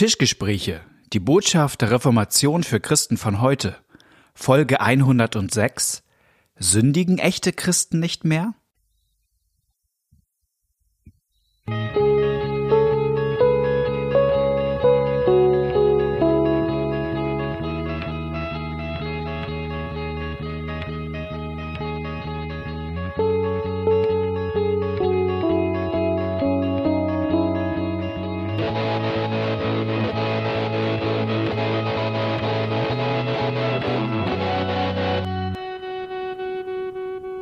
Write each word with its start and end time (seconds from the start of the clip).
Tischgespräche, 0.00 0.80
die 1.12 1.20
Botschaft 1.20 1.82
der 1.82 1.90
Reformation 1.90 2.62
für 2.62 2.80
Christen 2.80 3.18
von 3.18 3.42
heute. 3.42 3.76
Folge 4.32 4.80
106. 4.80 6.02
Sündigen 6.58 7.18
echte 7.18 7.52
Christen 7.52 8.00
nicht 8.00 8.24
mehr? 8.24 8.54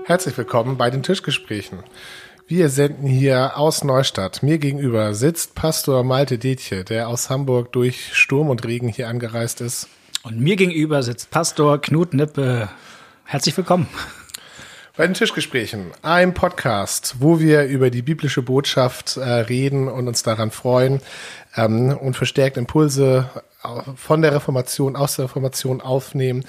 Herzlich 0.09 0.39
willkommen 0.39 0.79
bei 0.79 0.89
den 0.89 1.03
Tischgesprächen. 1.03 1.81
Wir 2.47 2.71
senden 2.71 3.07
hier 3.07 3.59
aus 3.59 3.85
Neustadt. 3.85 4.43
Mir 4.43 4.57
gegenüber 4.57 5.13
sitzt 5.13 5.55
Pastor 5.55 6.03
Malte 6.03 6.39
Detje, 6.39 6.83
der 6.83 7.09
aus 7.09 7.29
Hamburg 7.29 7.73
durch 7.73 8.15
Sturm 8.15 8.49
und 8.49 8.65
Regen 8.65 8.89
hier 8.89 9.07
angereist 9.07 9.61
ist. 9.61 9.87
Und 10.23 10.41
mir 10.41 10.57
gegenüber 10.57 11.03
sitzt 11.03 11.31
Pastor 11.31 11.79
Knut 11.83 12.15
Nippe. 12.15 12.71
Herzlich 13.27 13.55
willkommen. 13.55 13.87
Bei 14.97 15.07
den 15.07 15.13
Tischgesprächen, 15.13 15.91
ein 16.01 16.33
Podcast, 16.33 17.17
wo 17.19 17.39
wir 17.39 17.65
über 17.65 17.91
die 17.91 18.01
biblische 18.01 18.41
Botschaft 18.41 19.19
äh, 19.19 19.29
reden 19.29 19.89
und 19.89 20.09
uns 20.09 20.23
daran 20.23 20.51
freuen 20.51 21.03
ähm, 21.55 21.95
und 21.95 22.17
verstärkt 22.17 22.57
Impulse 22.57 23.29
von 23.95 24.23
der 24.23 24.33
Reformation, 24.33 24.97
aus 24.97 25.17
der 25.17 25.27
Reformation 25.27 25.83
aufnehmen 25.83 26.47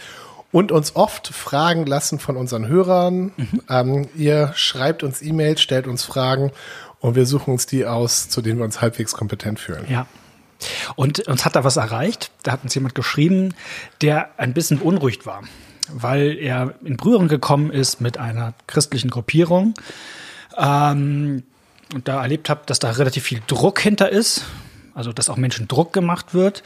und 0.52 0.72
uns 0.72 0.96
oft 0.96 1.28
fragen 1.28 1.86
lassen 1.86 2.20
von 2.20 2.36
unseren 2.36 2.68
Hörern. 2.68 3.32
Mhm. 3.38 3.62
Ähm, 3.70 4.10
ihr 4.16 4.52
schreibt 4.56 5.04
uns 5.04 5.22
E-Mails, 5.22 5.62
stellt 5.62 5.88
uns 5.88 6.04
Fragen 6.04 6.52
und 7.00 7.16
wir 7.16 7.26
suchen 7.26 7.52
uns 7.52 7.66
die 7.66 7.86
aus, 7.86 8.30
zu 8.30 8.42
denen 8.42 8.60
wir 8.60 8.66
uns 8.66 8.82
halbwegs 8.82 9.14
kompetent 9.14 9.60
fühlen. 9.60 9.86
Ja. 9.90 10.08
Und 10.96 11.20
uns 11.28 11.46
hat 11.46 11.56
da 11.56 11.64
was 11.64 11.78
erreicht. 11.78 12.32
Da 12.44 12.52
hat 12.52 12.64
uns 12.64 12.76
jemand 12.76 12.96
geschrieben, 12.96 13.54
der 14.02 14.32
ein 14.38 14.54
bisschen 14.54 14.80
beunruhigt 14.80 15.26
war, 15.26 15.44
weil 15.90 16.38
er 16.38 16.74
in 16.84 16.98
Berührung 16.98 17.28
gekommen 17.28 17.72
ist 17.72 18.02
mit 18.02 18.18
einer 18.18 18.54
christlichen 18.68 19.10
Gruppierung. 19.10 19.74
Ähm, 20.58 21.44
und 21.94 22.08
da 22.08 22.22
erlebt 22.22 22.50
habe, 22.50 22.62
dass 22.66 22.80
da 22.80 22.92
relativ 22.92 23.24
viel 23.24 23.42
Druck 23.48 23.80
hinter 23.80 24.10
ist, 24.10 24.44
also 25.00 25.14
dass 25.14 25.30
auch 25.30 25.38
Menschen 25.38 25.70
Druck 25.70 25.94
gemacht 25.94 26.34
wird 26.34 26.62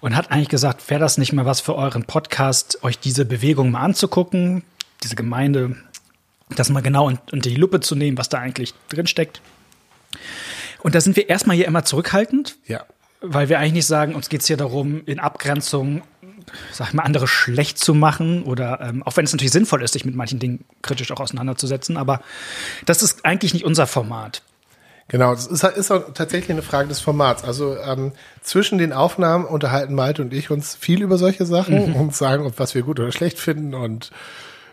und 0.00 0.16
hat 0.16 0.30
eigentlich 0.30 0.48
gesagt, 0.48 0.88
wäre 0.88 1.00
das 1.00 1.18
nicht 1.18 1.34
mal 1.34 1.44
was 1.44 1.60
für 1.60 1.76
euren 1.76 2.04
Podcast, 2.04 2.82
euch 2.82 2.98
diese 2.98 3.26
Bewegung 3.26 3.70
mal 3.70 3.82
anzugucken, 3.82 4.64
diese 5.02 5.16
Gemeinde, 5.16 5.76
das 6.56 6.70
mal 6.70 6.80
genau 6.80 7.08
unter 7.08 7.36
die 7.36 7.56
Lupe 7.56 7.80
zu 7.80 7.94
nehmen, 7.94 8.16
was 8.16 8.30
da 8.30 8.38
eigentlich 8.38 8.72
drin 8.88 9.06
steckt. 9.06 9.42
Und 10.82 10.94
da 10.94 11.00
sind 11.02 11.14
wir 11.14 11.28
erstmal 11.28 11.56
hier 11.56 11.66
immer 11.66 11.84
zurückhaltend, 11.84 12.56
ja. 12.66 12.86
weil 13.20 13.50
wir 13.50 13.58
eigentlich 13.58 13.74
nicht 13.74 13.86
sagen, 13.86 14.14
uns 14.14 14.30
geht 14.30 14.40
es 14.40 14.46
hier 14.46 14.56
darum, 14.56 15.02
in 15.04 15.20
Abgrenzung, 15.20 16.00
sag 16.72 16.88
ich 16.88 16.94
mal, 16.94 17.02
andere 17.02 17.28
schlecht 17.28 17.76
zu 17.76 17.92
machen 17.92 18.44
oder 18.44 18.80
ähm, 18.80 19.02
auch 19.02 19.14
wenn 19.18 19.26
es 19.26 19.32
natürlich 19.32 19.52
sinnvoll 19.52 19.82
ist, 19.82 19.92
sich 19.92 20.06
mit 20.06 20.14
manchen 20.14 20.38
Dingen 20.38 20.64
kritisch 20.80 21.12
auch 21.12 21.20
auseinanderzusetzen, 21.20 21.98
aber 21.98 22.22
das 22.86 23.02
ist 23.02 23.26
eigentlich 23.26 23.52
nicht 23.52 23.66
unser 23.66 23.86
Format. 23.86 24.40
Genau, 25.08 25.34
das 25.34 25.46
ist, 25.46 25.62
ist 25.62 25.90
auch 25.90 26.12
tatsächlich 26.14 26.50
eine 26.50 26.62
Frage 26.62 26.88
des 26.88 27.00
Formats. 27.00 27.44
Also 27.44 27.76
ähm, 27.76 28.12
zwischen 28.42 28.78
den 28.78 28.92
Aufnahmen 28.92 29.44
unterhalten 29.44 29.94
Malte 29.94 30.22
und 30.22 30.32
ich 30.32 30.50
uns 30.50 30.74
viel 30.74 31.02
über 31.02 31.18
solche 31.18 31.44
Sachen 31.44 31.90
mhm. 31.90 31.96
und 31.96 32.16
sagen, 32.16 32.50
was 32.56 32.74
wir 32.74 32.82
gut 32.82 32.98
oder 32.98 33.12
schlecht 33.12 33.38
finden 33.38 33.74
und 33.74 34.10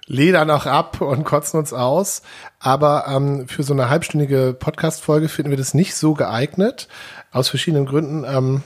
ledern 0.08 0.50
auch 0.50 0.66
ab 0.66 1.02
und 1.02 1.26
kotzen 1.26 1.60
uns 1.60 1.74
aus. 1.74 2.22
Aber 2.60 3.06
ähm, 3.08 3.48
für 3.48 3.64
so 3.64 3.74
eine 3.74 3.90
halbstündige 3.90 4.56
Podcast-Folge 4.58 5.28
finden 5.28 5.52
wir 5.52 5.58
das 5.58 5.74
nicht 5.74 5.96
so 5.96 6.14
geeignet. 6.14 6.88
Aus 7.32 7.50
verschiedenen 7.50 7.86
Gründen. 7.86 8.24
Ähm, 8.26 8.64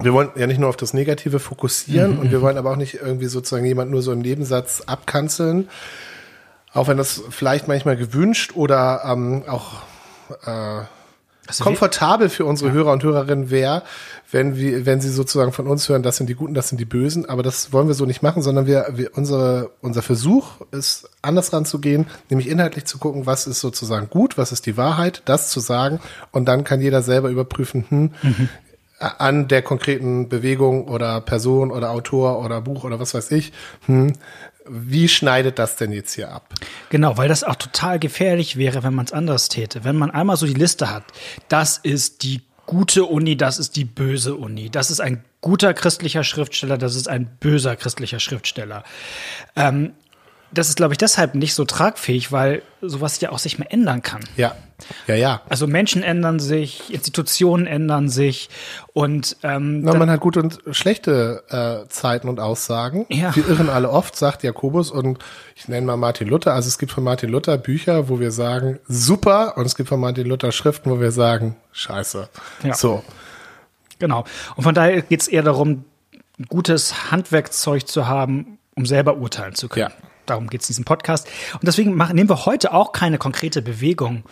wir 0.00 0.12
wollen 0.12 0.30
ja 0.36 0.46
nicht 0.46 0.60
nur 0.60 0.68
auf 0.68 0.76
das 0.76 0.94
Negative 0.94 1.38
fokussieren 1.38 2.14
mhm. 2.14 2.18
und 2.20 2.30
wir 2.30 2.42
wollen 2.42 2.56
aber 2.56 2.72
auch 2.72 2.76
nicht 2.76 2.94
irgendwie 2.94 3.26
sozusagen 3.26 3.64
jemand 3.64 3.90
nur 3.90 4.02
so 4.02 4.12
im 4.12 4.20
Nebensatz 4.20 4.82
abkanzeln. 4.86 5.68
Auch 6.72 6.88
wenn 6.88 6.96
das 6.96 7.22
vielleicht 7.30 7.66
manchmal 7.66 7.96
gewünscht 7.96 8.52
oder 8.54 9.02
ähm, 9.04 9.44
auch 9.48 9.82
äh, 10.44 10.84
komfortabel 11.60 12.28
für 12.28 12.44
unsere 12.44 12.70
ja. 12.70 12.74
Hörer 12.74 12.92
und 12.92 13.02
Hörerinnen 13.02 13.50
wäre, 13.50 13.82
wenn 14.30 14.56
wir, 14.56 14.84
wenn 14.84 15.00
sie 15.00 15.08
sozusagen 15.08 15.52
von 15.52 15.66
uns 15.66 15.88
hören, 15.88 16.02
das 16.02 16.16
sind 16.18 16.28
die 16.28 16.34
Guten, 16.34 16.54
das 16.54 16.68
sind 16.68 16.78
die 16.78 16.84
Bösen. 16.84 17.26
Aber 17.26 17.42
das 17.42 17.72
wollen 17.72 17.88
wir 17.88 17.94
so 17.94 18.04
nicht 18.04 18.22
machen, 18.22 18.42
sondern 18.42 18.66
wir, 18.66 18.86
wir 18.92 19.16
unsere, 19.16 19.70
unser 19.80 20.02
Versuch 20.02 20.60
ist, 20.70 21.08
anders 21.22 21.52
ranzugehen, 21.52 22.06
nämlich 22.28 22.48
inhaltlich 22.48 22.84
zu 22.84 22.98
gucken, 22.98 23.26
was 23.26 23.46
ist 23.46 23.60
sozusagen 23.60 24.10
gut, 24.10 24.36
was 24.36 24.52
ist 24.52 24.66
die 24.66 24.76
Wahrheit, 24.76 25.22
das 25.24 25.50
zu 25.50 25.60
sagen. 25.60 26.00
Und 26.30 26.46
dann 26.46 26.64
kann 26.64 26.80
jeder 26.80 27.02
selber 27.02 27.30
überprüfen, 27.30 27.86
hm, 27.88 28.10
mhm. 28.22 28.48
an 28.98 29.48
der 29.48 29.62
konkreten 29.62 30.28
Bewegung 30.28 30.86
oder 30.88 31.20
Person 31.22 31.70
oder 31.70 31.90
Autor 31.90 32.44
oder 32.44 32.60
Buch 32.60 32.84
oder 32.84 33.00
was 33.00 33.14
weiß 33.14 33.30
ich, 33.30 33.52
hm, 33.86 34.12
wie 34.70 35.08
schneidet 35.08 35.58
das 35.58 35.76
denn 35.76 35.92
jetzt 35.92 36.14
hier 36.14 36.30
ab? 36.30 36.54
Genau, 36.90 37.16
weil 37.16 37.28
das 37.28 37.44
auch 37.44 37.56
total 37.56 37.98
gefährlich 37.98 38.56
wäre, 38.56 38.82
wenn 38.82 38.94
man 38.94 39.06
es 39.06 39.12
anders 39.12 39.48
täte. 39.48 39.84
Wenn 39.84 39.96
man 39.96 40.10
einmal 40.10 40.36
so 40.36 40.46
die 40.46 40.54
Liste 40.54 40.90
hat, 40.90 41.04
das 41.48 41.78
ist 41.78 42.22
die 42.22 42.42
gute 42.66 43.04
Uni, 43.04 43.36
das 43.36 43.58
ist 43.58 43.76
die 43.76 43.84
böse 43.84 44.34
Uni, 44.34 44.70
das 44.70 44.90
ist 44.90 45.00
ein 45.00 45.24
guter 45.40 45.72
christlicher 45.72 46.24
Schriftsteller, 46.24 46.76
das 46.76 46.96
ist 46.96 47.08
ein 47.08 47.26
böser 47.40 47.76
christlicher 47.76 48.20
Schriftsteller. 48.20 48.84
Ähm, 49.56 49.92
das 50.52 50.68
ist, 50.68 50.76
glaube 50.76 50.94
ich, 50.94 50.98
deshalb 50.98 51.34
nicht 51.34 51.54
so 51.54 51.64
tragfähig, 51.64 52.32
weil 52.32 52.62
sowas 52.80 53.20
ja 53.20 53.30
auch 53.30 53.38
sich 53.38 53.58
mehr 53.58 53.72
ändern 53.72 54.02
kann. 54.02 54.22
Ja, 54.36 54.54
ja, 55.06 55.14
ja. 55.14 55.40
Also 55.48 55.66
Menschen 55.66 56.02
ändern 56.02 56.38
sich, 56.38 56.92
Institutionen 56.92 57.66
ändern 57.66 58.08
sich 58.08 58.48
und 58.92 59.36
ähm, 59.42 59.82
Na, 59.82 59.94
man 59.94 60.08
hat 60.10 60.20
gute 60.20 60.40
und 60.40 60.60
schlechte 60.70 61.42
äh, 61.48 61.88
Zeiten 61.88 62.28
und 62.28 62.38
Aussagen. 62.38 63.06
Ja. 63.08 63.34
Wir 63.34 63.48
irren 63.48 63.68
alle 63.68 63.90
oft, 63.90 64.14
sagt 64.14 64.44
Jakobus 64.44 64.90
und 64.90 65.18
ich 65.56 65.68
nenne 65.68 65.86
mal 65.86 65.96
Martin 65.96 66.28
Luther. 66.28 66.54
Also 66.54 66.68
es 66.68 66.78
gibt 66.78 66.92
von 66.92 67.02
Martin 67.02 67.30
Luther 67.30 67.58
Bücher, 67.58 68.08
wo 68.08 68.20
wir 68.20 68.30
sagen 68.30 68.78
super 68.86 69.56
und 69.56 69.66
es 69.66 69.74
gibt 69.74 69.88
von 69.88 69.98
Martin 70.00 70.26
Luther 70.26 70.52
Schriften, 70.52 70.90
wo 70.90 71.00
wir 71.00 71.10
sagen 71.10 71.56
scheiße. 71.72 72.28
Ja. 72.62 72.74
So. 72.74 73.02
Genau. 73.98 74.24
Und 74.54 74.62
von 74.62 74.74
daher 74.74 75.02
geht 75.02 75.22
es 75.22 75.28
eher 75.28 75.42
darum, 75.42 75.84
gutes 76.48 77.10
Handwerkzeug 77.10 77.88
zu 77.88 78.06
haben, 78.06 78.58
um 78.76 78.86
selber 78.86 79.16
urteilen 79.16 79.56
zu 79.56 79.68
können. 79.68 79.90
Ja 79.90 80.08
darum 80.30 80.48
geht 80.48 80.62
es 80.62 80.68
in 80.68 80.72
diesem 80.74 80.84
Podcast. 80.84 81.28
Und 81.54 81.64
deswegen 81.64 81.94
machen, 81.94 82.16
nehmen 82.16 82.28
wir 82.28 82.46
heute 82.46 82.72
auch 82.72 82.92
keine 82.92 83.18
konkrete 83.18 83.62
Bewegung 83.62 84.24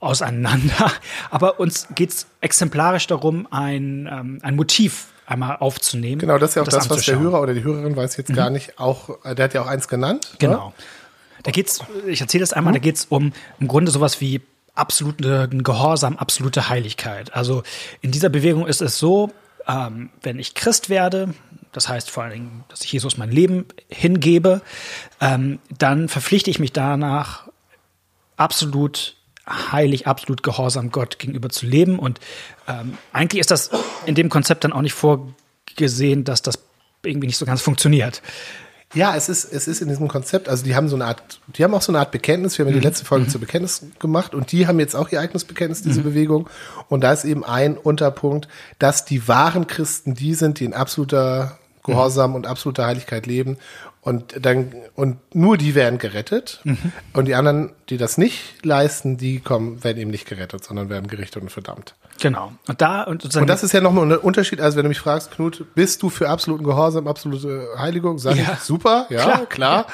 auseinander, 0.00 0.92
aber 1.30 1.60
uns 1.60 1.88
geht 1.94 2.10
es 2.10 2.26
exemplarisch 2.40 3.06
darum, 3.06 3.48
ein, 3.50 4.08
ähm, 4.10 4.38
ein 4.42 4.56
Motiv 4.56 5.08
einmal 5.26 5.56
aufzunehmen. 5.56 6.18
Genau, 6.18 6.38
das 6.38 6.50
ist 6.50 6.56
ja 6.56 6.62
auch 6.62 6.66
das, 6.66 6.88
das 6.88 6.90
was 6.90 7.04
der 7.04 7.18
Hörer 7.18 7.40
oder 7.40 7.54
die 7.54 7.64
Hörerin 7.64 7.96
weiß 7.96 8.16
jetzt 8.16 8.30
mhm. 8.30 8.34
gar 8.34 8.50
nicht, 8.50 8.78
auch, 8.78 9.24
äh, 9.24 9.34
der 9.34 9.46
hat 9.46 9.54
ja 9.54 9.62
auch 9.62 9.66
eins 9.66 9.88
genannt. 9.88 10.36
Genau. 10.38 10.66
Oder? 10.66 10.72
Da 11.44 11.50
geht's, 11.50 11.80
ich 12.06 12.20
erzähle 12.20 12.42
das 12.42 12.52
einmal, 12.52 12.72
mhm. 12.72 12.76
da 12.76 12.80
geht 12.80 12.96
es 12.96 13.04
um 13.06 13.32
im 13.60 13.68
Grunde 13.68 13.90
sowas 13.90 14.20
wie 14.20 14.42
absoluten 14.74 15.62
Gehorsam, 15.62 16.16
absolute 16.16 16.68
Heiligkeit. 16.68 17.34
Also 17.34 17.62
in 18.00 18.10
dieser 18.10 18.28
Bewegung 18.28 18.66
ist 18.66 18.82
es 18.82 18.98
so, 18.98 19.30
ähm, 19.68 20.10
wenn 20.22 20.38
ich 20.38 20.54
Christ 20.54 20.88
werde, 20.90 21.34
das 21.74 21.88
heißt 21.88 22.10
vor 22.10 22.22
allen 22.22 22.32
Dingen, 22.32 22.64
dass 22.68 22.82
ich 22.82 22.92
Jesus 22.92 23.18
mein 23.18 23.30
Leben 23.30 23.66
hingebe, 23.88 24.62
ähm, 25.20 25.58
dann 25.76 26.08
verpflichte 26.08 26.50
ich 26.50 26.58
mich 26.58 26.72
danach, 26.72 27.48
absolut 28.36 29.16
heilig, 29.46 30.06
absolut 30.06 30.42
gehorsam 30.42 30.90
Gott 30.90 31.18
gegenüber 31.18 31.50
zu 31.50 31.66
leben. 31.66 31.98
Und 31.98 32.18
ähm, 32.66 32.96
eigentlich 33.12 33.40
ist 33.40 33.50
das 33.50 33.70
in 34.06 34.14
dem 34.14 34.30
Konzept 34.30 34.64
dann 34.64 34.72
auch 34.72 34.80
nicht 34.80 34.94
vorgesehen, 34.94 36.24
dass 36.24 36.42
das 36.42 36.58
irgendwie 37.02 37.26
nicht 37.26 37.36
so 37.36 37.44
ganz 37.44 37.60
funktioniert. 37.60 38.22
Ja, 38.94 39.16
es 39.16 39.28
ist, 39.28 39.52
es 39.52 39.66
ist 39.66 39.82
in 39.82 39.88
diesem 39.88 40.06
Konzept, 40.06 40.48
also 40.48 40.64
die 40.64 40.76
haben 40.76 40.88
so 40.88 40.94
eine 40.94 41.06
Art, 41.06 41.40
die 41.48 41.64
haben 41.64 41.74
auch 41.74 41.82
so 41.82 41.90
eine 41.90 41.98
Art 41.98 42.12
Bekenntnis. 42.12 42.56
Wir 42.56 42.64
haben 42.64 42.70
ja 42.70 42.74
die 42.74 42.78
mhm. 42.78 42.90
letzte 42.90 43.04
Folge 43.04 43.26
mhm. 43.26 43.30
zu 43.30 43.40
Bekenntnis 43.40 43.82
gemacht 43.98 44.34
und 44.34 44.52
die 44.52 44.68
haben 44.68 44.78
jetzt 44.78 44.94
auch 44.94 45.10
ihr 45.10 45.20
eigenes 45.20 45.44
Bekenntnis, 45.44 45.82
diese 45.82 46.00
mhm. 46.00 46.04
Bewegung. 46.04 46.48
Und 46.88 47.02
da 47.02 47.12
ist 47.12 47.24
eben 47.24 47.44
ein 47.44 47.76
Unterpunkt, 47.76 48.46
dass 48.78 49.04
die 49.04 49.26
wahren 49.26 49.66
Christen 49.66 50.14
die 50.14 50.34
sind, 50.34 50.60
die 50.60 50.64
in 50.64 50.74
absoluter 50.74 51.58
Gehorsam 51.84 52.34
und 52.34 52.46
absoluter 52.46 52.86
Heiligkeit 52.86 53.26
leben 53.26 53.58
Und 54.04 54.34
dann, 54.44 54.70
und 54.96 55.16
nur 55.34 55.56
die 55.56 55.74
werden 55.74 55.98
gerettet. 55.98 56.60
Mhm. 56.64 56.92
Und 57.14 57.24
die 57.24 57.34
anderen, 57.34 57.72
die 57.88 57.96
das 57.96 58.18
nicht 58.18 58.62
leisten, 58.62 59.16
die 59.16 59.40
kommen, 59.40 59.82
werden 59.82 59.96
eben 59.98 60.10
nicht 60.10 60.28
gerettet, 60.28 60.62
sondern 60.62 60.90
werden 60.90 61.08
gerichtet 61.08 61.42
und 61.42 61.48
verdammt. 61.48 61.94
Genau. 62.20 62.52
Und 62.68 62.82
da 62.82 63.02
und 63.04 63.24
Und 63.34 63.46
das 63.48 63.62
ist 63.64 63.72
ja 63.72 63.80
nochmal 63.80 64.04
ein 64.12 64.18
Unterschied. 64.18 64.60
Also 64.60 64.76
wenn 64.76 64.84
du 64.84 64.90
mich 64.90 65.00
fragst, 65.00 65.30
Knut, 65.30 65.64
bist 65.74 66.02
du 66.02 66.10
für 66.10 66.28
absoluten 66.28 66.64
Gehorsam, 66.64 67.08
absolute 67.08 67.66
Heiligung? 67.78 68.18
Sag 68.18 68.36
Ja. 68.36 68.52
ich, 68.52 68.58
super, 68.60 69.06
ja, 69.08 69.22
Klar. 69.22 69.46
klar. 69.46 69.86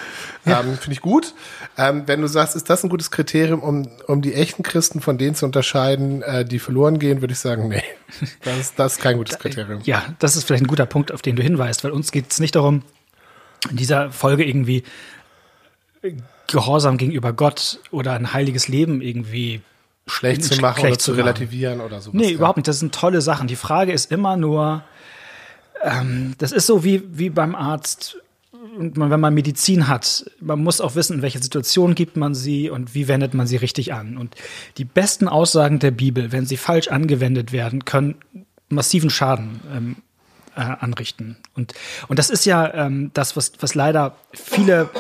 Ähm, 0.44 0.76
Finde 0.76 0.92
ich 0.92 1.00
gut. 1.02 1.32
Ähm, 1.78 2.02
wenn 2.06 2.20
du 2.20 2.26
sagst, 2.26 2.56
ist 2.56 2.68
das 2.68 2.82
ein 2.82 2.90
gutes 2.90 3.12
Kriterium, 3.12 3.60
um, 3.62 3.88
um 4.08 4.22
die 4.22 4.34
echten 4.34 4.64
Christen 4.64 5.00
von 5.00 5.18
denen 5.18 5.36
zu 5.36 5.46
unterscheiden, 5.46 6.22
äh, 6.22 6.44
die 6.44 6.58
verloren 6.58 6.98
gehen, 6.98 7.20
würde 7.20 7.32
ich 7.32 7.38
sagen, 7.38 7.68
nee. 7.68 7.82
Das 8.42 8.58
ist, 8.58 8.76
das 8.76 8.92
ist 8.94 9.02
kein 9.02 9.16
gutes 9.16 9.38
Kriterium. 9.38 9.80
Ja, 9.84 10.02
das 10.18 10.34
ist 10.36 10.44
vielleicht 10.44 10.64
ein 10.64 10.66
guter 10.66 10.86
Punkt, 10.86 11.12
auf 11.12 11.22
den 11.22 11.36
du 11.36 11.44
hinweist, 11.44 11.84
weil 11.84 11.92
uns 11.92 12.10
geht 12.10 12.32
es 12.32 12.40
nicht 12.40 12.56
darum, 12.56 12.82
in 13.68 13.76
dieser 13.76 14.10
Folge 14.10 14.44
irgendwie 14.44 14.84
Gehorsam 16.46 16.96
gegenüber 16.96 17.32
Gott 17.32 17.78
oder 17.90 18.14
ein 18.14 18.32
heiliges 18.32 18.68
Leben 18.68 19.02
irgendwie 19.02 19.60
Schlecht 20.06 20.42
zu 20.42 20.60
machen 20.60 20.80
schlecht 20.80 20.92
oder 20.92 20.98
zu 20.98 21.04
zu 21.04 21.10
machen. 21.12 21.20
relativieren 21.20 21.80
oder 21.80 22.00
sowas. 22.00 22.14
Nee, 22.14 22.28
ja. 22.28 22.34
überhaupt 22.34 22.56
nicht. 22.56 22.68
Das 22.68 22.80
sind 22.80 22.94
tolle 22.94 23.20
Sachen. 23.20 23.46
Die 23.46 23.56
Frage 23.56 23.92
ist 23.92 24.10
immer 24.10 24.36
nur, 24.36 24.82
ähm, 25.82 26.34
das 26.38 26.52
ist 26.52 26.66
so 26.66 26.82
wie, 26.84 27.02
wie 27.12 27.30
beim 27.30 27.54
Arzt, 27.54 28.16
und 28.76 28.96
man, 28.96 29.10
wenn 29.10 29.20
man 29.20 29.34
Medizin 29.34 29.88
hat, 29.88 30.24
man 30.40 30.62
muss 30.62 30.80
auch 30.80 30.94
wissen, 30.94 31.16
in 31.16 31.22
welcher 31.22 31.42
Situation 31.42 31.94
gibt 31.94 32.16
man 32.16 32.34
sie 32.34 32.70
und 32.70 32.94
wie 32.94 33.08
wendet 33.08 33.34
man 33.34 33.46
sie 33.46 33.56
richtig 33.56 33.92
an. 33.92 34.16
Und 34.16 34.34
die 34.76 34.84
besten 34.84 35.28
Aussagen 35.28 35.78
der 35.78 35.90
Bibel, 35.90 36.32
wenn 36.32 36.46
sie 36.46 36.56
falsch 36.56 36.88
angewendet 36.88 37.52
werden, 37.52 37.84
können 37.84 38.16
massiven 38.68 39.10
Schaden 39.10 39.60
ähm, 39.74 39.96
äh, 40.60 40.76
anrichten. 40.84 41.36
Und, 41.54 41.74
und 42.08 42.18
das 42.18 42.30
ist 42.30 42.44
ja 42.44 42.72
ähm, 42.74 43.10
das, 43.14 43.36
was, 43.36 43.52
was 43.60 43.74
leider 43.74 44.16
viele 44.32 44.90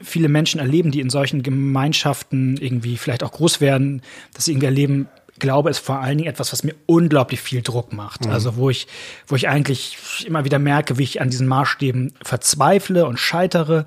viele 0.00 0.28
Menschen 0.28 0.60
erleben, 0.60 0.90
die 0.90 1.00
in 1.00 1.08
solchen 1.08 1.42
Gemeinschaften 1.42 2.58
irgendwie 2.58 2.98
vielleicht 2.98 3.22
auch 3.22 3.32
groß 3.32 3.62
werden, 3.62 4.02
dass 4.34 4.44
sie 4.44 4.52
irgendwie 4.52 4.66
erleben, 4.66 5.08
Glaube 5.38 5.70
ist 5.70 5.78
vor 5.78 6.00
allen 6.00 6.18
Dingen 6.18 6.30
etwas, 6.30 6.52
was 6.52 6.62
mir 6.62 6.74
unglaublich 6.86 7.40
viel 7.40 7.60
Druck 7.62 7.92
macht. 7.92 8.26
Also 8.28 8.56
wo 8.56 8.70
ich, 8.70 8.86
wo 9.26 9.34
ich 9.34 9.48
eigentlich 9.48 10.24
immer 10.26 10.44
wieder 10.44 10.60
merke, 10.60 10.96
wie 10.96 11.02
ich 11.02 11.20
an 11.20 11.30
diesen 11.30 11.48
Maßstäben 11.48 12.14
verzweifle 12.22 13.06
und 13.06 13.18
scheitere 13.18 13.84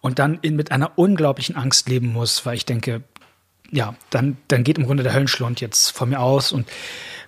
und 0.00 0.18
dann 0.18 0.38
in, 0.40 0.56
mit 0.56 0.72
einer 0.72 0.98
unglaublichen 0.98 1.54
Angst 1.54 1.88
leben 1.88 2.12
muss, 2.12 2.46
weil 2.46 2.56
ich 2.56 2.64
denke, 2.64 3.02
ja, 3.70 3.94
dann, 4.10 4.38
dann 4.48 4.64
geht 4.64 4.78
im 4.78 4.86
Grunde 4.86 5.02
der 5.02 5.12
Höllenschlund 5.12 5.60
jetzt 5.60 5.90
von 5.90 6.08
mir 6.08 6.20
aus 6.20 6.52
und 6.52 6.66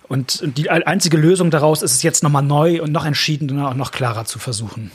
und 0.09 0.41
die 0.57 0.69
einzige 0.69 1.17
Lösung 1.17 1.51
daraus 1.51 1.81
ist 1.81 1.93
es 1.93 2.03
jetzt 2.03 2.23
nochmal 2.23 2.43
neu 2.43 2.81
und 2.81 2.91
noch 2.91 3.05
entschiedener 3.05 3.69
und 3.69 3.77
noch 3.77 3.91
klarer 3.91 4.25
zu 4.25 4.39
versuchen. 4.39 4.91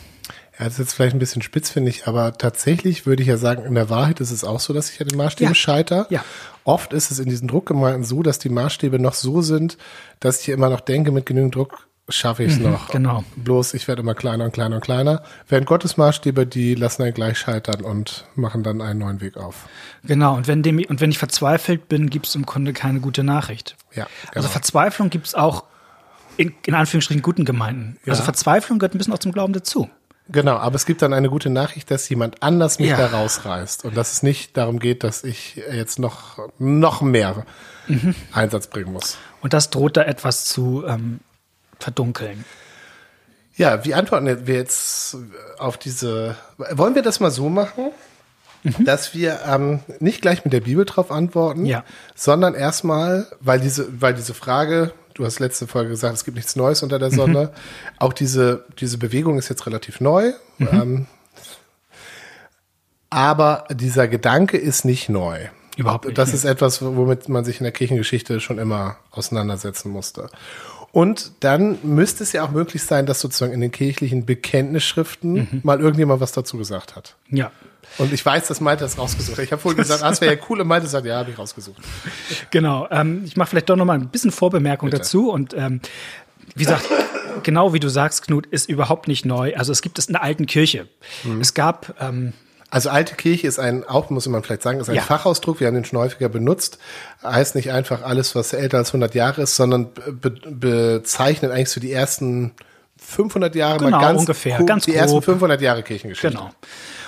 Ja, 0.58 0.66
das 0.66 0.74
ist 0.74 0.78
jetzt 0.78 0.92
vielleicht 0.94 1.16
ein 1.16 1.18
bisschen 1.18 1.42
spitz, 1.42 1.70
finde 1.70 1.90
ich, 1.90 2.06
aber 2.06 2.36
tatsächlich 2.38 3.06
würde 3.06 3.22
ich 3.22 3.28
ja 3.28 3.36
sagen, 3.36 3.64
in 3.64 3.74
der 3.74 3.90
Wahrheit 3.90 4.20
ist 4.20 4.30
es 4.30 4.44
auch 4.44 4.60
so, 4.60 4.72
dass 4.72 4.90
ich 4.90 5.00
an 5.00 5.08
den 5.08 5.16
Maßstäben 5.16 5.50
Ja. 5.52 5.54
scheiter. 5.54 6.06
Ja. 6.10 6.24
Oft 6.62 6.92
ist 6.92 7.10
es 7.10 7.18
in 7.18 7.28
diesen 7.28 7.48
Druckgemeinden 7.48 8.04
so, 8.04 8.22
dass 8.22 8.38
die 8.38 8.48
Maßstäbe 8.50 8.98
noch 9.00 9.14
so 9.14 9.42
sind, 9.42 9.78
dass 10.20 10.40
ich 10.40 10.50
immer 10.50 10.70
noch 10.70 10.80
denke, 10.80 11.10
mit 11.10 11.26
genügend 11.26 11.54
Druck 11.56 11.88
schaffe 12.08 12.44
ich 12.44 12.52
es 12.52 12.58
noch. 12.58 12.88
genau. 12.90 13.24
Bloß 13.36 13.74
ich 13.74 13.88
werde 13.88 14.02
immer 14.02 14.14
kleiner 14.14 14.44
und 14.44 14.52
kleiner 14.52 14.76
und 14.76 14.82
kleiner. 14.82 15.22
Während 15.48 15.66
Gottes 15.66 15.96
Maßstäbe, 15.96 16.46
die 16.46 16.74
lassen 16.74 17.02
einen 17.02 17.14
gleich 17.14 17.38
scheitern 17.38 17.80
und 17.82 18.24
machen 18.34 18.62
dann 18.62 18.80
einen 18.82 18.98
neuen 19.00 19.20
Weg 19.20 19.36
auf. 19.36 19.66
Genau, 20.02 20.34
und 20.34 20.46
wenn, 20.46 20.62
dem, 20.62 20.78
und 20.88 21.00
wenn 21.00 21.10
ich 21.10 21.18
verzweifelt 21.18 21.88
bin, 21.88 22.10
gibt 22.10 22.26
es 22.26 22.34
im 22.34 22.44
Grunde 22.44 22.72
keine 22.72 23.00
gute 23.00 23.24
Nachricht. 23.24 23.76
Ja, 23.94 24.04
Also 24.28 24.32
genau. 24.40 24.48
Verzweiflung 24.48 25.10
gibt 25.10 25.26
es 25.28 25.34
auch 25.34 25.64
in, 26.36 26.52
in 26.66 26.74
Anführungsstrichen 26.74 27.22
guten 27.22 27.44
Gemeinden. 27.44 27.96
Also 28.06 28.18
Ja. 28.20 28.24
Verzweiflung 28.24 28.78
gehört 28.78 28.94
ein 28.94 28.98
bisschen 28.98 29.12
auch 29.14 29.18
zum 29.18 29.32
Glauben 29.32 29.52
dazu. 29.52 29.88
Genau, 30.28 30.56
aber 30.56 30.76
es 30.76 30.86
gibt 30.86 31.02
dann 31.02 31.12
eine 31.12 31.28
gute 31.28 31.50
Nachricht, 31.50 31.90
dass 31.90 32.08
jemand 32.08 32.42
anders 32.42 32.78
mich 32.78 32.88
Ja. 32.88 32.96
da 32.96 33.06
rausreißt 33.08 33.84
und 33.84 33.94
dass 33.96 34.12
es 34.12 34.22
nicht 34.22 34.56
darum 34.56 34.78
geht, 34.78 35.04
dass 35.04 35.22
ich 35.22 35.56
jetzt 35.70 35.98
noch, 35.98 36.38
noch 36.58 37.02
mehr 37.02 37.44
Mhm. 37.86 38.14
Einsatz 38.32 38.66
bringen 38.68 38.92
muss. 38.94 39.18
Und 39.42 39.52
das 39.52 39.68
droht 39.68 39.98
da 39.98 40.02
etwas 40.04 40.46
zu 40.46 40.84
ähm, 40.86 41.20
verdunkeln. 41.84 42.44
Ja, 43.56 43.84
wie 43.84 43.94
antworten 43.94 44.46
wir 44.46 44.54
jetzt 44.56 45.16
auf 45.58 45.78
diese? 45.78 46.34
Wollen 46.72 46.94
wir 46.96 47.02
das 47.02 47.20
mal 47.20 47.30
so 47.30 47.48
machen, 47.48 47.90
dass 48.80 49.14
wir 49.14 49.40
ähm, 49.46 49.80
nicht 50.00 50.22
gleich 50.22 50.44
mit 50.44 50.52
der 50.52 50.60
Bibel 50.60 50.84
drauf 50.84 51.12
antworten, 51.12 51.64
Ja. 51.66 51.84
sondern 52.16 52.54
erstmal, 52.54 53.26
weil 53.40 53.60
diese, 53.60 54.00
weil 54.00 54.14
diese 54.14 54.34
Frage, 54.34 54.92
du 55.14 55.24
hast 55.24 55.38
letzte 55.38 55.66
Folge 55.68 55.90
gesagt, 55.90 56.14
es 56.16 56.24
gibt 56.24 56.36
nichts 56.36 56.56
Neues 56.56 56.82
unter 56.82 56.98
der 56.98 57.12
Sonne. 57.12 57.52
Auch 57.98 58.12
diese 58.12 58.64
diese 58.80 58.98
Bewegung 58.98 59.38
ist 59.38 59.48
jetzt 59.50 59.66
relativ 59.66 60.00
neu. 60.00 60.32
Ähm, 60.58 61.06
aber 63.10 63.66
dieser 63.70 64.08
Gedanke 64.08 64.56
ist 64.56 64.84
nicht 64.84 65.08
neu. 65.08 65.46
Überhaupt 65.76 66.04
nicht. 66.06 66.18
Das 66.18 66.32
ist 66.34 66.44
etwas, 66.44 66.82
womit 66.82 67.28
man 67.28 67.44
sich 67.44 67.58
in 67.58 67.64
der 67.64 67.72
Kirchengeschichte 67.72 68.40
schon 68.40 68.58
immer 68.58 68.96
auseinandersetzen 69.10 69.90
musste. 69.90 70.28
Und 70.94 71.32
dann 71.40 71.78
müsste 71.82 72.22
es 72.22 72.32
ja 72.32 72.44
auch 72.44 72.50
möglich 72.52 72.82
sein, 72.84 73.04
dass 73.04 73.20
sozusagen 73.20 73.52
in 73.52 73.60
den 73.60 73.72
kirchlichen 73.72 74.24
Bekenntnisschriften 74.24 75.32
Mhm. 75.34 75.60
mal 75.64 75.80
irgendjemand 75.80 76.20
was 76.20 76.30
dazu 76.32 76.56
gesagt 76.56 76.94
hat. 76.94 77.16
Ja, 77.30 77.50
Und 77.98 78.12
ich 78.12 78.24
weiß, 78.24 78.46
dass 78.46 78.60
Malte 78.60 78.84
das 78.84 78.96
rausgesucht 78.96 79.36
hat. 79.38 79.44
Ich 79.44 79.50
habe 79.52 79.60
vorhin 79.60 79.76
gesagt, 79.82 80.02
ah, 80.04 80.08
das 80.10 80.20
wäre 80.20 80.34
ja 80.36 80.40
cool. 80.48 80.60
Und 80.60 80.68
Malte 80.68 80.86
sagt, 80.86 81.04
ja, 81.06 81.16
habe 81.18 81.30
ich 81.32 81.38
rausgesucht. 81.38 81.76
genau. 82.50 82.86
Ähm, 82.90 83.22
ich 83.24 83.36
mache 83.36 83.50
vielleicht 83.50 83.68
doch 83.68 83.76
noch 83.76 83.84
mal 83.84 83.94
ein 83.98 84.08
bisschen 84.08 84.30
Vorbemerkung 84.30 84.88
Bitte. 84.90 85.02
dazu. 85.02 85.30
Und 85.30 85.52
ähm, 85.54 85.80
wie 86.54 86.62
gesagt, 86.64 86.84
genau 87.42 87.72
wie 87.74 87.80
du 87.80 87.88
sagst, 87.88 88.22
Knut, 88.26 88.46
ist 88.46 88.68
überhaupt 88.68 89.08
nicht 89.08 89.24
neu. 89.26 89.54
Also 89.56 89.72
es 89.72 89.82
gibt 89.82 89.98
es 89.98 90.06
in 90.06 90.12
der 90.12 90.22
alten 90.22 90.46
Kirche. 90.46 90.86
Mhm. 91.24 91.40
Es 91.40 91.54
gab 91.54 91.94
ähm, 92.00 92.32
Also 92.74 92.90
alte 92.90 93.14
Kirche 93.14 93.46
ist 93.46 93.60
ein, 93.60 93.84
auch 93.84 94.10
muss 94.10 94.26
man 94.26 94.42
vielleicht 94.42 94.62
sagen, 94.62 94.80
ist 94.80 94.88
ein 94.88 94.96
Ja. 94.96 95.02
Fachausdruck. 95.02 95.60
Wir 95.60 95.68
haben 95.68 95.74
den 95.74 95.84
schon 95.84 96.00
häufiger 96.00 96.28
benutzt. 96.28 96.78
Heißt 97.22 97.54
nicht 97.54 97.70
einfach 97.70 98.02
alles, 98.02 98.34
was 98.34 98.52
älter 98.52 98.78
als 98.78 98.88
100 98.88 99.14
Jahre 99.14 99.42
ist, 99.42 99.54
sondern 99.54 99.90
be 100.20 100.30
bezeichnet 100.50 101.52
eigentlich 101.52 101.70
so 101.70 101.80
die 101.80 101.92
ersten 101.92 102.50
500 102.98 103.54
Jahre 103.54 103.78
Genau, 103.78 103.90
mal 103.90 104.00
ganz 104.00 104.20
ungefähr, 104.22 104.56
grob, 104.56 104.66
ganz 104.66 104.86
die 104.86 104.94
ersten 104.96 105.12
grob. 105.12 105.24
500 105.24 105.60
Jahre 105.60 105.84
Kirchengeschichte. 105.84 106.36
Genau. 106.36 106.50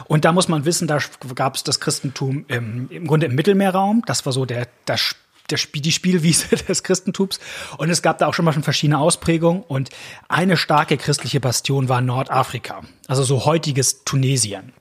Und 0.05 0.25
da 0.25 0.31
muss 0.31 0.47
man 0.47 0.65
wissen, 0.67 0.87
da 0.87 0.99
gab 1.35 1.57
es 1.57 1.65
das 1.65 1.81
Christentum 1.81 2.45
im, 2.47 2.89
im 2.89 3.09
Grunde 3.09 3.27
im 3.27 3.35
Mittelmeerraum. 3.35 4.05
Das 4.07 4.25
war 4.25 4.33
so 4.33 4.45
der, 4.45 4.69
das, 4.85 5.17
der, 5.51 5.59
die 5.75 5.93
Spielwiese 5.93 6.57
des 6.69 6.83
Christentums. 6.83 7.41
Und 7.79 7.91
es 7.91 8.03
gab 8.03 8.19
da 8.19 8.27
auch 8.27 8.35
schon 8.35 8.45
mal 8.45 8.53
schon 8.53 8.63
verschiedene 8.63 8.99
Ausprägungen. 8.99 9.63
Und 9.63 9.91
eine 10.29 10.57
starke 10.57 10.97
christliche 10.97 11.41
Bastion 11.41 11.89
war 11.89 12.01
Nordafrika. 12.01 12.83
Also 13.09 13.23
so 13.23 13.45
heutiges 13.45 14.05
Tunesien. 14.05 14.73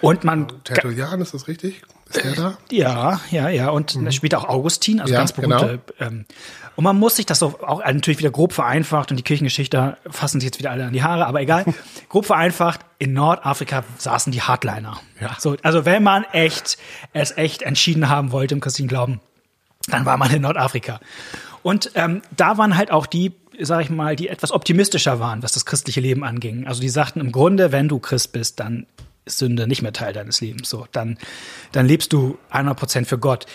Und 0.00 0.24
man, 0.24 0.48
Tertullian, 0.64 1.20
ist 1.20 1.34
das 1.34 1.48
richtig? 1.48 1.82
Ist 2.08 2.24
der 2.24 2.32
da? 2.34 2.58
ja, 2.70 3.20
ja, 3.30 3.48
ja. 3.48 3.70
Und 3.70 3.98
später 4.10 4.38
auch 4.38 4.48
Augustin, 4.48 5.00
also 5.00 5.12
Ja, 5.12 5.20
ganz 5.20 5.32
berühmte. 5.32 5.80
Ähm, 5.98 6.26
und 6.76 6.84
man 6.84 6.98
muss 6.98 7.16
sich 7.16 7.26
das 7.26 7.38
so 7.38 7.58
auch 7.62 7.84
natürlich 7.84 8.18
wieder 8.18 8.30
grob 8.30 8.52
vereinfacht 8.52 9.10
und 9.10 9.16
die 9.16 9.22
Kirchengeschichte 9.22 9.96
fassen 10.10 10.40
sich 10.40 10.48
jetzt 10.48 10.58
wieder 10.58 10.70
alle 10.70 10.84
an 10.84 10.92
die 10.92 11.02
Haare, 11.02 11.26
aber 11.26 11.40
egal. 11.40 11.64
grob 12.08 12.26
vereinfacht, 12.26 12.80
in 12.98 13.12
Nordafrika 13.12 13.84
saßen 13.98 14.32
die 14.32 14.42
Hardliner. 14.42 15.00
Ja. 15.20 15.36
So, 15.38 15.56
also 15.62 15.84
wenn 15.84 16.02
man 16.02 16.24
echt 16.32 16.78
es 17.12 17.36
echt 17.36 17.62
entschieden 17.62 18.08
haben 18.08 18.32
wollte 18.32 18.54
im 18.54 18.60
christlichen 18.60 18.88
Glauben, 18.88 19.20
dann 19.86 20.04
war 20.04 20.16
man 20.16 20.30
in 20.32 20.42
Nordafrika. 20.42 21.00
Und 21.62 21.90
ähm, 21.94 22.22
da 22.36 22.58
waren 22.58 22.76
halt 22.76 22.90
auch 22.90 23.06
die, 23.06 23.32
sag 23.58 23.82
ich 23.82 23.90
mal, 23.90 24.16
die 24.16 24.28
etwas 24.28 24.52
optimistischer 24.52 25.20
waren, 25.20 25.42
was 25.42 25.52
das 25.52 25.64
christliche 25.64 26.00
Leben 26.00 26.24
anging. 26.24 26.66
Also 26.66 26.80
die 26.80 26.88
sagten 26.88 27.20
im 27.20 27.32
Grunde, 27.32 27.72
wenn 27.72 27.88
du 27.88 27.98
Christ 27.98 28.32
bist, 28.32 28.60
dann 28.60 28.86
ist 29.24 29.38
Sünde 29.38 29.66
nicht 29.66 29.82
mehr 29.82 29.92
Teil 29.92 30.12
deines 30.12 30.40
Lebens. 30.40 30.68
So, 30.68 30.86
dann, 30.92 31.18
dann 31.72 31.86
lebst 31.86 32.12
du 32.12 32.38
100 32.50 32.78
Prozent 32.78 33.06
für 33.06 33.18
Gott. 33.18 33.46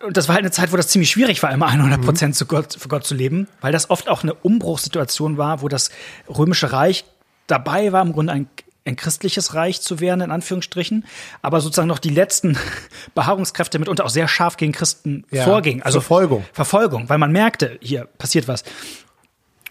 Und 0.00 0.16
das 0.16 0.28
war 0.28 0.36
halt 0.36 0.44
eine 0.44 0.52
Zeit, 0.52 0.72
wo 0.72 0.76
das 0.76 0.88
ziemlich 0.88 1.10
schwierig 1.10 1.42
war, 1.42 1.50
immer 1.50 1.66
100 1.66 2.00
Prozent 2.00 2.36
zu 2.36 2.46
Gott, 2.46 2.76
für 2.78 2.88
Gott 2.88 3.04
zu 3.04 3.14
leben, 3.14 3.48
weil 3.60 3.72
das 3.72 3.90
oft 3.90 4.08
auch 4.08 4.22
eine 4.22 4.34
Umbruchssituation 4.34 5.38
war, 5.38 5.60
wo 5.62 5.68
das 5.68 5.90
römische 6.28 6.72
Reich 6.72 7.04
dabei 7.48 7.92
war, 7.92 8.02
im 8.02 8.12
Grunde 8.12 8.32
ein, 8.32 8.48
ein 8.88 8.96
christliches 8.96 9.54
Reich 9.54 9.80
zu 9.80 10.00
werden, 10.00 10.22
in 10.22 10.30
Anführungsstrichen, 10.30 11.04
aber 11.42 11.60
sozusagen 11.60 11.88
noch 11.88 11.98
die 11.98 12.10
letzten 12.10 12.56
Beharrungskräfte 13.14 13.78
mitunter 13.78 14.04
auch 14.04 14.10
sehr 14.10 14.26
scharf 14.26 14.56
gegen 14.56 14.72
Christen 14.72 15.24
Ja, 15.30 15.44
vorgingen. 15.44 15.82
Also 15.82 16.00
Verfolgung. 16.00 16.44
Verfolgung, 16.52 17.08
weil 17.08 17.18
man 17.18 17.30
merkte, 17.30 17.78
hier 17.80 18.04
passiert 18.18 18.48
was. 18.48 18.64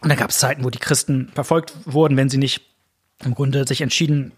Und 0.01 0.09
dann 0.09 0.17
gab 0.17 0.29
es 0.29 0.37
Zeiten, 0.37 0.63
wo 0.63 0.69
die 0.69 0.79
Christen 0.79 1.31
verfolgt 1.33 1.73
wurden, 1.85 2.15
wenn 2.15 2.29
sie 2.29 2.37
nicht 2.37 2.61
im 3.25 3.33
Grunde 3.33 3.67
sich 3.67 3.81
entschieden, 3.81 4.31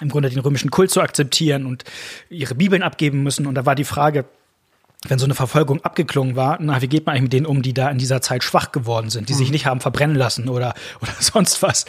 im 0.00 0.08
Grunde 0.08 0.28
den 0.28 0.40
römischen 0.40 0.70
Kult 0.70 0.90
zu 0.90 1.00
akzeptieren 1.00 1.64
und 1.64 1.84
ihre 2.28 2.54
Bibeln 2.54 2.82
abgeben 2.82 3.22
müssen. 3.22 3.46
Und 3.46 3.54
da 3.54 3.64
war 3.64 3.76
die 3.76 3.84
Frage, 3.84 4.26
wenn 5.06 5.18
so 5.18 5.24
eine 5.24 5.34
Verfolgung 5.34 5.84
abgeklungen 5.84 6.36
war, 6.36 6.58
na, 6.60 6.82
wie 6.82 6.88
geht 6.88 7.06
man 7.06 7.14
eigentlich 7.14 7.22
mit 7.22 7.32
denen 7.32 7.46
um, 7.46 7.62
die 7.62 7.74
da 7.74 7.88
in 7.90 7.98
dieser 7.98 8.20
Zeit 8.20 8.42
schwach 8.42 8.72
geworden 8.72 9.10
sind, 9.10 9.28
die 9.28 9.34
sich 9.34 9.50
nicht 9.50 9.66
haben 9.66 9.80
verbrennen 9.80 10.16
lassen 10.16 10.48
oder, 10.48 10.74
oder 11.00 11.12
sonst 11.20 11.62
was. 11.62 11.86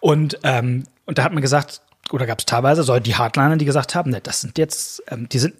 Und, 0.00 0.38
ähm, 0.42 0.84
und 1.10 1.18
da 1.18 1.24
hat 1.24 1.32
man 1.32 1.42
gesagt, 1.42 1.82
oder 2.12 2.24
gab 2.24 2.38
es 2.38 2.46
teilweise 2.46 2.84
so 2.84 2.96
die 3.00 3.16
Hardliner, 3.16 3.56
die 3.56 3.64
gesagt 3.64 3.96
haben, 3.96 4.12
ne, 4.12 4.20
das 4.20 4.42
sind 4.42 4.58
jetzt, 4.58 5.02
ähm, 5.08 5.28
die 5.28 5.40
sind 5.40 5.56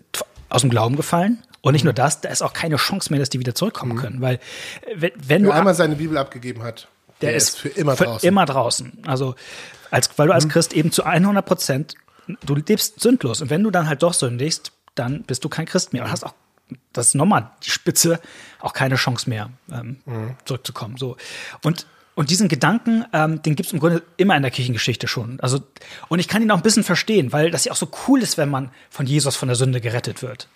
aus 0.48 0.60
dem 0.60 0.70
Glauben 0.70 0.94
gefallen. 0.94 1.42
Und 1.60 1.72
nicht 1.72 1.82
nur 1.82 1.92
das, 1.92 2.20
da 2.20 2.28
ist 2.28 2.40
auch 2.40 2.52
keine 2.52 2.76
Chance 2.76 3.10
mehr, 3.12 3.18
dass 3.18 3.30
die 3.30 3.40
wieder 3.40 3.52
zurückkommen 3.52 3.96
können. 3.96 4.20
Weil 4.20 4.38
wenn, 4.94 5.10
wenn 5.16 5.42
du 5.42 5.48
Wer 5.48 5.56
einmal 5.56 5.74
seine 5.74 5.96
Bibel 5.96 6.16
abgegeben 6.16 6.62
hat, 6.62 6.86
der, 7.20 7.30
Der 7.30 7.36
ist 7.36 7.58
für 7.58 7.68
immer 7.68 7.96
für 7.96 8.04
draußen. 8.04 8.28
immer 8.28 8.46
draußen. 8.46 8.92
Also, 9.06 9.34
als, 9.90 10.16
weil 10.16 10.28
du 10.28 10.34
als 10.34 10.48
Christ 10.48 10.72
eben 10.72 10.92
zu 10.92 11.02
100 11.02 11.44
Prozent, 11.44 11.94
du 12.46 12.54
lebst 12.54 13.00
sündlos. 13.00 13.40
Und 13.40 13.50
wenn 13.50 13.64
du 13.64 13.72
dann 13.72 13.88
halt 13.88 14.04
doch 14.04 14.14
sündigst, 14.14 14.70
dann 14.94 15.24
bist 15.24 15.42
du 15.42 15.48
kein 15.48 15.66
Christ 15.66 15.92
mehr 15.92 16.04
und 16.04 16.12
hast 16.12 16.22
auch, 16.22 16.34
das 16.92 17.08
ist 17.08 17.14
nochmal 17.14 17.50
die 17.64 17.70
Spitze, 17.70 18.20
auch 18.60 18.72
keine 18.72 18.94
Chance 18.94 19.28
mehr, 19.28 19.50
ähm, 19.72 19.96
zurückzukommen. 20.44 20.96
So. 20.96 21.16
Und, 21.64 21.86
und 22.20 22.28
diesen 22.30 22.48
Gedanken, 22.48 23.06
ähm, 23.14 23.40
den 23.42 23.56
gibt's 23.56 23.72
im 23.72 23.80
Grunde 23.80 24.02
immer 24.18 24.36
in 24.36 24.42
der 24.42 24.50
Kirchengeschichte 24.50 25.08
schon. 25.08 25.40
Also, 25.40 25.60
und 26.08 26.18
ich 26.18 26.28
kann 26.28 26.42
ihn 26.42 26.50
auch 26.50 26.56
ein 26.58 26.62
bisschen 26.62 26.84
verstehen, 26.84 27.32
weil 27.32 27.50
das 27.50 27.64
ja 27.64 27.72
auch 27.72 27.76
so 27.76 27.88
cool 28.06 28.20
ist, 28.22 28.36
wenn 28.36 28.50
man 28.50 28.70
von 28.90 29.06
Jesus 29.06 29.36
von 29.36 29.48
der 29.48 29.56
Sünde 29.56 29.80
gerettet 29.80 30.20
wird. 30.22 30.46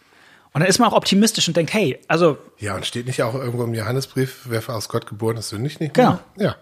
Und 0.52 0.61
dann 0.61 0.68
ist 0.68 0.78
man 0.78 0.88
auch 0.90 0.92
optimistisch 0.94 1.49
und 1.49 1.56
denkt, 1.56 1.73
hey, 1.73 1.99
also 2.06 2.37
Ja, 2.59 2.75
und 2.76 2.85
steht 2.85 3.06
nicht 3.06 3.23
auch 3.23 3.35
irgendwo 3.35 3.64
im 3.64 3.73
Johannesbrief, 3.75 4.42
wer 4.44 4.62
aus 4.68 4.90
Gott 4.90 5.06
geboren 5.06 5.38
ist, 5.38 5.49
sündigt 5.49 5.80
nicht 5.80 5.94
Genau. 5.94 6.21
mehr? 6.37 6.49
Ja. 6.49 6.56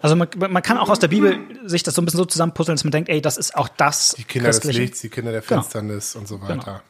Also 0.00 0.16
man, 0.16 0.26
man 0.36 0.62
kann 0.62 0.78
auch 0.78 0.88
aus 0.88 0.98
der 0.98 1.08
Bibel 1.08 1.38
sich 1.66 1.82
das 1.82 1.94
so 1.94 2.00
ein 2.02 2.06
bisschen 2.06 2.18
so 2.18 2.24
zusammenpuzzeln, 2.24 2.74
dass 2.76 2.84
man 2.84 2.90
denkt, 2.92 3.08
ey, 3.10 3.20
das 3.20 3.36
ist 3.36 3.54
auch 3.54 3.68
das 3.68 4.14
Die 4.16 4.24
Kinder 4.24 4.50
des. 4.50 4.64
Lichts, 4.64 5.00
die 5.02 5.10
Kinder 5.10 5.32
der 5.32 5.42
Genau. 5.42 5.60
Finsternis 5.60 6.16
und 6.16 6.26
so 6.26 6.40
weiter. 6.40 6.54
Genau, 6.56 6.80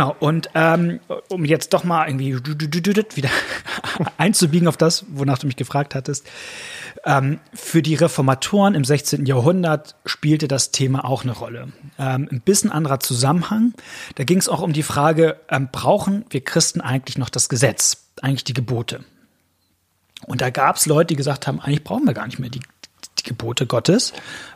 und 0.00 0.48
ähm, 0.54 1.00
um 1.28 1.44
jetzt 1.44 1.72
doch 1.72 1.84
mal 1.84 2.08
irgendwie 2.08 2.34
wieder 3.16 3.30
einzubiegen 4.16 4.68
auf 4.68 4.76
das, 4.76 5.04
wonach 5.08 5.38
du 5.38 5.46
mich 5.46 5.56
gefragt 5.56 5.94
hattest. 5.94 6.26
Ähm, 7.04 7.40
für 7.52 7.82
die 7.82 7.94
Reformatoren 7.94 8.74
im 8.74 8.84
16. 8.84 9.26
Jahrhundert 9.26 9.96
spielte 10.06 10.46
das 10.48 10.70
Thema 10.70 11.04
auch 11.04 11.24
eine 11.24 11.32
Rolle. 11.32 11.72
Ähm, 11.98 12.28
ein 12.30 12.40
bisschen 12.40 12.70
anderer 12.70 13.00
Zusammenhang. 13.00 13.74
Da 14.14 14.24
ging 14.24 14.38
es 14.38 14.48
auch 14.48 14.62
um 14.62 14.72
die 14.72 14.84
Frage, 14.84 15.40
ähm, 15.48 15.68
brauchen 15.72 16.24
wir 16.30 16.42
Christen 16.42 16.80
eigentlich 16.80 17.18
noch 17.18 17.30
das 17.30 17.48
Gesetz, 17.48 18.04
eigentlich 18.20 18.44
die 18.44 18.54
Gebote? 18.54 19.04
Und 20.26 20.40
da 20.40 20.50
gab 20.50 20.76
es 20.76 20.86
Leute, 20.86 21.08
die 21.08 21.16
gesagt 21.16 21.46
haben, 21.46 21.60
eigentlich 21.60 21.82
brauchen 21.82 22.06
wir 22.06 22.14
gar 22.14 22.26
nicht 22.26 22.38
mehr 22.38 22.50
die, 22.50 22.60
die 23.18 23.24
Gebote 23.24 23.66
Gottes, 23.66 24.12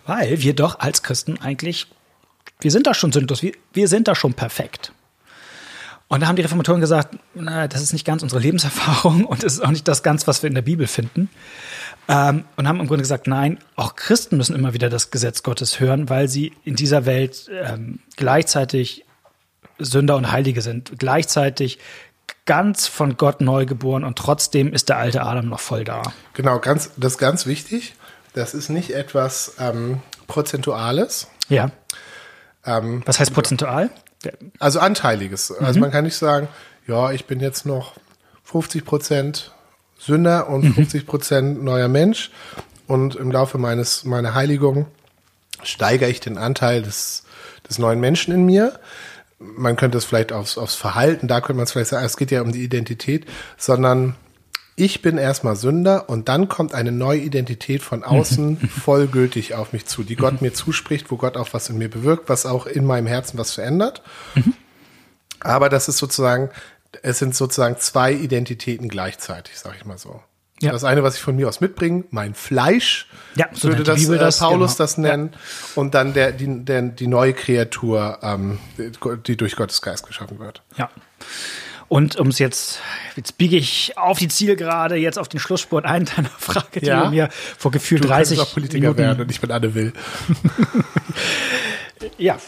weil 0.07 0.41
wir 0.41 0.55
doch 0.55 0.79
als 0.79 1.03
Christen 1.03 1.41
eigentlich, 1.41 1.89
wir 2.61 2.71
sind 2.71 2.87
da 2.87 2.95
schon 2.95 3.13
sündlos, 3.13 3.43
wir, 3.43 3.53
wir 3.73 3.89
sind 3.89 4.07
da 4.07 4.15
schon 4.15 4.35
perfekt. 4.35 4.93
Und 6.09 6.21
da 6.21 6.29
haben 6.29 6.37
die 6.37 6.43
Reformatoren 6.43 6.81
gesagt, 6.81 7.19
na, 7.35 7.67
das 7.67 7.83
ist 7.83 7.93
nicht 7.93 8.05
ganz 8.05 8.23
unsere 8.23 8.41
Lebenserfahrung 8.41 9.25
und 9.25 9.43
es 9.43 9.55
ist 9.55 9.61
auch 9.61 9.71
nicht 9.71 9.89
das 9.89 10.03
ganz, 10.03 10.27
was 10.27 10.43
wir 10.43 10.49
in 10.49 10.55
der 10.55 10.63
Bibel 10.63 10.87
finden. 10.87 11.29
Ähm, 12.09 12.45
und 12.57 12.69
haben 12.69 12.79
im 12.79 12.87
Grunde 12.87 13.03
gesagt, 13.03 13.27
nein, 13.27 13.59
auch 13.75 13.97
Christen 13.97 14.37
müssen 14.37 14.55
immer 14.55 14.73
wieder 14.73 14.89
das 14.89 15.11
Gesetz 15.11 15.43
Gottes 15.43 15.81
hören, 15.81 16.09
weil 16.09 16.29
sie 16.29 16.53
in 16.65 16.77
dieser 16.77 17.07
Welt 17.07 17.51
ähm, 17.51 17.99
gleichzeitig 18.17 19.05
Sünder 19.79 20.17
und 20.17 20.31
Heilige 20.31 20.63
sind, 20.63 20.93
gleichzeitig 20.99 21.79
ganz 22.45 22.87
von 22.87 23.17
Gott 23.17 23.41
neu 23.41 23.67
geboren 23.67 24.05
und 24.05 24.17
trotzdem 24.17 24.73
ist 24.73 24.89
der 24.89 24.99
alte 24.99 25.23
Adam 25.23 25.49
noch 25.49 25.61
voll 25.61 25.83
da. 25.83 26.03
Genau, 26.35 26.61
ganz, 26.61 26.93
das 26.97 27.15
ist 27.15 27.19
ganz 27.19 27.47
wichtig. 27.47 27.95
Das 28.33 28.55
ist 28.55 28.69
nicht 28.69 28.91
etwas 28.91 29.55
ähm, 29.59 30.01
Prozentuales. 30.29 31.27
Ja. 31.49 31.71
Ähm, 32.65 33.03
Was 33.05 33.19
heißt 33.19 33.33
prozentual? 33.33 33.91
Also 34.59 34.81
Anteiliges. 34.81 35.51
Mhm. 35.51 35.65
Also 35.65 35.81
man 35.81 35.91
kann 35.91 36.05
nicht 36.05 36.17
sagen, 36.17 36.49
ja, 36.87 37.13
ich 37.13 37.27
bin 37.27 37.41
jetzt 37.41 37.67
noch 37.67 37.95
50 38.45 38.85
Prozent 38.85 39.53
Sünder 39.99 40.49
und 40.49 40.65
Mhm. 40.65 40.75
50 40.75 41.07
Prozent 41.07 41.63
neuer 41.65 41.89
Mensch. 41.89 42.31
Und 42.87 43.17
im 43.17 43.33
Laufe 43.33 43.59
meines, 43.59 44.05
meiner 44.05 44.35
Heiligung 44.35 44.87
steigere 45.63 46.09
ich 46.09 46.21
den 46.21 46.39
Anteil 46.39 46.83
des, 46.83 47.25
des 47.69 47.79
neuen 47.79 47.99
Menschen 47.99 48.33
in 48.33 48.45
mir. 48.45 48.79
Man 49.39 49.77
könnte 49.77 49.99
es 49.99 50.05
vielleicht 50.05 50.33
aufs, 50.33 50.57
aufs 50.57 50.77
Verhalten, 50.77 51.29
da 51.29 51.41
könnte 51.41 51.55
man 51.55 51.65
es 51.65 51.73
vielleicht 51.73 51.91
sagen, 51.91 52.07
es 52.07 52.17
geht 52.17 52.31
ja 52.31 52.43
um 52.43 52.53
die 52.53 52.63
Identität, 52.63 53.27
sondern 53.59 54.15
ich 54.77 55.01
bin 55.01 55.17
erstmal 55.17 55.57
Sünder 55.57 56.09
und 56.11 56.29
dann 56.29 56.49
kommt 56.49 56.75
eine 56.75 56.93
neue 56.93 57.21
Identität 57.21 57.83
von 57.83 58.05
außen 58.05 58.59
vollgültig 58.69 59.55
auf 59.55 59.73
mich 59.73 59.87
zu, 59.87 60.05
die 60.05 60.17
Gott 60.17 60.43
mir 60.43 60.53
zuspricht, 60.53 61.11
wo 61.11 61.17
Gott 61.17 61.37
auch 61.39 61.49
was 61.53 61.71
in 61.71 61.79
mir 61.79 61.89
bewirkt, 61.89 62.29
was 62.29 62.45
auch 62.45 62.67
in 62.67 62.85
meinem 62.85 63.07
Herzen 63.07 63.39
was 63.39 63.53
verändert. 63.53 64.03
Aber 65.41 65.71
das 65.71 65.89
ist 65.89 65.97
sozusagen, 65.97 66.51
es 67.03 67.19
sind 67.19 67.35
sozusagen 67.35 67.79
zwei 67.79 68.13
Identitäten 68.13 68.89
gleichzeitig, 68.89 69.59
sag 69.59 69.77
ich 69.77 69.87
mal 69.87 69.99
so. 69.99 70.21
Ja. 70.61 70.73
Das 70.73 70.85
eine, 70.85 71.03
was 71.03 71.17
ich 71.17 71.21
von 71.21 71.37
mir 71.37 71.49
aus 71.49 71.61
mitbringe, 71.61 72.05
mein 72.11 72.35
Fleisch, 72.35 73.09
Ja, 73.35 73.49
so 73.53 73.69
würde 73.69 73.83
das, 73.83 74.01
Bibel 74.01 74.17
äh, 74.17 74.21
das, 74.21 74.39
Paulus 74.39 74.73
genau. 74.73 74.85
das 74.85 74.99
nennen, 74.99 75.33
und 75.75 75.95
dann 75.95 76.15
der, 76.15 76.33
die, 76.33 76.65
der, 76.65 76.81
die 76.83 77.07
neue 77.07 77.35
Kreatur, 77.35 78.19
ähm, 78.23 78.59
die, 78.79 78.91
die 79.27 79.37
durch 79.37 79.57
Gottes 79.57 79.83
Geist 79.83 80.07
geschaffen 80.07 80.39
wird. 80.39 80.63
Ja. 80.77 80.91
Und 81.89 82.17
um 82.17 82.29
es 82.29 82.39
jetzt, 82.41 82.81
jetzt 83.15 83.39
biege 83.39 83.57
ich 83.57 83.97
auf 83.97 84.19
die 84.19 84.29
Zielgerade, 84.29 84.97
jetzt 84.97 85.19
auf 85.19 85.29
den 85.29 85.39
Schlussspurt 85.39 85.85
ein, 85.85 86.05
deiner 86.05 86.29
Frage, 86.39 86.81
die 86.81 86.87
Ja. 86.87 87.05
du 87.05 87.11
mir 87.11 87.29
vor 87.59 87.71
gefühlt 87.71 88.03
Du 88.05 88.09
30 88.09 88.37
könntest 88.39 88.51
auch 88.51 88.55
Politiker 88.55 88.81
Minuten, 88.81 88.99
werden 88.99 89.21
und 89.23 89.31
ich 89.31 89.41
bin 89.41 89.51
Anne 89.51 89.75
Will. 89.75 89.93
Ja, 92.19 92.39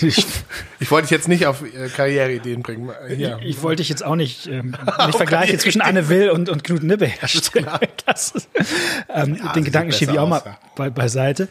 ich, 0.00 0.26
Ich 0.80 0.90
wollte 0.90 1.04
dich 1.06 1.10
jetzt 1.10 1.28
nicht 1.28 1.46
auf 1.46 1.62
äh, 1.62 1.88
Karriereideen 1.88 2.62
bringen. 2.62 2.90
Ja. 3.18 3.38
ich 3.44 3.62
wollte 3.62 3.82
dich 3.82 3.90
jetzt 3.90 4.02
auch 4.02 4.16
nicht, 4.16 4.46
ähm, 4.46 4.74
nicht 5.06 5.16
vergleiche 5.16 5.58
zwischen 5.58 5.82
Anne 5.82 6.08
Will 6.08 6.30
und, 6.30 6.48
und 6.48 6.64
Knut 6.64 6.82
Nibbe 6.82 7.06
herstellen. 7.06 7.66
Das 8.06 8.32
ähm, 9.10 9.34
den 9.34 9.48
sieht 9.54 9.64
Gedanken 9.66 9.92
schiebe 9.92 10.12
ich 10.12 10.18
auch 10.18 10.28
mal 10.28 10.38
aus, 10.38 10.46
ja. 10.46 10.58
bei, 10.76 10.88
beiseite. 10.88 11.48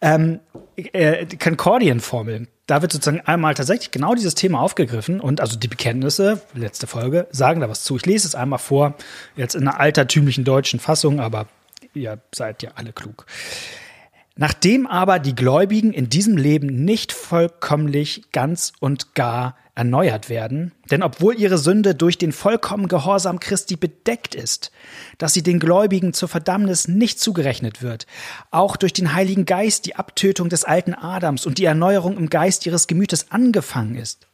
Ähm, 0.00 0.40
äh, 0.76 1.26
die 1.26 1.36
Concordian-Formel, 1.36 2.48
da 2.68 2.82
wird 2.82 2.92
sozusagen 2.92 3.22
einmal 3.22 3.54
tatsächlich 3.54 3.90
genau 3.90 4.14
dieses 4.14 4.34
Thema 4.34 4.60
aufgegriffen 4.60 5.20
und 5.20 5.40
also 5.40 5.58
die 5.58 5.68
Bekenntnisse, 5.68 6.42
letzte 6.54 6.86
Folge, 6.86 7.26
sagen 7.30 7.60
da 7.60 7.68
was 7.68 7.82
zu. 7.82 7.96
Ich 7.96 8.04
lese 8.04 8.28
es 8.28 8.34
einmal 8.34 8.58
vor, 8.58 8.94
jetzt 9.36 9.54
in 9.54 9.66
einer 9.66 9.80
altertümlichen 9.80 10.44
deutschen 10.44 10.78
Fassung, 10.78 11.18
aber 11.18 11.46
ihr 11.94 12.20
seid 12.32 12.62
ja 12.62 12.72
alle 12.74 12.92
klug. 12.92 13.24
Nachdem 14.40 14.86
aber 14.86 15.18
die 15.18 15.34
Gläubigen 15.34 15.92
in 15.92 16.08
diesem 16.10 16.36
Leben 16.36 16.84
nicht 16.84 17.12
vollkommlich 17.12 18.30
ganz 18.30 18.72
und 18.78 19.16
gar 19.16 19.56
erneuert 19.74 20.28
werden, 20.28 20.70
denn 20.92 21.02
obwohl 21.02 21.36
ihre 21.36 21.58
Sünde 21.58 21.96
durch 21.96 22.18
den 22.18 22.30
vollkommenen 22.30 22.88
Gehorsam 22.88 23.40
Christi 23.40 23.74
bedeckt 23.74 24.36
ist, 24.36 24.70
dass 25.18 25.34
sie 25.34 25.42
den 25.42 25.58
Gläubigen 25.58 26.12
zur 26.12 26.28
Verdammnis 26.28 26.86
nicht 26.86 27.18
zugerechnet 27.18 27.82
wird, 27.82 28.06
auch 28.52 28.76
durch 28.76 28.92
den 28.92 29.12
Heiligen 29.12 29.44
Geist 29.44 29.86
die 29.86 29.96
Abtötung 29.96 30.48
des 30.48 30.62
alten 30.62 30.94
Adams 30.94 31.44
und 31.44 31.58
die 31.58 31.64
Erneuerung 31.64 32.16
im 32.16 32.30
Geist 32.30 32.64
ihres 32.64 32.86
Gemütes 32.86 33.32
angefangen 33.32 33.96
ist, 33.96 34.28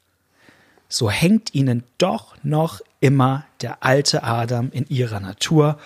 so 0.86 1.10
hängt 1.10 1.54
ihnen 1.54 1.82
doch 1.96 2.36
noch 2.42 2.82
immer 3.00 3.46
der 3.62 3.82
alte 3.82 4.22
Adam 4.22 4.70
in 4.70 4.86
ihrer 4.88 5.20
Natur 5.20 5.78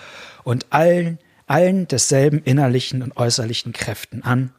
und 0.42 0.66
allen, 0.70 1.18
allen 1.48 1.88
desselben 1.88 2.42
innerlichen 2.44 3.02
und 3.02 3.16
äußerlichen 3.16 3.72
Kräften 3.72 4.22
an, 4.22 4.52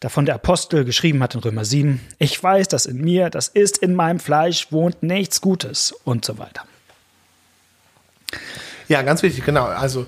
davon 0.00 0.26
der 0.26 0.36
Apostel 0.36 0.84
geschrieben 0.84 1.22
hat 1.22 1.34
in 1.34 1.40
Römer 1.40 1.64
7, 1.64 2.00
ich 2.18 2.42
weiß, 2.42 2.68
dass 2.68 2.86
in 2.86 3.00
mir, 3.00 3.30
das 3.30 3.48
ist 3.48 3.78
in 3.78 3.94
meinem 3.94 4.20
Fleisch, 4.20 4.70
wohnt 4.70 5.02
nichts 5.02 5.40
Gutes 5.40 5.92
und 6.04 6.24
so 6.24 6.38
weiter. 6.38 6.64
Ja, 8.88 9.02
ganz 9.02 9.22
wichtig, 9.22 9.44
genau. 9.44 9.66
Also 9.66 10.06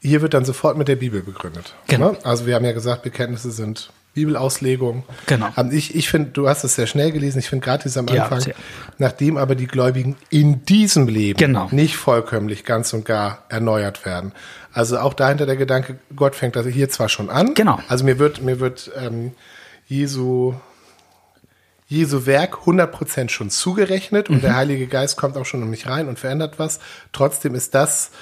hier 0.00 0.22
wird 0.22 0.34
dann 0.34 0.44
sofort 0.44 0.76
mit 0.76 0.88
der 0.88 0.96
Bibel 0.96 1.22
begründet. 1.22 1.74
Genau. 1.88 2.12
Ne? 2.12 2.18
Also 2.24 2.46
wir 2.46 2.54
haben 2.54 2.64
ja 2.64 2.72
gesagt, 2.72 3.02
Bekenntnisse 3.02 3.50
sind 3.50 3.90
Bibelauslegung. 4.14 5.04
Genau. 5.26 5.48
Ähm, 5.56 5.70
Ich, 5.72 5.94
ich 5.94 6.08
finde, 6.10 6.30
du 6.30 6.48
hast 6.48 6.64
es 6.64 6.74
sehr 6.74 6.86
schnell 6.86 7.12
gelesen. 7.12 7.38
Ich 7.38 7.48
finde 7.48 7.64
gerade 7.64 7.82
dieses 7.82 7.96
am 7.96 8.06
Ja, 8.08 8.24
Anfang, 8.24 8.40
sehr. 8.40 8.54
nachdem 8.98 9.36
aber 9.36 9.54
die 9.54 9.66
Gläubigen 9.66 10.16
in 10.30 10.64
diesem 10.64 11.08
Leben 11.08 11.38
Genau. 11.38 11.68
nicht 11.70 11.96
vollkömmlich 11.96 12.64
ganz 12.64 12.92
und 12.92 13.04
gar 13.04 13.44
erneuert 13.48 14.04
werden. 14.04 14.32
Also 14.72 14.98
auch 14.98 15.14
dahinter 15.14 15.46
der 15.46 15.56
Gedanke, 15.56 15.98
Gott 16.14 16.34
fängt 16.34 16.56
also 16.56 16.68
hier 16.70 16.88
zwar 16.88 17.08
schon 17.08 17.30
an. 17.30 17.54
Genau. 17.54 17.78
Also 17.88 18.04
mir 18.04 18.18
wird, 18.18 18.42
mir 18.42 18.60
wird 18.60 18.90
ähm, 18.98 19.32
Jesu 19.86 20.54
Jesu 21.88 22.24
Werk 22.24 22.60
100% 22.64 23.28
schon 23.28 23.50
zugerechnet 23.50 24.30
und 24.30 24.36
Mhm. 24.36 24.40
der 24.40 24.56
Heilige 24.56 24.86
Geist 24.86 25.18
kommt 25.18 25.36
auch 25.36 25.44
schon 25.44 25.60
in 25.62 25.68
mich 25.68 25.86
rein 25.86 26.08
und 26.08 26.18
verändert 26.18 26.58
was. 26.58 26.80
Trotzdem 27.12 27.54
ist 27.54 27.74
das, 27.74 28.12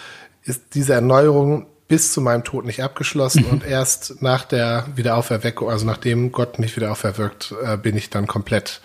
ist 0.43 0.75
diese 0.75 0.95
Erneuerung 0.95 1.67
bis 1.91 2.13
zu 2.13 2.21
meinem 2.21 2.45
Tod 2.45 2.65
nicht 2.65 2.85
abgeschlossen 2.85 3.43
Mhm. 3.45 3.51
und 3.51 3.65
erst 3.67 4.23
nach 4.23 4.45
der 4.45 4.87
Wiederauferweckung, 4.95 5.69
also 5.69 5.85
nachdem 5.85 6.31
Gott 6.31 6.61
mich 6.61 6.77
wieder 6.77 6.93
auferwirkt, 6.93 7.53
äh, 7.65 7.77
bin 7.77 7.97
ich 7.97 8.11
dann 8.11 8.29
komplett 8.29 8.81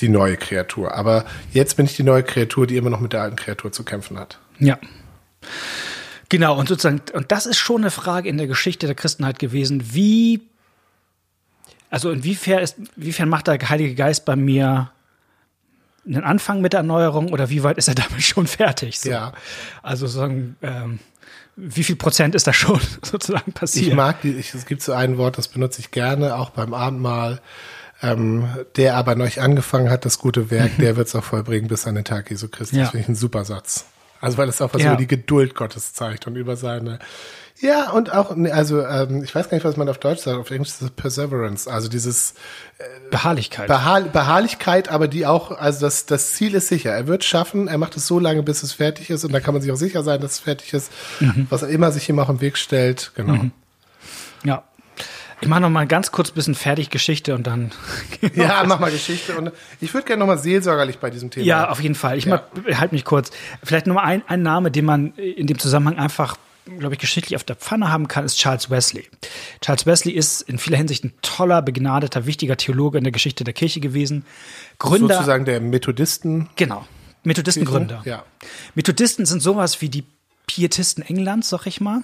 die 0.00 0.08
neue 0.08 0.38
Kreatur. 0.38 0.94
Aber 0.94 1.26
jetzt 1.52 1.76
bin 1.76 1.84
ich 1.84 1.96
die 1.96 2.02
neue 2.02 2.22
Kreatur, 2.22 2.66
die 2.66 2.78
immer 2.78 2.88
noch 2.88 3.00
mit 3.00 3.12
der 3.12 3.20
alten 3.20 3.36
Kreatur 3.36 3.72
zu 3.72 3.84
kämpfen 3.84 4.18
hat. 4.18 4.38
Ja. 4.58 4.78
Genau, 6.30 6.58
und 6.58 6.66
sozusagen, 6.66 7.02
und 7.12 7.30
das 7.30 7.44
ist 7.44 7.58
schon 7.58 7.82
eine 7.82 7.90
Frage 7.90 8.28
in 8.30 8.38
der 8.38 8.46
Geschichte 8.46 8.86
der 8.86 8.94
Christenheit 8.94 9.38
gewesen, 9.38 9.92
wie, 9.92 10.40
also 11.90 12.10
inwiefern 12.10 12.60
ist, 12.60 12.76
inwiefern 12.96 13.28
macht 13.28 13.48
der 13.48 13.58
Heilige 13.68 13.94
Geist 13.94 14.24
bei 14.24 14.34
mir 14.36 14.90
einen 16.06 16.24
Anfang 16.24 16.62
mit 16.62 16.72
der 16.72 16.78
Erneuerung 16.80 17.30
oder 17.32 17.50
wie 17.50 17.62
weit 17.62 17.76
ist 17.76 17.88
er 17.88 17.94
damit 17.96 18.22
schon 18.22 18.46
fertig? 18.46 18.98
So. 18.98 19.10
Ja. 19.10 19.32
Also 19.82 20.06
sozusagen, 20.06 20.56
ähm, 20.62 21.00
wie 21.56 21.84
viel 21.84 21.96
Prozent 21.96 22.34
ist 22.34 22.46
da 22.46 22.52
schon 22.52 22.80
sozusagen 23.02 23.52
passiert? 23.52 23.88
Ich 23.88 23.94
mag 23.94 24.20
die, 24.22 24.32
ich, 24.32 24.54
es 24.54 24.66
gibt 24.66 24.82
so 24.82 24.92
ein 24.92 25.18
Wort, 25.18 25.38
das 25.38 25.48
benutze 25.48 25.80
ich 25.80 25.90
gerne, 25.90 26.36
auch 26.36 26.50
beim 26.50 26.74
Abendmahl. 26.74 27.40
Ähm, 28.02 28.48
der 28.76 28.96
aber 28.96 29.14
neulich 29.14 29.42
angefangen 29.42 29.90
hat, 29.90 30.06
das 30.06 30.18
gute 30.18 30.50
Werk, 30.50 30.70
der 30.78 30.96
wird 30.96 31.08
es 31.08 31.14
auch 31.14 31.24
vollbringen 31.24 31.68
bis 31.68 31.86
an 31.86 31.96
den 31.96 32.04
Tag 32.04 32.30
Jesu 32.30 32.48
Christi. 32.48 32.76
Ja. 32.76 32.82
Das 32.82 32.92
finde 32.92 33.02
ich 33.02 33.08
ein 33.08 33.14
super 33.14 33.44
Satz. 33.44 33.84
Also 34.20 34.38
weil 34.38 34.48
es 34.48 34.60
auch 34.60 34.74
was 34.74 34.82
Ja. 34.82 34.88
über 34.88 34.96
die 34.96 35.06
Geduld 35.06 35.54
Gottes 35.54 35.92
zeigt 35.92 36.26
und 36.26 36.36
über 36.36 36.56
seine 36.56 36.98
ja, 37.62 37.90
und 37.90 38.10
auch, 38.10 38.34
also 38.52 38.86
ähm, 38.86 39.22
ich 39.22 39.34
weiß 39.34 39.50
gar 39.50 39.56
nicht, 39.56 39.64
was 39.64 39.76
man 39.76 39.86
auf 39.90 39.98
Deutsch 39.98 40.20
sagt, 40.20 40.38
auf 40.38 40.50
Englisch 40.50 40.68
ist 40.70 40.80
es 40.82 40.90
Perseverance, 40.92 41.70
also 41.70 41.88
dieses 41.88 42.32
Beharrlichkeit. 43.10 43.66
Beharr 43.66 44.00
Beharrlichkeit, 44.00 44.88
aber 44.88 45.08
die 45.08 45.26
auch, 45.26 45.50
also 45.50 45.80
das, 45.84 46.06
das 46.06 46.32
Ziel 46.32 46.54
ist 46.54 46.68
sicher. 46.68 46.90
Er 46.90 47.06
wird 47.06 47.22
schaffen, 47.22 47.68
er 47.68 47.76
macht 47.76 47.98
es 47.98 48.06
so 48.06 48.18
lange, 48.18 48.42
bis 48.42 48.62
es 48.62 48.72
fertig 48.72 49.10
ist 49.10 49.24
und 49.24 49.32
da 49.32 49.40
kann 49.40 49.52
man 49.52 49.62
sich 49.62 49.70
auch 49.72 49.76
sicher 49.76 50.02
sein, 50.02 50.22
dass 50.22 50.32
es 50.32 50.38
fertig 50.38 50.72
ist, 50.72 50.90
was 51.50 51.60
er 51.60 51.68
immer 51.68 51.92
sich 51.92 52.08
ihm 52.08 52.18
auch 52.18 52.30
im 52.30 52.40
Weg 52.40 52.56
stellt, 52.56 53.12
genau. 53.14 53.50
ja. 54.42 54.64
Ich 55.40 55.48
mache 55.48 55.60
noch 55.60 55.70
mal 55.70 55.86
ganz 55.86 56.12
kurz 56.12 56.30
ein 56.30 56.34
bisschen 56.34 56.54
fertig 56.54 56.90
Geschichte 56.90 57.34
und 57.34 57.46
dann. 57.46 57.70
Ja, 58.34 58.62
mach 58.66 58.78
mal 58.80 58.90
Geschichte 58.90 59.36
und 59.36 59.50
ich 59.80 59.92
würde 59.94 60.06
gerne 60.06 60.20
nochmal 60.20 60.38
seelsorgerlich 60.38 60.98
bei 60.98 61.08
diesem 61.10 61.30
Thema. 61.30 61.46
Ja, 61.46 61.70
auf 61.70 61.80
jeden 61.80 61.94
Fall. 61.94 62.18
Ich 62.18 62.24
Ja. 62.26 62.42
halte 62.74 62.94
mich 62.94 63.04
kurz. 63.04 63.30
Vielleicht 63.62 63.86
nur 63.86 63.96
mal 63.96 64.04
ein, 64.04 64.22
ein 64.28 64.42
Name, 64.42 64.70
den 64.70 64.84
man 64.84 65.14
in 65.14 65.46
dem 65.46 65.58
Zusammenhang 65.58 65.98
einfach, 65.98 66.36
glaube 66.78 66.94
ich, 66.94 67.00
geschichtlich 67.00 67.36
auf 67.36 67.44
der 67.44 67.56
Pfanne 67.56 67.90
haben 67.90 68.06
kann, 68.08 68.24
ist 68.24 68.36
Charles 68.38 68.68
Wesley. 68.70 69.08
Charles 69.62 69.86
Wesley 69.86 70.12
ist 70.12 70.42
in 70.42 70.58
vieler 70.58 70.76
Hinsicht 70.76 71.04
ein 71.04 71.12
toller, 71.22 71.62
begnadeter, 71.62 72.26
wichtiger 72.26 72.56
Theologe 72.56 72.98
in 72.98 73.04
der 73.04 73.12
Geschichte 73.12 73.42
der 73.44 73.54
Kirche 73.54 73.80
gewesen. 73.80 74.24
Gründer. 74.78 75.14
sozusagen 75.14 75.44
der 75.46 75.60
Methodisten. 75.60 76.48
Genau. 76.56 76.86
Methodistengründer. 77.24 78.02
Ja. 78.04 78.24
Methodisten 78.74 79.26
sind 79.26 79.40
sowas 79.42 79.80
wie 79.80 79.88
die 79.88 80.04
Pietisten 80.46 81.02
Englands, 81.04 81.48
sag 81.48 81.66
ich 81.66 81.80
mal. 81.80 82.02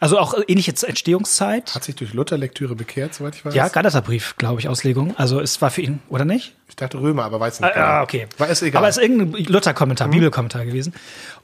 Also 0.00 0.18
auch 0.18 0.34
ähnliche 0.48 0.72
Entstehungszeit. 0.86 1.74
Hat 1.74 1.84
sich 1.84 1.94
durch 1.96 2.12
Luther-Lektüre 2.12 2.74
bekehrt, 2.74 3.14
soweit 3.14 3.36
ich 3.36 3.44
weiß. 3.44 3.54
Ja, 3.54 3.68
Galaterbrief, 3.68 4.36
glaube 4.36 4.60
ich, 4.60 4.68
Auslegung. 4.68 5.16
Also 5.16 5.40
es 5.40 5.62
war 5.62 5.70
für 5.70 5.80
ihn, 5.82 6.00
oder 6.08 6.24
nicht? 6.24 6.54
Ich 6.68 6.76
dachte 6.76 7.00
Römer, 7.00 7.24
aber 7.24 7.40
weiß 7.40 7.60
nicht. 7.60 7.76
Ah, 7.76 8.02
okay. 8.02 8.26
War 8.38 8.48
es 8.50 8.60
egal. 8.62 8.78
Aber 8.80 8.88
es 8.88 8.96
ist 8.96 9.02
irgendein 9.02 9.44
Luther-Kommentar, 9.44 10.08
Bibelkommentar 10.08 10.64
gewesen. 10.66 10.92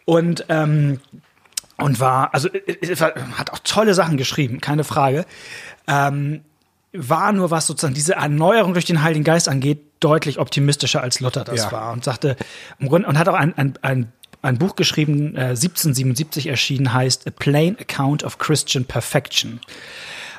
Und, 0.04 0.45
ähm, 0.49 1.00
und 1.76 2.00
war, 2.00 2.35
also 2.35 2.49
äh, 2.49 3.00
war, 3.00 3.14
hat 3.38 3.50
auch 3.52 3.61
tolle 3.61 3.95
Sachen 3.95 4.16
geschrieben, 4.16 4.61
keine 4.61 4.85
Frage. 4.85 5.25
Ähm, 5.87 6.42
war 6.92 7.33
nur 7.33 7.50
was 7.50 7.66
sozusagen 7.66 7.95
diese 7.95 8.14
Erneuerung 8.14 8.73
durch 8.73 8.85
den 8.85 9.02
Heiligen 9.02 9.25
Geist 9.25 9.49
angeht, 9.49 9.80
deutlich 10.00 10.38
optimistischer 10.38 11.00
als 11.02 11.21
Luther 11.21 11.45
das 11.45 11.64
Ja. 11.64 11.73
war. 11.73 11.92
Und 11.92 12.04
sagte, 12.04 12.37
im 12.78 12.88
Grunde, 12.88 13.07
und 13.09 13.16
hat 13.19 13.28
auch 13.28 13.35
ein, 13.35 13.57
ein, 13.57 13.75
ein, 13.83 14.12
ein 14.43 14.59
Buch 14.59 14.77
geschrieben, 14.77 15.37
äh, 15.37 15.51
1777 15.57 16.47
erschienen, 16.47 16.93
heißt 16.93 17.27
A 17.27 17.31
Plain 17.31 17.77
Account 17.79 18.25
of 18.25 18.39
Christian 18.39 18.85
Perfection. 18.85 19.61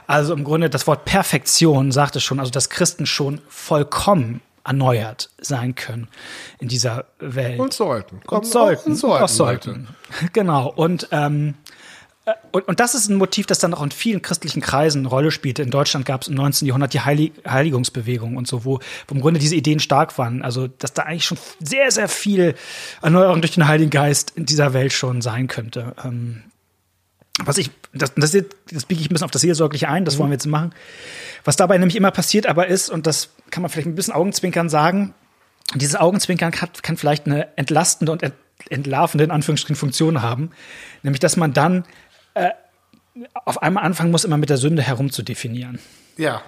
Also 0.08 0.34
im 0.34 0.44
Grunde 0.44 0.70
das 0.70 0.88
Wort 0.88 1.06
Perfektion 1.06 1.92
sagt 1.92 2.16
es 2.16 2.24
schon, 2.24 2.40
also 2.40 2.52
dass 2.52 2.70
Christen 2.70 3.06
schon 3.06 3.42
vollkommen 3.48 4.42
erneuert 4.64 5.30
sein 5.40 5.76
können 5.76 6.08
in 6.60 6.68
dieser 6.68 7.06
Welt. 7.20 7.60
Und 7.60 7.74
sollten. 7.74 8.22
Und 8.28 8.46
sollten. 8.46 8.92
Und 8.92 8.96
sollten. 8.96 9.24
Auch 9.24 9.30
sollten. 9.30 9.88
Genau. 10.34 10.70
Und, 10.70 11.08
ähm, 11.12 11.56
äh, 11.60 11.81
und, 12.52 12.68
und 12.68 12.80
das 12.80 12.94
ist 12.94 13.10
ein 13.10 13.16
Motiv, 13.16 13.48
das 13.48 13.60
dann 13.60 13.74
auch 13.74 13.82
in 13.82 13.90
vielen 13.90 14.22
christlichen 14.22 14.62
Kreisen 14.62 15.00
eine 15.00 15.08
Rolle 15.08 15.32
spielte. 15.32 15.64
In 15.64 15.72
Deutschland 15.72 16.06
gab 16.06 16.22
es 16.22 16.28
im 16.28 16.36
19. 16.36 16.68
Jahrhundert 16.68 16.94
die 16.94 17.02
Heilig 17.02 17.32
Heiligungsbewegung 17.48 18.38
und 18.38 18.48
so, 18.48 18.64
wo, 18.64 18.80
wo 19.08 19.16
im 19.16 19.22
Grunde 19.22 19.40
diese 19.40 19.56
Ideen 19.56 19.80
stark 19.80 20.18
waren. 20.20 20.44
Also, 20.44 20.68
dass 20.68 20.94
da 20.94 21.04
eigentlich 21.04 21.26
schon 21.26 21.40
sehr, 21.60 21.90
sehr 21.90 22.08
viel 22.08 22.56
Erneuerung 23.02 23.42
durch 23.42 23.56
den 23.56 23.68
Heiligen 23.68 23.90
Geist 23.90 24.34
in 24.36 24.46
dieser 24.46 24.74
Welt 24.74 24.94
schon 24.94 25.22
sein 25.22 25.48
könnte. 25.48 25.96
Ähm, 26.04 26.44
was 27.44 27.58
ich, 27.58 27.72
das, 27.94 28.14
das, 28.16 28.32
das 28.72 28.86
biege 28.86 29.02
ich 29.02 29.08
ein 29.08 29.14
bisschen 29.14 29.26
auf 29.26 29.32
das 29.32 29.42
Seelsorgliche 29.42 29.90
ein, 29.90 30.06
das 30.06 30.20
wollen 30.20 30.30
wir 30.30 30.36
jetzt 30.36 30.46
machen. 30.46 30.76
Was 31.44 31.56
dabei 31.56 31.78
nämlich 31.80 31.96
immer 31.96 32.12
passiert 32.12 32.46
aber 32.46 32.68
ist, 32.68 32.90
und 32.90 33.08
das 33.08 33.30
kann 33.50 33.64
man 33.64 33.72
vielleicht 33.72 33.88
ein 33.88 33.96
bisschen 33.96 34.14
Augenzwinkern 34.14 34.70
sagen, 34.70 35.16
dieses 35.76 35.96
Augenzwinkern 35.96 36.52
kann, 36.52 36.70
kann 36.82 36.98
vielleicht 36.98 37.26
eine 37.26 37.58
entlastende 37.58 38.12
und 38.12 38.22
ent, 38.22 38.36
entlarvende, 38.70 39.24
in 39.24 39.32
Anführungsstrichen, 39.32 39.76
Funktion 39.76 40.22
haben. 40.22 40.52
Nämlich, 41.02 41.20
dass 41.20 41.38
man 41.38 41.54
dann 41.54 41.86
äh, 42.34 42.52
auf 43.46 43.62
einmal 43.62 43.84
anfangen 43.84 44.12
muss, 44.12 44.24
immer 44.24 44.38
mit 44.38 44.50
der 44.50 44.58
Sünde 44.58 44.82
herumzudefinieren. 44.82 45.80
Ja, 46.18 46.42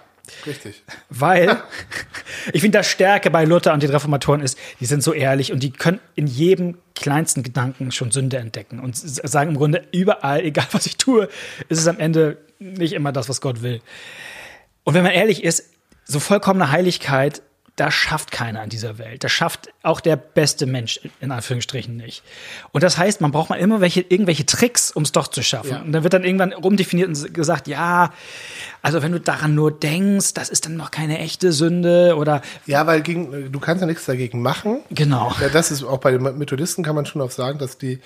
richtig. 0.46 0.84
Weil 1.10 1.62
ich 2.54 2.62
finde, 2.62 2.80
das 2.80 2.88
Stärke 2.88 3.30
bei 3.30 3.46
Luther 3.46 3.74
und 3.74 3.84
den 3.84 3.90
Reformatoren 3.90 4.42
ist, 4.42 4.58
die 4.80 4.86
sind 4.86 5.04
so 5.04 5.14
ehrlich 5.14 5.52
und 5.52 5.62
die 5.62 5.72
können 5.72 6.00
in 6.16 6.28
jedem 6.28 6.78
kleinsten 6.96 7.44
Gedanken 7.44 7.92
schon 7.92 8.12
Sünde 8.12 8.38
entdecken 8.38 8.80
und 8.80 8.96
sagen 8.96 9.52
im 9.52 9.58
Grunde 9.58 9.86
überall, 9.92 10.42
egal 10.44 10.68
was 10.72 10.86
ich 10.86 10.98
tue, 10.98 11.28
ist 11.70 11.80
es 11.80 11.88
am 11.88 12.00
Ende 12.00 12.38
nicht 12.60 12.94
immer 12.94 13.12
das, 13.12 13.28
was 13.30 13.42
Gott 13.42 13.62
will. 13.62 13.82
Und 14.84 14.94
wenn 14.94 15.04
man 15.04 15.12
ehrlich 15.12 15.44
ist, 15.44 15.70
so 16.06 16.20
vollkommene 16.20 16.72
Heiligkeit, 16.72 17.42
das 17.76 17.94
schafft 17.96 18.30
keiner 18.32 18.64
in 18.64 18.70
dieser 18.70 19.00
Welt. 19.00 19.24
Das 19.24 19.32
schafft 19.32 19.70
auch 19.82 20.00
der 20.00 20.16
beste 20.16 20.68
Mensch 20.68 21.00
in 21.22 21.32
Anführungsstrichen 21.32 21.98
nicht. 21.98 22.22
Und 22.72 22.84
das 22.84 23.00
heißt, 23.00 23.20
man 23.20 23.32
braucht 23.32 23.50
mal 23.50 23.56
immer 23.56 23.82
welche, 23.82 24.02
irgendwelche 24.02 24.46
Tricks, 24.46 24.92
um 24.92 25.02
es 25.02 25.12
doch 25.12 25.28
zu 25.28 25.42
schaffen. 25.42 25.72
Ja. 25.72 25.82
Und 25.82 25.92
dann 25.92 26.04
wird 26.04 26.14
dann 26.14 26.24
irgendwann 26.24 26.54
rumdefiniert 26.54 27.08
und 27.08 27.34
gesagt, 27.34 27.68
ja, 27.68 28.14
also 28.84 29.02
wenn 29.02 29.12
du 29.12 29.20
daran 29.20 29.56
nur 29.56 29.72
denkst, 29.72 30.36
das 30.36 30.50
ist 30.50 30.66
dann 30.68 30.76
noch 30.78 30.92
keine 30.92 31.18
echte 31.18 31.52
Sünde 31.52 32.16
oder 32.16 32.44
Ja, 32.68 32.86
weil 32.86 33.02
gegen, 33.02 33.52
du 33.52 33.60
kannst 33.60 33.82
ja 33.82 33.88
nichts 33.88 34.06
dagegen 34.06 34.44
machen. 34.44 34.82
genau. 34.92 35.34
Ja, 35.42 35.50
das 35.50 35.72
ist 35.72 35.84
auch 35.84 35.98
bei 35.98 36.12
den 36.12 36.22
Methodisten 36.38 36.84
kann 36.84 36.94
man 36.96 37.08
schon 37.08 37.22
auch 37.24 37.32
sagen, 37.32 37.58
dass 37.58 37.80
die 37.80 38.00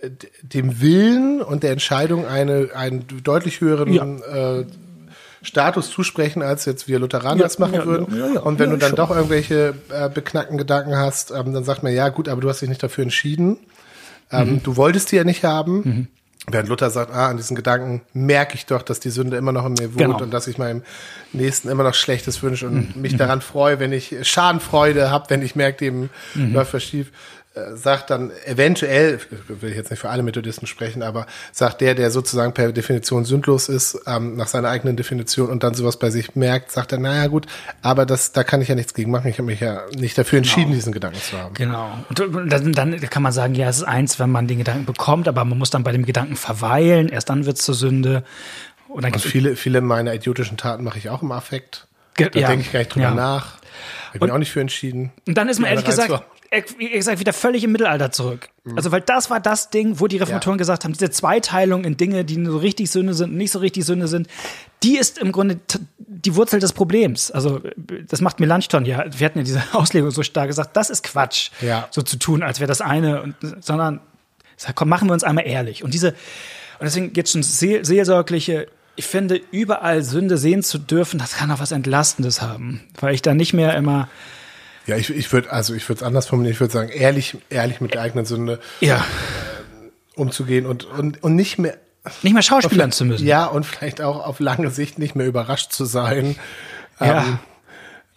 äh, 0.00 0.08
dem 0.42 0.80
Willen 0.80 1.42
und 1.42 1.62
der 1.62 1.72
Entscheidung 1.72 2.26
eine, 2.26 2.70
einen 2.74 3.04
deutlich 3.22 3.60
höheren 3.60 3.92
Ja. 3.92 4.04
äh, 4.60 4.64
Status 5.42 5.90
zusprechen, 5.90 6.42
als 6.42 6.64
jetzt 6.66 6.86
wir 6.88 6.98
Lutheraner 6.98 7.40
Ja, 7.40 7.46
es 7.46 7.58
machen 7.58 7.74
ja, 7.74 7.86
würden. 7.86 8.14
ja, 8.18 8.34
ja, 8.34 8.40
und 8.40 8.58
wenn 8.58 8.70
ja, 8.70 8.74
du 8.76 8.78
dann 8.80 8.88
schon. 8.90 8.96
doch 8.96 9.10
irgendwelche 9.10 9.74
äh, 9.90 10.08
beknackten 10.08 10.58
Gedanken 10.58 10.96
hast, 10.96 11.30
ähm, 11.30 11.54
dann 11.54 11.64
sagt 11.64 11.82
man, 11.82 11.92
ja 11.94 12.08
gut, 12.10 12.28
aber 12.28 12.40
du 12.40 12.48
hast 12.48 12.60
dich 12.60 12.68
nicht 12.68 12.82
dafür 12.82 13.02
entschieden. 13.04 13.56
Ähm, 14.30 14.54
Mhm. 14.54 14.62
Du 14.62 14.76
wolltest 14.76 15.10
die 15.12 15.16
ja 15.16 15.24
nicht 15.24 15.42
haben. 15.44 16.08
Während 16.46 16.68
Luther 16.68 16.88
sagt, 16.90 17.12
ah, 17.12 17.28
an 17.28 17.36
diesen 17.36 17.54
Gedanken 17.56 18.00
merke 18.12 18.54
ich 18.54 18.64
doch, 18.66 18.82
dass 18.82 18.98
die 19.00 19.10
Sünde 19.10 19.36
immer 19.36 19.52
noch 19.52 19.66
in 19.66 19.74
mir 19.74 19.88
wohnt 19.90 19.98
Genau. 19.98 20.16
Mhm. 20.16 20.22
und 20.24 20.30
dass 20.32 20.46
ich 20.46 20.56
meinem 20.58 20.82
Nächsten 21.32 21.68
immer 21.68 21.82
noch 21.84 21.94
Schlechtes 21.94 22.42
wünsche 22.42 22.66
und 22.66 22.96
mich 22.96 23.16
daran 23.16 23.40
freue, 23.40 23.78
wenn 23.78 23.92
ich 23.92 24.16
Schadenfreude 24.22 25.10
habe, 25.10 25.28
wenn 25.30 25.42
ich 25.42 25.54
merke, 25.56 25.78
dem 25.78 26.08
Mhm. 26.34 26.54
läuft 26.54 26.74
was 26.74 26.82
schief. 26.82 27.10
Äh, 27.60 27.76
Sagt 27.76 28.10
dann 28.10 28.30
eventuell, 28.44 29.20
will 29.48 29.70
ich 29.70 29.76
jetzt 29.76 29.90
nicht 29.90 30.00
für 30.00 30.10
alle 30.10 30.22
Methodisten 30.22 30.66
sprechen, 30.66 31.02
aber 31.02 31.26
sagt 31.52 31.80
der, 31.80 31.94
der 31.94 32.10
sozusagen 32.10 32.52
per 32.52 32.72
Definition 32.72 33.24
sündlos 33.24 33.68
ist, 33.68 34.00
ähm, 34.06 34.36
nach 34.36 34.48
seiner 34.48 34.68
eigenen 34.68 34.96
Definition 34.96 35.48
und 35.48 35.62
dann 35.62 35.74
sowas 35.74 35.98
bei 35.98 36.10
sich 36.10 36.36
merkt, 36.36 36.72
sagt 36.72 36.92
er, 36.92 36.98
naja 36.98 37.26
gut, 37.26 37.46
aber 37.82 38.06
das, 38.06 38.32
da 38.32 38.44
kann 38.44 38.60
ich 38.60 38.68
ja 38.68 38.74
nichts 38.74 38.94
gegen 38.94 39.10
machen. 39.10 39.28
Ich 39.28 39.38
habe 39.38 39.46
mich 39.46 39.60
ja 39.60 39.82
nicht 39.96 40.16
dafür 40.16 40.38
entschieden, 40.38 40.72
diesen 40.72 40.92
Gedanken 40.92 41.20
zu 41.20 41.38
haben. 41.38 41.54
Genau. 41.54 41.90
Und 42.08 42.52
dann, 42.52 42.72
dann 42.72 43.00
kann 43.00 43.22
man 43.22 43.32
sagen, 43.32 43.54
ja, 43.54 43.68
es 43.68 43.78
ist 43.78 43.84
eins, 43.84 44.18
wenn 44.18 44.30
man 44.30 44.46
den 44.46 44.58
Gedanken 44.58 44.84
bekommt, 44.84 45.28
aber 45.28 45.44
man 45.44 45.58
muss 45.58 45.70
dann 45.70 45.84
bei 45.84 45.92
dem 45.92 46.04
Gedanken 46.04 46.36
verweilen, 46.36 47.08
erst 47.08 47.30
dann 47.30 47.46
wird 47.46 47.58
es 47.58 47.64
zur 47.64 47.74
Sünde. 47.74 48.24
Und 48.88 49.04
dann 49.04 49.12
Und 49.12 49.20
viele, 49.20 49.56
viele 49.56 49.80
meiner 49.80 50.14
idiotischen 50.14 50.56
Taten 50.56 50.82
mache 50.82 50.98
ich 50.98 51.10
auch 51.10 51.22
im 51.22 51.30
Affekt. 51.32 51.86
Da 52.16 52.24
ja, 52.38 52.48
denke 52.48 52.62
ich 52.62 52.72
gar 52.72 52.80
nicht 52.80 52.94
drüber 52.94 53.06
ja. 53.06 53.14
nach. 53.14 53.59
Ich 54.14 54.20
bin 54.20 54.30
auch 54.30 54.38
nicht 54.38 54.50
für 54.52 54.60
entschieden. 54.60 55.12
Und 55.26 55.36
dann 55.38 55.48
ist 55.48 55.58
man 55.60 55.70
ehrlich 55.70 55.84
gesagt, 55.84 56.24
wie 56.78 56.88
gesagt, 56.90 57.20
wieder 57.20 57.32
völlig 57.32 57.62
im 57.64 57.70
Mittelalter 57.72 58.10
zurück. 58.10 58.48
Also, 58.76 58.90
weil 58.90 59.00
das 59.02 59.30
war 59.30 59.38
das 59.40 59.70
Ding, 59.70 60.00
wo 60.00 60.06
die 60.08 60.16
Reformatoren 60.16 60.56
Ja. 60.56 60.58
gesagt 60.58 60.84
haben, 60.84 60.92
diese 60.92 61.10
Zweiteilung 61.10 61.84
in 61.84 61.96
Dinge, 61.96 62.24
die 62.24 62.44
so 62.44 62.58
richtig 62.58 62.90
Sünde 62.90 63.14
sind 63.14 63.30
und 63.30 63.36
nicht 63.36 63.52
so 63.52 63.60
richtig 63.60 63.84
Sünde 63.84 64.08
sind, 64.08 64.26
die 64.82 64.96
ist 64.98 65.18
im 65.18 65.30
Grunde 65.32 65.60
die 65.98 66.34
Wurzel 66.34 66.58
des 66.58 66.72
Problems. 66.72 67.30
Also, 67.30 67.60
das 68.08 68.20
macht 68.20 68.40
Melanchthon 68.40 68.84
ja. 68.84 69.04
Wir 69.16 69.24
hatten 69.26 69.38
ja 69.38 69.44
diese 69.44 69.62
Auslegung 69.72 70.10
so 70.10 70.22
stark 70.24 70.48
gesagt, 70.48 70.76
das 70.76 70.90
ist 70.90 71.04
Quatsch, 71.04 71.50
Ja. 71.60 71.86
so 71.90 72.02
zu 72.02 72.16
tun, 72.18 72.42
als 72.42 72.58
wäre 72.58 72.68
das 72.68 72.80
eine, 72.80 73.22
und, 73.22 73.34
sondern, 73.60 74.00
sag, 74.56 74.74
komm, 74.74 74.88
machen 74.88 75.08
wir 75.08 75.12
uns 75.12 75.22
einmal 75.24 75.46
ehrlich. 75.46 75.84
Und 75.84 75.94
diese, 75.94 76.08
und 76.10 76.16
deswegen 76.86 77.12
jetzt 77.14 77.30
schon 77.32 77.42
seel 77.44 77.84
seelsorgliche, 77.84 78.66
ich 78.96 79.06
finde, 79.06 79.40
überall 79.50 80.02
Sünde 80.02 80.36
sehen 80.36 80.62
zu 80.62 80.78
dürfen, 80.78 81.18
das 81.18 81.34
kann 81.36 81.50
auch 81.50 81.60
was 81.60 81.72
Entlastendes 81.72 82.42
haben. 82.42 82.82
Weil 83.00 83.14
ich 83.14 83.22
da 83.22 83.34
nicht 83.34 83.52
mehr 83.52 83.74
immer, 83.76 84.08
Ja, 84.86 84.96
ich, 84.96 85.10
ich 85.10 85.32
würde, 85.32 85.50
also 85.52 85.74
ich 85.74 85.88
würde 85.88 86.00
es 86.00 86.02
anders 86.02 86.26
formulieren. 86.26 86.52
Ich 86.52 86.60
würde 86.60 86.72
sagen, 86.72 86.90
ehrlich, 86.90 87.38
ehrlich 87.48 87.80
mit 87.80 87.94
der 87.94 88.02
eigenen 88.02 88.26
Sünde 88.26 88.60
ja, 88.80 89.04
umzugehen 90.14 90.66
und, 90.66 90.84
und, 90.84 91.22
und 91.22 91.34
nicht 91.34 91.58
mehr, 91.58 91.76
nicht 92.22 92.32
mehr 92.34 92.42
schauspielern 92.42 92.92
zu 92.92 93.04
müssen. 93.04 93.26
ja, 93.26 93.46
und 93.46 93.64
vielleicht 93.64 94.00
auch 94.00 94.26
auf 94.26 94.40
lange 94.40 94.70
Sicht 94.70 94.98
nicht 94.98 95.14
mehr 95.14 95.26
überrascht 95.26 95.72
zu 95.72 95.84
sein. 95.84 96.36
Ja. 96.98 97.22
Ähm, 97.22 97.38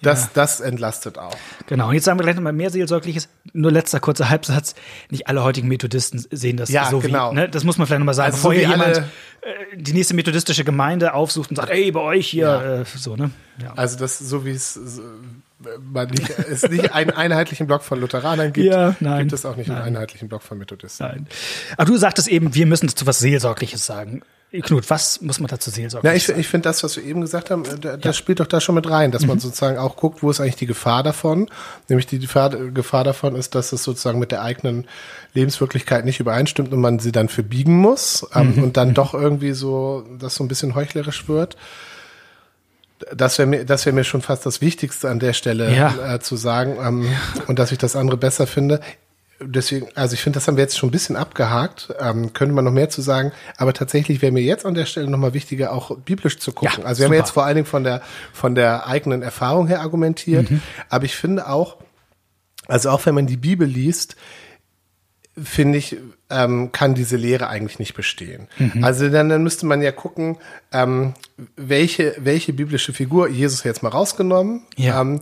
das, 0.04 0.32
das 0.34 0.60
entlastet 0.62 1.18
auch. 1.18 1.36
Genau. 1.68 1.88
Und 1.90 1.96
jetzt 1.96 2.06
sagen 2.06 2.20
wir 2.20 2.24
gleich 2.24 2.36
nochmal 2.36 2.54
mehr 2.54 2.70
Seelsorgliches. 2.70 3.30
Nur 3.54 3.72
letzter 3.72 4.00
kurzer 4.00 4.30
Halbsatz. 4.30 4.76
Nicht 5.10 5.28
alle 5.28 5.44
heutigen 5.44 5.68
Methodisten 5.68 6.24
sehen 6.32 6.58
das 6.58 6.70
Ja, 6.70 6.90
so 6.90 7.00
genau. 7.00 7.32
wie, 7.32 7.36
ne? 7.36 7.50
Das 7.50 7.64
muss 7.64 7.78
man 7.78 7.88
vielleicht 7.88 8.00
nochmal 8.00 8.14
sagen, 8.16 8.34
Also 8.34 8.38
so 8.44 8.50
bevor 8.50 8.54
hier 8.60 8.68
wie 8.68 8.72
jemand 8.72 8.98
äh, 8.98 9.78
die 9.78 9.94
nächste 9.94 10.14
methodistische 10.16 10.64
Gemeinde 10.64 11.14
aufsucht 11.14 11.50
und 11.50 11.56
sagt, 11.56 11.70
ey, 11.72 11.92
bei 11.92 12.00
euch 12.02 12.28
hier, 12.28 12.46
Ja. 12.46 12.82
äh, 12.82 12.86
so, 12.86 13.16
ne? 13.16 13.32
Ja. 13.62 13.74
Also 13.74 13.98
das, 13.98 14.20
so 14.20 14.46
wie 14.46 14.52
es, 14.52 14.74
so- 14.74 15.02
man 15.92 16.10
nicht, 16.10 16.30
es 16.30 16.68
nicht 16.70 16.94
einen 16.94 17.12
einheitlichen 17.12 17.68
Block 17.68 17.84
von 17.84 18.00
Lutheranern 18.00 18.54
gibt, 18.54 18.68
Ja, 18.72 18.96
nein. 19.00 19.20
gibt 19.22 19.34
es 19.34 19.46
auch 19.46 19.56
nicht 19.56 19.68
Nein. 19.68 19.78
einen 19.82 19.96
einheitlichen 19.96 20.30
Block 20.30 20.44
von 20.44 20.58
Methodisten. 20.58 21.06
Nein. 21.08 21.28
Aber 21.78 21.86
du 21.86 21.98
sagtest 21.98 22.28
eben, 22.28 22.54
wir 22.56 22.66
müssen 22.66 22.88
zu 22.90 23.06
was 23.06 23.20
Seelsorgliches 23.20 23.86
sagen. 23.86 24.22
Knut, 24.62 24.88
was 24.92 25.20
muss 25.22 25.40
man 25.40 25.48
dazu 25.48 25.72
seelsorglich 25.72 26.08
Ja, 26.12 26.16
ich, 26.16 26.28
sagen? 26.28 26.40
ich 26.40 26.48
finde 26.48 26.70
das, 26.70 26.84
was 26.84 26.96
wir 26.96 27.04
eben 27.04 27.22
gesagt 27.22 27.50
haben, 27.50 27.66
äh, 27.66 27.80
da- 27.80 27.98
das 27.98 28.16
spielt 28.16 28.40
doch 28.40 28.46
da 28.46 28.62
schon 28.62 28.76
mit 28.76 28.88
rein, 28.88 29.10
dass 29.10 29.26
man 29.26 29.40
sozusagen 29.40 29.80
auch 29.80 29.96
guckt, 29.96 30.22
wo 30.22 30.30
ist 30.30 30.40
eigentlich 30.42 30.58
die 30.58 30.68
Gefahr 30.68 31.02
davon. 31.02 31.50
Nämlich 31.90 32.06
die 32.06 32.20
Gefahr, 32.20 32.52
davon 33.04 33.36
ist, 33.36 33.56
dass 33.56 33.74
es 33.74 33.84
sozusagen 33.84 34.20
mit 34.20 34.32
der 34.32 34.44
eigenen 34.44 34.86
Lebenswirklichkeit 35.34 36.06
nicht 36.06 36.20
übereinstimmt 36.20 36.72
und 36.72 36.82
man 36.82 37.00
sie 37.00 37.12
dann 37.12 37.30
verbiegen 37.30 37.78
muss 37.78 38.28
ähm, 38.36 38.62
und 38.64 38.78
dann 38.78 38.94
doch 38.94 39.16
irgendwie 39.16 39.54
so, 39.54 40.06
das 40.20 40.36
so 40.36 40.44
ein 40.44 40.48
bisschen 40.48 40.76
heuchlerisch 40.76 41.28
wird. 41.28 41.58
Das 43.16 43.38
wäre 43.38 43.48
mir, 43.48 43.66
das 43.66 43.86
wäre 43.86 43.96
mir 43.96 44.04
schon 44.04 44.22
fast 44.22 44.46
das 44.46 44.62
Wichtigste 44.62 45.10
an 45.10 45.20
der 45.20 45.34
Stelle 45.34 45.74
Ja. 45.76 46.16
äh, 46.16 46.20
zu 46.20 46.36
sagen 46.36 46.78
ähm, 46.82 47.08
und 47.48 47.60
dass 47.60 47.72
ich 47.72 47.78
das 47.78 47.96
andere 47.96 48.18
besser 48.18 48.48
finde. 48.48 48.80
Deswegen, 49.46 49.88
also 49.96 50.14
ich 50.14 50.22
finde, 50.22 50.38
das 50.38 50.48
haben 50.48 50.56
wir 50.58 50.64
jetzt 50.64 50.78
schon 50.78 50.90
ein 50.90 50.92
bisschen 50.92 51.16
abgehakt. 51.16 51.94
Ähm, 52.00 52.32
könnte 52.34 52.54
man 52.54 52.64
noch 52.64 52.72
mehr 52.72 52.90
zu 52.90 53.02
sagen. 53.02 53.32
Aber 53.58 53.74
tatsächlich 53.74 54.22
wäre 54.22 54.32
mir 54.32 54.44
jetzt 54.44 54.66
an 54.66 54.74
der 54.74 54.86
Stelle 54.86 55.10
nochmal 55.10 55.34
wichtiger, 55.34 55.74
auch 55.74 55.98
biblisch 55.98 56.40
zu 56.40 56.54
gucken. 56.54 56.80
Ja, 56.82 56.86
also 56.86 57.00
wir 57.00 57.06
haben 57.06 57.12
super. 57.14 57.18
jetzt 57.24 57.32
vor 57.32 57.44
allen 57.44 57.56
Dingen 57.56 57.68
von 57.68 57.84
der, 57.84 58.02
von 58.32 58.56
der 58.56 58.88
eigenen 58.88 59.22
Erfahrung 59.22 59.68
her 59.68 59.82
argumentiert. 59.82 60.50
Mhm. 60.50 60.62
Aber 60.90 61.06
ich 61.06 61.16
finde 61.16 61.50
auch, 61.50 61.78
also 62.68 62.90
auch 62.92 63.06
wenn 63.06 63.16
man 63.16 63.28
die 63.28 63.36
Bibel 63.38 63.68
liest, 63.68 64.16
finde 65.42 65.78
ich, 65.80 65.98
ähm, 66.30 66.72
kann 66.72 66.94
diese 66.94 67.18
Lehre 67.18 67.48
eigentlich 67.48 67.80
nicht 67.80 67.96
bestehen. 67.96 68.48
Mhm. 68.60 68.84
Also 68.84 69.10
dann, 69.10 69.30
dann 69.30 69.42
müsste 69.44 69.66
man 69.66 69.82
ja 69.82 69.92
gucken, 69.92 70.38
ähm, 70.72 71.14
welche, 71.56 72.16
welche 72.20 72.54
biblische 72.54 72.94
Figur, 72.94 73.28
Jesus 73.30 73.64
jetzt 73.64 73.82
mal 73.84 73.90
rausgenommen, 73.90 74.62
Ja. 74.76 75.02
ähm, 75.02 75.22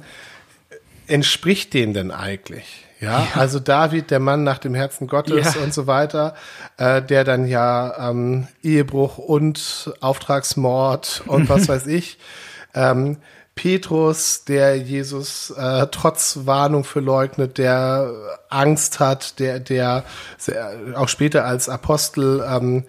entspricht 1.08 1.74
dem 1.74 1.94
denn 1.94 2.12
eigentlich? 2.12 2.86
Ja, 3.00 3.28
also 3.36 3.60
David, 3.60 4.12
der 4.12 4.20
Mann 4.20 4.44
nach 4.44 4.60
dem 4.60 4.76
Herzen 4.76 5.08
Gottes 5.08 5.56
Ja. 5.56 5.62
und 5.62 5.74
so 5.74 5.88
weiter, 5.88 6.36
äh, 6.78 7.02
der 7.02 7.24
dann 7.24 7.48
ja 7.48 8.10
ähm, 8.12 8.48
Ehebruch 8.62 9.18
und 9.18 9.92
Auftragsmord 10.02 11.24
und 11.26 11.50
was 11.50 11.68
weiß 11.68 11.88
ich. 11.88 12.20
Ähm, 12.76 13.18
Petrus, 13.56 14.46
der 14.46 14.78
Jesus 14.78 15.52
äh, 15.52 15.88
trotz 15.92 16.40
Warnung 16.46 16.84
verleugnet, 16.84 17.58
der 17.58 18.12
Angst 18.50 19.00
hat, 19.00 19.40
der, 19.40 19.60
der 19.60 20.04
sehr, 20.38 20.96
auch 20.96 21.10
später 21.10 21.46
als 21.46 21.70
Apostel 21.70 22.44
ähm, 22.48 22.86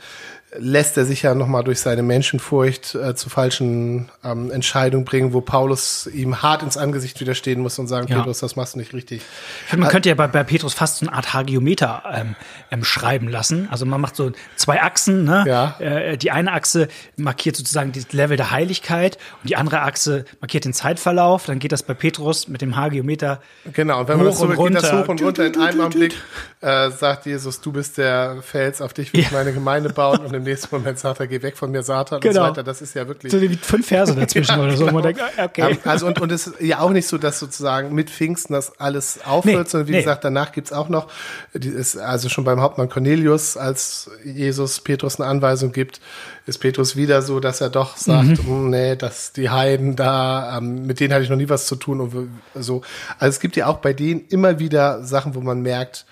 lässt 0.58 0.98
er 0.98 1.04
sich 1.06 1.22
ja 1.22 1.34
nochmal 1.34 1.64
durch 1.64 1.80
seine 1.80 2.02
Menschenfurcht 2.02 2.94
äh, 2.94 3.14
zu 3.14 3.30
falschen 3.30 4.10
ähm, 4.22 4.50
Entscheidungen 4.50 5.04
bringen, 5.06 5.32
wo 5.32 5.40
Paulus 5.40 6.06
ihm 6.12 6.42
hart 6.42 6.62
ins 6.62 6.76
Angesicht 6.76 7.20
widerstehen 7.20 7.60
muss 7.60 7.78
und 7.78 7.86
sagen, 7.86 8.06
Ja. 8.08 8.18
Petrus, 8.18 8.40
das 8.40 8.54
machst 8.54 8.74
du 8.74 8.78
nicht 8.78 8.92
richtig. 8.92 9.22
Ich 9.64 9.70
finde, 9.70 9.84
man 9.84 9.90
könnte 9.92 10.10
ja 10.10 10.14
bei, 10.14 10.26
bei 10.26 10.44
Petrus 10.44 10.74
fast 10.74 10.98
so 10.98 11.06
eine 11.06 11.16
Art 11.16 11.32
Hagiometer 11.32 12.02
ähm, 12.12 12.36
ähm, 12.70 12.84
schreiben 12.84 13.28
lassen. 13.28 13.66
Also 13.70 13.86
man 13.86 14.00
macht 14.00 14.14
so 14.14 14.32
zwei 14.56 14.82
Achsen. 14.82 15.24
Ne? 15.24 15.44
Ja. 15.46 15.76
Äh, 15.80 16.18
die 16.18 16.30
eine 16.30 16.52
Achse 16.52 16.88
markiert 17.16 17.56
sozusagen 17.56 17.92
das 17.92 18.12
Level 18.12 18.36
der 18.36 18.50
Heiligkeit 18.50 19.16
und 19.42 19.48
die 19.48 19.56
andere 19.56 19.80
Achse 19.80 20.26
markiert 20.40 20.66
den 20.66 20.74
Zeitverlauf. 20.74 21.46
Dann 21.46 21.60
geht 21.60 21.72
das 21.72 21.82
bei 21.82 21.94
Petrus 21.94 22.48
mit 22.48 22.60
dem 22.60 22.76
Hagiometer 22.76 23.40
Genau, 23.72 24.00
und 24.00 24.08
wenn 24.08 24.18
man 24.18 24.26
das 24.26 24.38
so 24.38 24.48
geht, 24.48 24.74
das 24.74 24.92
hoch 24.92 25.08
und 25.08 25.22
runter 25.22 25.46
in 25.46 25.58
einem 25.58 25.80
Augenblick, 25.80 26.14
äh, 26.60 26.90
sagt 26.90 27.24
Jesus, 27.24 27.60
du 27.62 27.72
bist 27.72 27.96
der 27.96 28.42
Fels, 28.42 28.82
auf 28.82 28.92
dich 28.92 29.12
will 29.14 29.20
ich 29.20 29.30
Ja. 29.30 29.38
meine 29.38 29.52
Gemeinde 29.54 29.88
bauen 29.90 30.18
und 30.20 30.32
im 30.42 30.50
nächsten 30.50 30.74
Moment 30.74 30.98
sagt 30.98 31.20
er, 31.20 31.26
geh 31.26 31.40
weg 31.42 31.56
von 31.56 31.70
mir, 31.70 31.82
Satan 31.82 32.16
und 32.16 32.22
Genau. 32.22 32.42
so 32.44 32.50
weiter. 32.50 32.62
Das 32.62 32.82
ist 32.82 32.94
ja 32.94 33.06
wirklich. 33.08 33.32
so 33.32 33.40
wie 33.40 33.48
fünf 33.56 33.86
Verse 33.86 34.14
dazwischen 34.14 34.58
oder 34.60 34.76
so. 34.76 34.86
Und 34.86 34.94
man 34.94 35.02
denkt, 35.02 35.20
ah, 35.20 35.44
okay. 35.44 35.70
Ähm, 35.72 35.78
Also 35.84 36.06
und, 36.06 36.20
und 36.20 36.32
es 36.32 36.46
ist 36.48 36.60
ja 36.60 36.80
auch 36.80 36.90
nicht 36.90 37.06
so, 37.06 37.18
dass 37.18 37.38
sozusagen 37.38 37.94
mit 37.94 38.10
Pfingsten 38.10 38.52
das 38.54 38.78
alles 38.80 39.20
aufhört, 39.24 39.64
Nee, 39.66 39.70
sondern 39.70 39.88
wie 39.88 39.92
nee. 39.92 39.98
gesagt, 39.98 40.24
danach 40.24 40.52
gibt's 40.52 40.72
auch 40.72 40.88
noch, 40.88 41.08
die 41.54 41.68
ist 41.68 41.96
also 41.96 42.28
schon 42.28 42.44
beim 42.44 42.60
Hauptmann 42.60 42.88
Cornelius, 42.88 43.56
als 43.56 44.10
Jesus 44.24 44.80
Petrus 44.80 45.20
eine 45.20 45.28
Anweisung 45.30 45.72
gibt, 45.72 46.00
ist 46.46 46.58
Petrus 46.58 46.96
wieder 46.96 47.22
so, 47.22 47.38
dass 47.38 47.60
er 47.60 47.70
doch 47.70 47.96
sagt, 47.96 48.38
"Hm, 48.44 48.70
nee, 48.70 48.96
dass 48.96 49.32
die 49.32 49.48
Heiden 49.50 49.94
da, 49.96 50.58
ähm, 50.58 50.86
mit 50.86 50.98
denen 51.00 51.12
hatte 51.14 51.22
ich 51.22 51.30
noch 51.30 51.36
nie 51.36 51.48
was 51.48 51.66
zu 51.66 51.76
tun 51.76 52.00
und 52.00 52.28
so. 52.54 52.82
Also 53.18 53.30
es 53.30 53.38
gibt 53.40 53.54
ja 53.56 53.66
auch 53.68 53.78
bei 53.78 53.92
denen 53.92 54.24
immer 54.28 54.58
wieder 54.58 55.04
Sachen, 55.04 55.34
wo 55.36 55.40
man 55.40 55.62
merkt, 55.62 56.04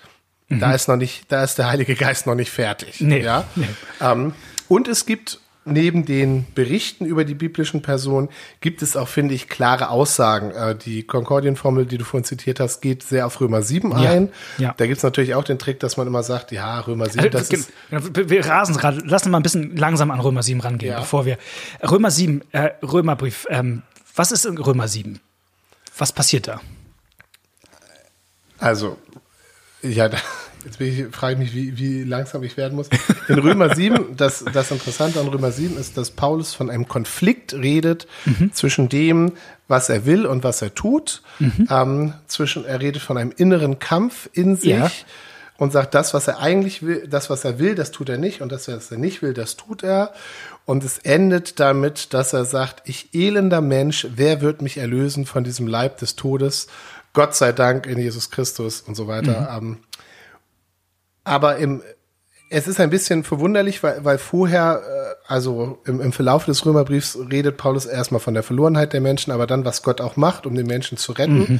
da 0.59 0.73
ist 0.73 0.87
noch 0.87 0.97
nicht, 0.97 1.31
da 1.31 1.43
ist 1.43 1.57
der 1.57 1.69
Heilige 1.69 1.95
Geist 1.95 2.27
noch 2.27 2.35
nicht 2.35 2.51
fertig. 2.51 2.99
Nee, 3.01 3.21
Ja? 3.21 3.45
nee. 3.55 3.67
Ähm, 4.01 4.33
und 4.67 4.87
es 4.87 5.05
gibt 5.05 5.39
neben 5.63 6.05
den 6.05 6.47
Berichten 6.55 7.05
über 7.05 7.23
die 7.23 7.35
biblischen 7.35 7.83
Personen, 7.83 8.29
gibt 8.61 8.81
es 8.81 8.97
auch, 8.97 9.07
finde 9.07 9.35
ich, 9.35 9.47
klare 9.47 9.89
Aussagen. 9.89 10.49
Äh, 10.51 10.75
die 10.75 11.03
Konkordienformel, 11.03 11.85
die 11.85 11.99
du 11.99 12.03
vorhin 12.03 12.23
zitiert 12.25 12.59
hast, 12.59 12.81
geht 12.81 13.03
sehr 13.03 13.27
auf 13.27 13.39
Römer 13.39 13.61
7 13.61 13.91
Ja, 13.91 14.09
ein. 14.09 14.29
ja. 14.57 14.73
Da 14.75 14.87
gibt 14.87 14.97
es 14.97 15.03
natürlich 15.03 15.35
auch 15.35 15.43
den 15.43 15.59
Trick, 15.59 15.79
dass 15.79 15.97
man 15.97 16.07
immer 16.07 16.23
sagt, 16.23 16.51
ja, 16.51 16.79
Römer 16.79 17.07
7, 17.09 17.29
das 17.29 17.41
Also, 17.51 17.53
ist... 17.53 17.71
genau, 17.91 18.01
wir 18.15 18.29
wir 18.31 18.45
rasen 18.47 18.75
gerade. 18.75 19.01
Lass 19.05 19.21
uns 19.23 19.31
mal 19.31 19.37
ein 19.39 19.43
bisschen 19.43 19.75
langsam 19.77 20.09
an 20.09 20.19
Römer 20.19 20.41
7 20.41 20.59
rangehen, 20.61 20.93
Ja. 20.93 20.99
bevor 21.01 21.25
wir. 21.27 21.37
Römer 21.87 22.09
7, 22.09 22.41
äh, 22.53 22.71
Römerbrief. 22.81 23.45
Ähm, 23.51 23.83
was 24.15 24.31
ist 24.31 24.45
in 24.47 24.57
Römer 24.57 24.87
7? 24.87 25.19
Was 25.95 26.11
passiert 26.11 26.47
da? 26.47 26.59
Also, 28.57 28.97
ja, 29.81 30.09
da, 30.09 30.17
jetzt 30.65 30.77
bin 30.79 30.87
ich, 30.87 31.15
frage 31.15 31.33
ich 31.33 31.39
mich, 31.39 31.55
wie, 31.55 31.77
wie 31.77 32.03
langsam 32.03 32.43
ich 32.43 32.57
werden 32.57 32.75
muss. 32.75 32.89
In 33.27 33.39
Römer 33.39 33.73
7, 33.75 34.15
das, 34.17 34.43
das 34.53 34.71
Interessante 34.71 35.19
an 35.19 35.27
Römer 35.27 35.51
7 35.51 35.77
ist, 35.77 35.97
dass 35.97 36.11
Paulus 36.11 36.53
von 36.53 36.69
einem 36.69 36.87
Konflikt 36.87 37.53
redet 37.53 38.07
Mhm. 38.25 38.53
zwischen 38.53 38.89
dem, 38.89 39.33
was 39.67 39.89
er 39.89 40.05
will 40.05 40.25
und 40.25 40.43
was 40.43 40.61
er 40.61 40.75
tut. 40.75 41.21
Mhm. 41.39 41.67
Ähm, 41.69 42.13
zwischen, 42.27 42.65
er 42.65 42.81
redet 42.81 43.01
von 43.01 43.17
einem 43.17 43.33
inneren 43.35 43.79
Kampf 43.79 44.29
in 44.33 44.55
sich. 44.55 44.69
Ja. 44.71 44.91
Und 45.57 45.71
sagt, 45.71 45.93
das, 45.93 46.15
was 46.15 46.27
er 46.27 46.39
eigentlich 46.39 46.81
will, 46.81 47.07
das, 47.07 47.29
was 47.29 47.45
er 47.45 47.59
will, 47.59 47.75
das 47.75 47.91
tut 47.91 48.09
er 48.09 48.17
nicht. 48.17 48.41
Und 48.41 48.51
das, 48.51 48.67
was 48.67 48.89
er 48.89 48.97
nicht 48.97 49.21
will, 49.21 49.35
das 49.35 49.57
tut 49.57 49.83
er. 49.83 50.11
Und 50.65 50.83
es 50.83 50.97
endet 50.97 51.59
damit, 51.59 52.15
dass 52.15 52.33
er 52.33 52.45
sagt, 52.45 52.81
ich 52.89 53.09
elender 53.13 53.61
Mensch, 53.61 54.07
wer 54.15 54.41
wird 54.41 54.63
mich 54.63 54.77
erlösen 54.77 55.27
von 55.27 55.43
diesem 55.43 55.67
Leib 55.67 55.97
des 55.97 56.15
Todes? 56.15 56.65
Gott 57.13 57.35
sei 57.35 57.51
Dank 57.51 57.85
in 57.85 57.97
Jesus 57.97 58.31
Christus 58.31 58.81
und 58.81 58.95
so 58.95 59.07
weiter. 59.07 59.57
Ähm, 59.57 59.77
aber 61.23 61.57
im, 61.57 61.81
es 62.49 62.67
ist 62.67 62.79
ein 62.79 62.89
bisschen 62.89 63.23
verwunderlich, 63.23 63.83
weil, 63.83 64.03
weil 64.03 64.17
vorher, 64.17 64.81
äh, 64.83 65.31
also 65.31 65.79
im, 65.85 66.01
im 66.01 66.11
Verlauf 66.11 66.45
des 66.45 66.65
Römerbriefs 66.65 67.17
redet 67.29 67.57
Paulus 67.57 67.85
erstmal 67.85 68.19
von 68.19 68.33
der 68.33 68.43
Verlorenheit 68.43 68.93
der 68.93 69.01
Menschen, 69.01 69.31
aber 69.31 69.47
dann, 69.47 69.65
was 69.65 69.83
Gott 69.83 70.01
auch 70.01 70.17
macht, 70.17 70.45
um 70.45 70.55
den 70.55 70.67
Menschen 70.67 70.97
zu 70.97 71.11
retten. 71.13 71.59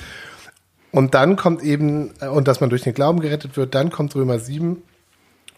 Und 0.91 1.13
dann 1.13 1.37
kommt 1.37 1.63
eben, 1.63 2.13
äh, 2.19 2.27
und 2.27 2.47
dass 2.47 2.61
man 2.61 2.69
durch 2.69 2.83
den 2.83 2.93
Glauben 2.93 3.19
gerettet 3.21 3.57
wird, 3.57 3.73
dann 3.75 3.89
kommt 3.91 4.15
Römer 4.15 4.39
7 4.39 4.83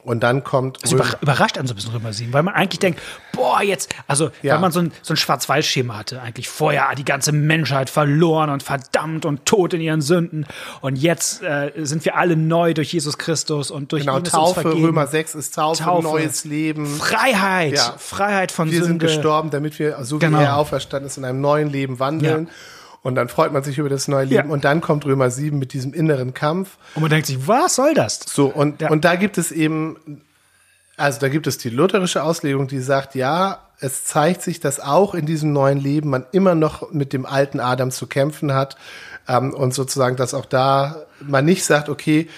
und 0.03 0.21
dann 0.21 0.43
kommt 0.43 0.79
Römer, 0.91 1.05
über, 1.05 1.21
überrascht 1.21 1.57
einen 1.57 1.67
so 1.67 1.73
ein 1.73 1.75
bisschen 1.75 1.91
Römer 1.93 2.13
7, 2.13 2.33
weil 2.33 2.43
man 2.43 2.53
eigentlich 2.53 2.79
denkt, 2.79 2.99
boah, 3.31 3.61
jetzt, 3.61 3.93
also, 4.07 4.29
Ja. 4.41 4.53
weil 4.55 4.61
man 4.61 4.71
so 4.71 4.79
ein, 4.81 4.91
so 5.01 5.13
ein 5.13 5.17
Schwarz-Weiß-Schema 5.17 5.97
hatte, 5.97 6.21
eigentlich 6.21 6.49
vorher 6.49 6.93
die 6.95 7.05
ganze 7.05 7.31
Menschheit 7.31 7.89
verloren 7.89 8.49
und 8.49 8.63
verdammt 8.63 9.25
und 9.25 9.45
tot 9.45 9.73
in 9.73 9.81
ihren 9.81 10.01
Sünden. 10.01 10.45
Und 10.81 10.97
jetzt 10.97 11.41
äh, 11.43 11.71
sind 11.77 12.05
wir 12.05 12.15
alle 12.17 12.35
neu 12.35 12.73
durch 12.73 12.93
Jesus 12.93 13.17
Christus 13.17 13.71
und 13.71 13.91
durch 13.91 14.03
genau, 14.03 14.17
ihn 14.17 14.23
Taufe. 14.25 14.73
Römer 14.73 15.07
6 15.07 15.35
ist 15.35 15.55
Taufe, 15.55 15.83
Taufe. 15.83 16.03
neues 16.03 16.43
Leben. 16.45 16.85
Freiheit, 16.85 17.73
Ja. 17.75 17.95
Freiheit 17.97 18.51
von 18.51 18.69
Wir 18.71 18.79
sind 18.79 18.87
Sünde. 18.99 19.05
gestorben, 19.07 19.49
damit 19.49 19.79
wir, 19.79 19.97
so 20.03 20.19
Genau. 20.19 20.39
wie 20.39 20.43
er 20.43 20.57
auferstanden 20.57 21.07
ist, 21.07 21.17
in 21.17 21.25
einem 21.25 21.41
neuen 21.41 21.69
Leben 21.69 21.99
wandeln. 21.99 22.45
Ja. 22.47 22.51
Und 23.03 23.15
dann 23.15 23.27
freut 23.27 23.51
man 23.51 23.63
sich 23.63 23.77
über 23.77 23.89
das 23.89 24.07
neue 24.07 24.25
Leben. 24.25 24.47
Ja. 24.47 24.53
Und 24.53 24.63
dann 24.63 24.81
kommt 24.81 25.05
Römer 25.05 25.29
7 25.29 25.59
mit 25.59 25.73
diesem 25.73 25.93
inneren 25.93 26.33
Kampf. 26.33 26.77
Und 26.95 27.01
man 27.01 27.11
denkt 27.11 27.27
sich, 27.27 27.47
was 27.47 27.75
soll 27.75 27.93
das? 27.93 28.21
So, 28.25 28.47
und, 28.47 28.81
Ja. 28.81 28.89
und 28.89 29.03
da 29.05 29.15
gibt 29.15 29.37
es 29.37 29.51
eben, 29.51 30.21
also 30.97 31.19
da 31.19 31.27
gibt 31.27 31.45
es 31.45 31.57
die 31.57 31.69
lutherische 31.69 32.23
Auslegung, 32.23 32.67
die 32.67 32.79
sagt, 32.79 33.13
ja, 33.15 33.59
es 33.79 34.05
zeigt 34.05 34.41
sich, 34.41 34.61
dass 34.61 34.79
auch 34.79 35.13
in 35.13 35.25
diesem 35.25 35.51
neuen 35.51 35.77
Leben 35.77 36.09
man 36.09 36.25
immer 36.31 36.55
noch 36.55 36.91
mit 36.91 37.11
dem 37.11 37.25
alten 37.25 37.59
Adam 37.59 37.91
zu 37.91 38.07
kämpfen 38.07 38.53
hat. 38.53 38.77
Ähm, 39.27 39.53
und 39.53 39.73
sozusagen, 39.73 40.15
dass 40.15 40.33
auch 40.33 40.45
da 40.45 40.95
man 41.19 41.43
nicht 41.43 41.65
sagt, 41.65 41.89
okay, 41.89 42.29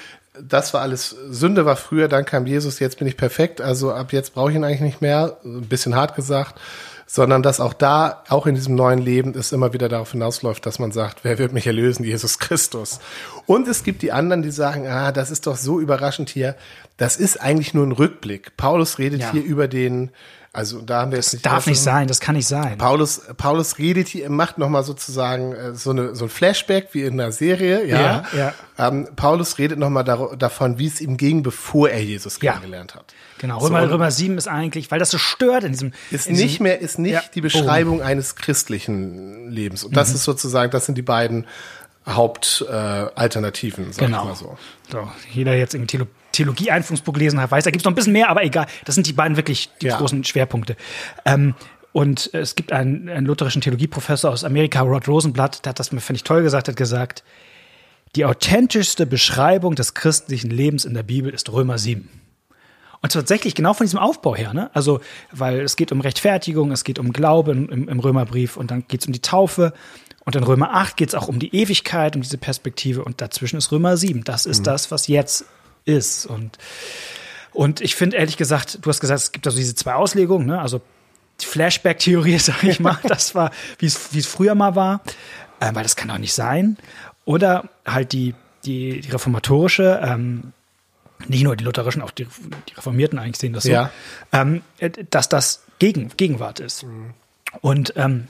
das 0.41 0.73
war 0.73 0.81
alles, 0.81 1.15
Sünde 1.29 1.65
war 1.65 1.75
früher, 1.75 2.07
dann 2.07 2.25
kam 2.25 2.45
Jesus, 2.45 2.79
jetzt 2.79 2.97
bin 2.99 3.07
ich 3.07 3.15
perfekt, 3.17 3.61
also 3.61 3.93
ab 3.93 4.11
jetzt 4.11 4.33
brauche 4.33 4.49
ich 4.49 4.55
ihn 4.57 4.63
eigentlich 4.65 4.81
nicht 4.81 5.01
mehr, 5.01 5.37
ein 5.45 5.61
bisschen 5.61 5.95
hart 5.95 6.15
gesagt, 6.15 6.59
sondern 7.07 7.43
dass 7.43 7.59
auch 7.59 7.73
da, 7.73 8.23
auch 8.29 8.47
in 8.47 8.55
diesem 8.55 8.75
neuen 8.75 8.99
Leben, 8.99 9.33
es 9.37 9.51
immer 9.51 9.73
wieder 9.73 9.89
darauf 9.89 10.11
hinausläuft, 10.11 10.65
dass 10.65 10.79
man 10.79 10.91
sagt, 10.91 11.19
wer 11.23 11.37
wird 11.37 11.53
mich 11.53 11.67
erlösen? 11.67 12.03
Jesus 12.05 12.39
Christus. 12.39 12.99
Und 13.45 13.67
es 13.67 13.83
gibt 13.83 14.01
die 14.01 14.11
anderen, 14.11 14.41
die 14.41 14.51
sagen, 14.51 14.87
ah, 14.87 15.11
das 15.11 15.31
ist 15.31 15.47
doch 15.47 15.55
so 15.57 15.79
überraschend 15.79 16.29
hier. 16.29 16.55
Das 16.97 17.17
ist 17.17 17.41
eigentlich 17.41 17.73
nur 17.73 17.85
ein 17.85 17.91
Rückblick. 17.91 18.57
Paulus 18.57 18.97
redet 18.97 19.21
Ja. 19.21 19.31
hier 19.31 19.43
über 19.43 19.67
den, 19.67 20.09
Also 20.55 20.81
da 20.81 21.01
haben 21.01 21.11
wir 21.11 21.17
jetzt 21.17 21.33
das 21.33 21.41
darf 21.41 21.67
nicht 21.67 21.81
sein, 21.81 22.07
das 22.07 22.19
kann 22.21 22.35
nicht 22.35 22.47
sein. 22.47 22.77
Paulus, 22.77 23.21
Paulus 23.37 23.77
redet 23.77 24.07
hier, 24.07 24.29
macht 24.29 24.57
nochmal 24.57 24.83
sozusagen 24.83 25.53
äh, 25.53 25.75
so, 25.75 25.89
eine, 25.91 26.15
so 26.15 26.25
ein 26.25 26.29
Flashback 26.29 26.89
wie 26.93 27.01
in 27.03 27.19
einer 27.19 27.31
Serie. 27.31 27.85
Ja, 27.85 28.01
ja. 28.33 28.53
ja. 28.77 28.87
Ähm, 28.87 29.07
Paulus 29.15 29.57
redet 29.57 29.77
nochmal 29.79 30.03
davon, 30.03 30.79
wie 30.79 30.87
es 30.87 31.01
ihm 31.01 31.17
ging, 31.17 31.43
bevor 31.43 31.89
er 31.89 32.01
Jesus 32.03 32.39
Ja. 32.41 32.53
kennengelernt 32.53 32.95
hat. 32.95 33.13
Genau, 33.39 33.59
So, 33.59 33.65
Römer, 33.67 33.83
und- 33.83 33.89
Römer 33.91 34.11
7 34.11 34.37
ist 34.37 34.47
eigentlich, 34.47 34.91
weil 34.91 34.99
das 34.99 35.11
so 35.11 35.17
stört 35.17 35.65
in 35.65 35.73
diesem. 35.73 35.91
Ist 36.09 36.27
in 36.27 36.35
diesem, 36.35 36.47
nicht 36.47 36.59
mehr, 36.61 36.79
ist 36.79 36.99
nicht 36.99 37.11
Ja. 37.13 37.21
die 37.33 37.41
Beschreibung 37.41 38.01
eines 38.01 38.35
christlichen 38.35 39.51
Lebens. 39.51 39.83
Und 39.83 39.91
Mhm. 39.91 39.95
das 39.95 40.13
ist 40.13 40.23
sozusagen, 40.23 40.71
das 40.71 40.85
sind 40.85 40.97
die 40.97 41.01
beiden 41.01 41.47
Hauptalternativen, 42.07 43.09
äh, 43.13 43.19
Alternativen, 43.19 43.93
sag 43.93 44.05
Genau. 44.05 44.19
ich 44.21 44.25
mal 44.29 44.35
so. 44.35 44.57
So, 44.91 45.09
jeder 45.33 45.53
jetzt 45.55 45.73
irgendwie 45.73 45.87
Theologie-Einführungsbuch 46.35 47.13
gelesen 47.13 47.39
hat, 47.41 47.51
weiß, 47.51 47.63
da 47.63 47.71
gibt 47.71 47.81
es 47.81 47.85
noch 47.85 47.91
ein 47.91 47.95
bisschen 47.95 48.13
mehr, 48.13 48.29
aber 48.29 48.43
egal. 48.43 48.67
Das 48.85 48.95
sind 48.95 49.07
die 49.07 49.13
beiden 49.13 49.37
wirklich 49.37 49.69
die 49.81 49.87
Ja. 49.87 49.97
großen 49.97 50.23
Schwerpunkte. 50.23 50.75
Ähm, 51.25 51.55
und 51.91 52.33
äh, 52.33 52.39
es 52.39 52.55
gibt 52.55 52.71
einen, 52.71 53.09
einen 53.09 53.25
lutherischen 53.25 53.61
Theologieprofessor 53.61 54.31
aus 54.31 54.43
Amerika, 54.43 54.81
Rod 54.81 55.07
Rosenblatt, 55.07 55.65
der 55.65 55.71
hat 55.71 55.79
das 55.79 55.91
mir, 55.91 56.01
finde 56.01 56.17
ich, 56.17 56.23
toll 56.23 56.43
gesagt, 56.43 56.67
hat 56.67 56.75
gesagt, 56.75 57.23
die 58.15 58.25
authentischste 58.25 59.05
Beschreibung 59.05 59.75
des 59.75 59.93
christlichen 59.93 60.49
Lebens 60.49 60.85
in 60.85 60.93
der 60.93 61.03
Bibel 61.03 61.33
ist 61.33 61.51
Römer 61.51 61.77
7. 61.77 62.09
Und 63.01 63.11
tatsächlich 63.11 63.55
genau 63.55 63.73
von 63.73 63.85
diesem 63.85 63.99
Aufbau 63.99 64.35
her, 64.35 64.53
ne? 64.53 64.71
Also, 64.73 64.99
weil 65.31 65.59
es 65.61 65.75
geht 65.75 65.91
um 65.91 66.01
Rechtfertigung, 66.01 66.71
es 66.71 66.83
geht 66.83 66.97
um 66.97 67.13
Glauben 67.13 67.69
im, 67.69 67.87
im 67.87 67.99
Römerbrief 67.99 68.57
und 68.57 68.71
dann 68.71 68.87
geht 68.87 69.01
es 69.01 69.07
um 69.07 69.13
die 69.13 69.21
Taufe. 69.21 69.73
Und 70.23 70.35
in 70.35 70.43
Römer 70.43 70.73
8 70.73 70.97
geht 70.97 71.09
es 71.09 71.15
auch 71.15 71.27
um 71.27 71.37
die 71.37 71.53
Ewigkeit, 71.55 72.15
um 72.15 72.23
diese 72.23 72.39
Perspektive. 72.39 73.03
Und 73.03 73.21
dazwischen 73.21 73.57
ist 73.57 73.71
Römer 73.71 73.95
7. 73.95 74.23
Das 74.23 74.47
ist 74.47 74.65
das, 74.65 74.89
was 74.89 75.07
jetzt 75.07 75.45
ist. 75.85 76.25
Und, 76.25 76.57
und 77.53 77.81
ich 77.81 77.95
finde 77.95 78.17
ehrlich 78.17 78.37
gesagt, 78.37 78.79
du 78.81 78.89
hast 78.89 78.99
gesagt, 78.99 79.21
es 79.21 79.31
gibt 79.31 79.45
also 79.47 79.57
diese 79.57 79.75
zwei 79.75 79.93
Auslegungen, 79.93 80.45
ne? 80.47 80.59
Also 80.59 80.81
die 81.41 81.45
Flashback-Theorie, 81.45 82.37
sag 82.39 82.63
ich 82.63 82.79
mal, 82.79 82.97
das 83.03 83.35
war, 83.35 83.51
wie 83.79 83.85
es 83.85 84.13
wie 84.13 84.19
es 84.19 84.27
früher 84.27 84.55
mal 84.55 84.75
war, 84.75 85.01
äh, 85.59 85.73
weil 85.73 85.83
das 85.83 85.95
kann 85.95 86.07
doch 86.09 86.17
nicht 86.17 86.33
sein. 86.33 86.77
Oder 87.25 87.69
halt 87.85 88.11
die, 88.13 88.35
die, 88.65 89.01
die 89.01 89.09
reformatorische, 89.11 89.99
ähm, 90.03 90.53
nicht 91.27 91.43
nur 91.43 91.55
die 91.55 91.63
lutherischen, 91.63 92.01
auch 92.01 92.11
die, 92.11 92.27
die 92.69 92.73
Reformierten 92.73 93.17
eigentlich 93.19 93.37
sehen 93.37 93.53
das 93.53 93.63
so, 93.63 93.71
Ja. 93.71 93.89
ähm, 94.31 94.61
äh, 94.79 94.89
dass 95.09 95.29
das 95.29 95.63
Gegen, 95.79 96.11
Gegenwart 96.17 96.59
ist. 96.59 96.85
Und 97.61 97.93
ähm, 97.95 98.27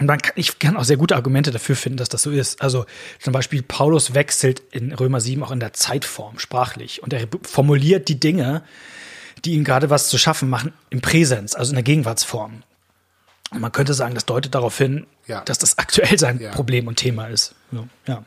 und 0.00 0.06
man 0.06 0.18
kann, 0.18 0.32
ich 0.36 0.58
kann 0.58 0.76
auch 0.76 0.84
sehr 0.84 0.96
gute 0.96 1.16
Argumente 1.16 1.50
dafür 1.50 1.76
finden, 1.76 1.96
dass 1.98 2.08
das 2.08 2.22
so 2.22 2.30
ist. 2.30 2.60
Also 2.62 2.86
zum 3.20 3.32
Beispiel 3.32 3.62
Paulus 3.62 4.14
wechselt 4.14 4.60
in 4.70 4.92
Römer 4.92 5.20
7 5.20 5.42
auch 5.42 5.50
in 5.50 5.60
der 5.60 5.72
Zeitform 5.72 6.38
sprachlich 6.38 7.02
und 7.02 7.12
er 7.12 7.26
formuliert 7.42 8.08
die 8.08 8.18
Dinge, 8.20 8.62
die 9.44 9.52
ihm 9.54 9.64
gerade 9.64 9.90
was 9.90 10.08
zu 10.08 10.18
schaffen 10.18 10.48
machen, 10.48 10.72
im 10.90 11.00
Präsens, 11.00 11.54
also 11.54 11.70
in 11.70 11.76
der 11.76 11.84
Gegenwartsform. 11.84 12.62
Und 13.50 13.60
man 13.60 13.72
könnte 13.72 13.94
sagen, 13.94 14.14
das 14.14 14.26
deutet 14.26 14.54
darauf 14.54 14.76
hin, 14.76 15.06
Ja. 15.26 15.40
dass 15.42 15.58
das 15.58 15.78
aktuell 15.78 16.18
sein 16.18 16.38
Ja. 16.40 16.50
Problem 16.50 16.86
und 16.86 16.96
Thema 16.96 17.26
ist. 17.28 17.54
So, 17.72 17.86
ja. 18.06 18.24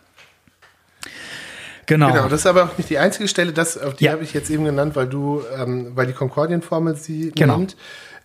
Genau. 1.87 2.11
Genau, 2.11 2.29
das 2.29 2.41
ist 2.41 2.45
aber 2.45 2.65
auch 2.65 2.77
nicht 2.77 2.89
die 2.89 2.97
einzige 2.99 3.27
Stelle, 3.27 3.51
das, 3.51 3.77
auf 3.77 3.95
die 3.95 4.05
Ja. 4.05 4.13
habe 4.13 4.23
ich 4.23 4.33
jetzt 4.33 4.49
eben 4.49 4.63
genannt, 4.63 4.95
weil 4.95 5.07
du, 5.07 5.43
ähm, 5.57 5.91
weil 5.95 6.07
die 6.07 6.13
Konkordienformel 6.13 6.95
sie 6.95 7.31
Genau. 7.35 7.57
nimmt. 7.57 7.75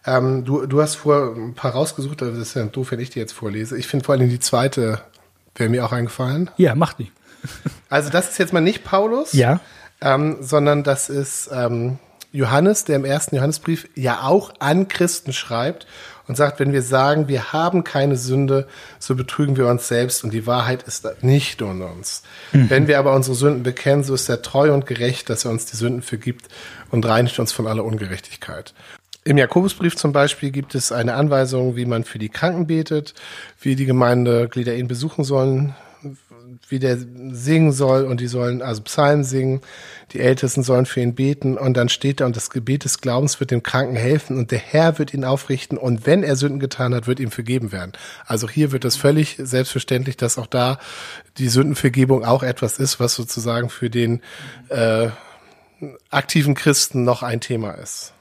Ähm, 0.06 0.44
du, 0.44 0.66
du 0.66 0.80
hast 0.80 0.94
vor 0.96 1.34
ein 1.36 1.54
paar 1.54 1.72
rausgesucht, 1.72 2.22
aber 2.22 2.32
das 2.32 2.40
ist 2.40 2.54
ja 2.54 2.64
doof, 2.64 2.92
wenn 2.92 3.00
ich 3.00 3.10
die 3.10 3.18
jetzt 3.18 3.32
vorlese. 3.32 3.76
Ich 3.76 3.86
finde 3.88 4.04
vor 4.04 4.14
allem 4.14 4.28
die 4.28 4.40
zweite 4.40 5.00
wäre 5.54 5.70
mir 5.70 5.84
auch 5.84 5.92
eingefallen. 5.92 6.50
ja, 6.56 6.74
macht 6.74 6.98
die. 6.98 7.10
Also 7.88 8.10
das 8.10 8.30
ist 8.30 8.38
jetzt 8.38 8.52
mal 8.52 8.60
nicht 8.60 8.82
Paulus, 8.84 9.32
Ja. 9.32 9.60
ähm, 10.00 10.38
sondern 10.40 10.82
das 10.82 11.08
ist 11.08 11.48
ähm, 11.52 11.98
Johannes, 12.32 12.84
der 12.84 12.96
im 12.96 13.04
ersten 13.04 13.36
Johannesbrief 13.36 13.88
ja 13.94 14.22
auch 14.22 14.52
an 14.58 14.88
Christen 14.88 15.32
schreibt 15.32 15.86
und 16.26 16.36
sagt, 16.36 16.58
wenn 16.58 16.72
wir 16.72 16.82
sagen, 16.82 17.28
wir 17.28 17.52
haben 17.52 17.84
keine 17.84 18.16
Sünde, 18.16 18.66
so 18.98 19.14
betrügen 19.14 19.56
wir 19.56 19.68
uns 19.68 19.86
selbst 19.86 20.24
und 20.24 20.32
die 20.32 20.46
Wahrheit 20.48 20.82
ist 20.82 21.06
nicht 21.22 21.62
unter 21.62 21.90
uns. 21.92 22.22
Wenn 22.50 22.88
wir 22.88 22.98
aber 22.98 23.14
unsere 23.14 23.36
Sünden 23.36 23.62
bekennen, 23.62 24.02
so 24.02 24.14
ist 24.14 24.28
er 24.28 24.42
treu 24.42 24.74
und 24.74 24.86
gerecht, 24.86 25.30
dass 25.30 25.44
er 25.44 25.52
uns 25.52 25.66
die 25.66 25.76
Sünden 25.76 26.02
vergibt 26.02 26.48
und 26.90 27.06
reinigt 27.06 27.38
uns 27.38 27.52
von 27.52 27.68
aller 27.68 27.84
Ungerechtigkeit. 27.84 28.74
Im 29.26 29.38
Jakobusbrief 29.38 29.96
zum 29.96 30.12
Beispiel 30.12 30.52
gibt 30.52 30.76
es 30.76 30.92
eine 30.92 31.14
Anweisung, 31.14 31.74
wie 31.74 31.84
man 31.84 32.04
für 32.04 32.20
die 32.20 32.28
Kranken 32.28 32.68
betet, 32.68 33.12
wie 33.60 33.74
die 33.74 33.84
Gemeindeglieder 33.84 34.76
ihn 34.76 34.86
besuchen 34.86 35.24
sollen, 35.24 35.74
wie 36.68 36.78
der 36.78 36.96
singen 36.96 37.72
soll 37.72 38.04
und 38.04 38.20
die 38.20 38.28
sollen 38.28 38.62
also 38.62 38.82
Psalmen 38.82 39.24
singen. 39.24 39.62
Die 40.12 40.20
Ältesten 40.20 40.62
sollen 40.62 40.86
für 40.86 41.00
ihn 41.00 41.16
beten 41.16 41.58
und 41.58 41.76
dann 41.76 41.88
steht 41.88 42.20
da 42.20 42.26
und 42.26 42.36
das 42.36 42.50
Gebet 42.50 42.84
des 42.84 43.00
Glaubens 43.00 43.40
wird 43.40 43.50
dem 43.50 43.64
Kranken 43.64 43.96
helfen 43.96 44.38
und 44.38 44.52
der 44.52 44.60
Herr 44.60 45.00
wird 45.00 45.12
ihn 45.12 45.24
aufrichten 45.24 45.76
und 45.76 46.06
wenn 46.06 46.22
er 46.22 46.36
Sünden 46.36 46.60
getan 46.60 46.94
hat, 46.94 47.08
wird 47.08 47.18
ihm 47.18 47.32
vergeben 47.32 47.72
werden. 47.72 47.94
Also 48.26 48.48
hier 48.48 48.70
wird 48.70 48.84
es 48.84 48.94
völlig 48.94 49.38
selbstverständlich, 49.40 50.16
dass 50.16 50.38
auch 50.38 50.46
da 50.46 50.78
die 51.38 51.48
Sündenvergebung 51.48 52.24
auch 52.24 52.44
etwas 52.44 52.78
ist, 52.78 53.00
was 53.00 53.16
sozusagen 53.16 53.70
für 53.70 53.90
den 53.90 54.22
äh, 54.68 55.08
aktiven 56.10 56.54
Christen 56.54 57.02
noch 57.02 57.24
ein 57.24 57.40
Thema 57.40 57.72
ist. 57.72 58.12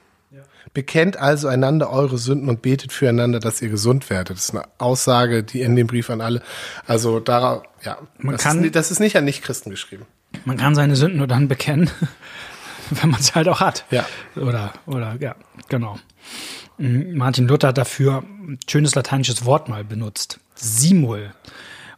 Bekennt 0.74 1.16
also 1.16 1.48
einander 1.48 1.90
eure 1.90 2.18
Sünden 2.18 2.48
und 2.48 2.60
betet 2.62 2.92
füreinander, 2.92 3.40
dass 3.40 3.62
ihr 3.62 3.68
gesund 3.68 4.10
werdet. 4.10 4.36
Das 4.36 4.44
ist 4.48 4.54
eine 4.54 4.64
Aussage, 4.78 5.42
die 5.42 5.62
in 5.62 5.74
dem 5.76 5.86
Brief 5.86 6.10
an 6.10 6.20
alle. 6.20 6.42
Also 6.86 7.20
da, 7.20 7.62
ja, 7.82 7.98
Man 8.18 8.32
das, 8.34 8.42
kann- 8.42 8.62
ist, 8.64 8.74
das 8.74 8.90
ist 8.90 9.00
nicht 9.00 9.16
an 9.16 9.24
Nichtchristen 9.24 9.70
geschrieben. 9.70 10.04
Man 10.44 10.56
kann 10.58 10.74
seine 10.74 10.96
Sünden 10.96 11.18
nur 11.18 11.26
dann 11.26 11.48
bekennen, 11.48 11.90
wenn 12.90 13.10
man 13.10 13.20
sie 13.22 13.32
halt 13.32 13.48
auch 13.48 13.60
hat. 13.60 13.84
Ja. 13.90 14.04
Oder, 14.36 14.72
oder, 14.86 15.16
ja, 15.20 15.34
genau. 15.68 15.98
Mm, 16.78 17.16
Martin 17.16 17.48
Luther 17.48 17.68
hat 17.68 17.78
dafür 17.78 18.22
ein 18.22 18.58
schönes 18.68 18.94
lateinisches 18.94 19.44
Wort 19.46 19.68
mal 19.68 19.82
benutzt. 19.84 20.40
Simul. 20.56 21.32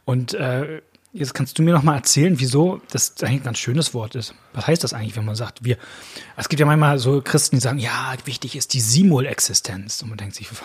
Und 0.05 0.35
äh, 0.35 0.83
jetzt 1.13 1.35
kannst 1.35 1.59
du 1.59 1.63
mir 1.63 1.73
noch 1.73 1.83
mal 1.83 1.97
erzählen, 1.97 2.39
wieso 2.39 2.81
das 2.91 3.15
eigentlich 3.23 3.41
ein 3.41 3.45
ganz 3.45 3.59
schönes 3.59 3.95
Wort 3.95 4.15
ist. 4.15 4.35
Was 4.53 4.67
heißt 4.67 4.85
das 4.85 4.93
eigentlich, 4.93 5.17
wenn 5.17 5.25
man 5.25 5.35
sagt, 5.37 5.65
wir, 5.65 5.77
es 6.37 6.49
gibt 6.49 6.61
ja 6.61 6.67
manchmal 6.67 6.99
so 6.99 7.21
Christen, 7.23 7.57
die 7.57 7.61
sagen, 7.61 7.79
ja, 7.79 8.15
wichtig 8.25 8.57
ist 8.57 8.75
die 8.75 8.81
Simul-Existenz. 8.81 10.03
Und 10.03 10.11
man 10.11 10.19
denkt 10.19 10.35
sich, 10.35 10.51
was, 10.51 10.61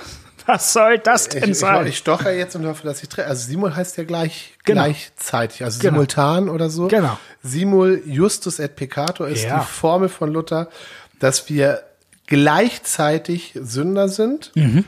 was 0.45 0.73
soll 0.73 0.99
das 0.99 1.27
Ich, 1.27 1.33
denn 1.41 1.51
ich, 1.51 1.59
sein? 1.59 1.87
ich 1.87 1.97
stocher 1.97 2.33
jetzt 2.33 2.55
und 2.55 2.65
hoffe, 2.65 2.83
dass 2.83 3.01
ich 3.01 3.09
treffe. 3.09 3.29
Also 3.29 3.47
Simul 3.47 3.75
heißt 3.75 3.97
ja 3.97 4.03
gleich 4.03 4.53
Genau. 4.65 4.83
gleichzeitig, 4.83 5.63
also 5.63 5.79
Genau. 5.79 5.93
simultan 5.93 6.49
oder 6.49 6.69
so. 6.69 6.87
Genau. 6.87 7.17
Simul 7.41 8.01
justus 8.05 8.59
et 8.59 8.75
peccator 8.75 9.27
ist 9.27 9.43
Ja. 9.43 9.59
die 9.59 9.65
Formel 9.65 10.09
von 10.09 10.31
Luther, 10.31 10.69
dass 11.19 11.49
wir 11.49 11.83
gleichzeitig 12.27 13.53
Sünder 13.61 14.09
sind. 14.09 14.51
Mhm. 14.55 14.85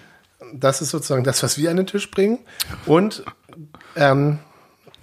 Das 0.53 0.81
ist 0.81 0.89
sozusagen 0.91 1.23
das, 1.23 1.41
was 1.43 1.57
wir 1.57 1.69
an 1.71 1.77
den 1.77 1.87
Tisch 1.87 2.11
bringen. 2.11 2.39
Und 2.85 3.23
ähm, 3.95 4.39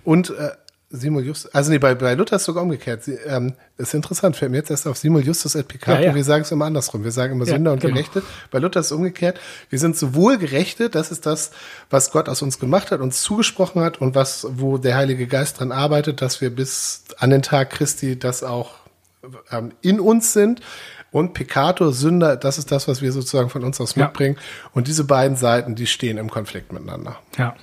und 0.05 0.31
äh, 0.31 0.51
Simul 0.95 1.25
Justus, 1.25 1.53
also 1.55 1.71
nee, 1.71 1.79
bei, 1.79 1.95
bei 1.95 2.15
Luther 2.15 2.37
ist 2.37 2.43
es 2.43 2.47
sogar 2.47 2.63
umgekehrt. 2.63 3.03
Sie, 3.03 3.15
ähm, 3.15 3.55
ist 3.79 3.95
interessant, 3.95 4.37
fällt 4.37 4.51
mir 4.51 4.59
jetzt 4.59 4.71
erst 4.71 4.87
auf 4.87 4.99
Simul 4.99 5.25
Justus 5.25 5.55
et 5.55 5.67
Peccator. 5.67 6.01
Ja, 6.01 6.09
ja. 6.09 6.15
Wir 6.15 6.23
sagen 6.23 6.43
es 6.43 6.53
immer 6.53 6.67
andersrum. 6.67 7.03
Wir 7.03 7.11
sagen 7.11 7.33
immer 7.33 7.47
Ja, 7.47 7.55
Sünder 7.55 7.73
und 7.73 7.81
genau. 7.81 7.95
Gerechte. 7.95 8.23
Bei 8.51 8.59
Luther 8.59 8.81
ist 8.81 8.87
es 8.87 8.93
umgekehrt. 8.93 9.41
Wir 9.71 9.79
sind 9.79 9.97
sowohl 9.97 10.37
Gerechte, 10.37 10.91
das 10.91 11.11
ist 11.11 11.25
das, 11.25 11.53
was 11.89 12.11
Gott 12.11 12.29
aus 12.29 12.43
uns 12.43 12.59
gemacht 12.59 12.91
hat, 12.91 13.01
uns 13.01 13.23
zugesprochen 13.23 13.83
hat 13.83 14.03
und 14.03 14.15
was, 14.15 14.47
wo 14.51 14.77
der 14.77 14.97
Heilige 14.97 15.27
Geist 15.27 15.61
dran 15.61 15.73
arbeitet, 15.73 16.21
dass 16.21 16.43
wir 16.43 16.51
bis 16.55 17.05
an 17.19 17.31
den 17.31 17.41
Tag 17.41 17.71
Christi 17.71 18.19
das 18.19 18.43
auch 18.43 18.75
ähm, 19.51 19.73
in 19.81 19.99
uns 19.99 20.35
sind. 20.35 20.61
Und 21.11 21.33
Peccator, 21.33 21.93
Sünder, 21.93 22.37
das 22.37 22.59
ist 22.59 22.71
das, 22.71 22.87
was 22.87 23.03
wir 23.03 23.13
sozusagen 23.13 23.51
von 23.51 23.65
uns 23.65 23.81
aus 23.81 23.97
mitbringen. 23.97 24.37
Und 24.73 24.89
diese 24.89 25.05
beiden 25.05 25.37
Seiten, 25.37 25.75
die 25.75 25.87
stehen 25.87 26.19
im 26.19 26.31
Konflikt 26.31 26.73
miteinander. 26.73 27.19
Ja. 27.37 27.55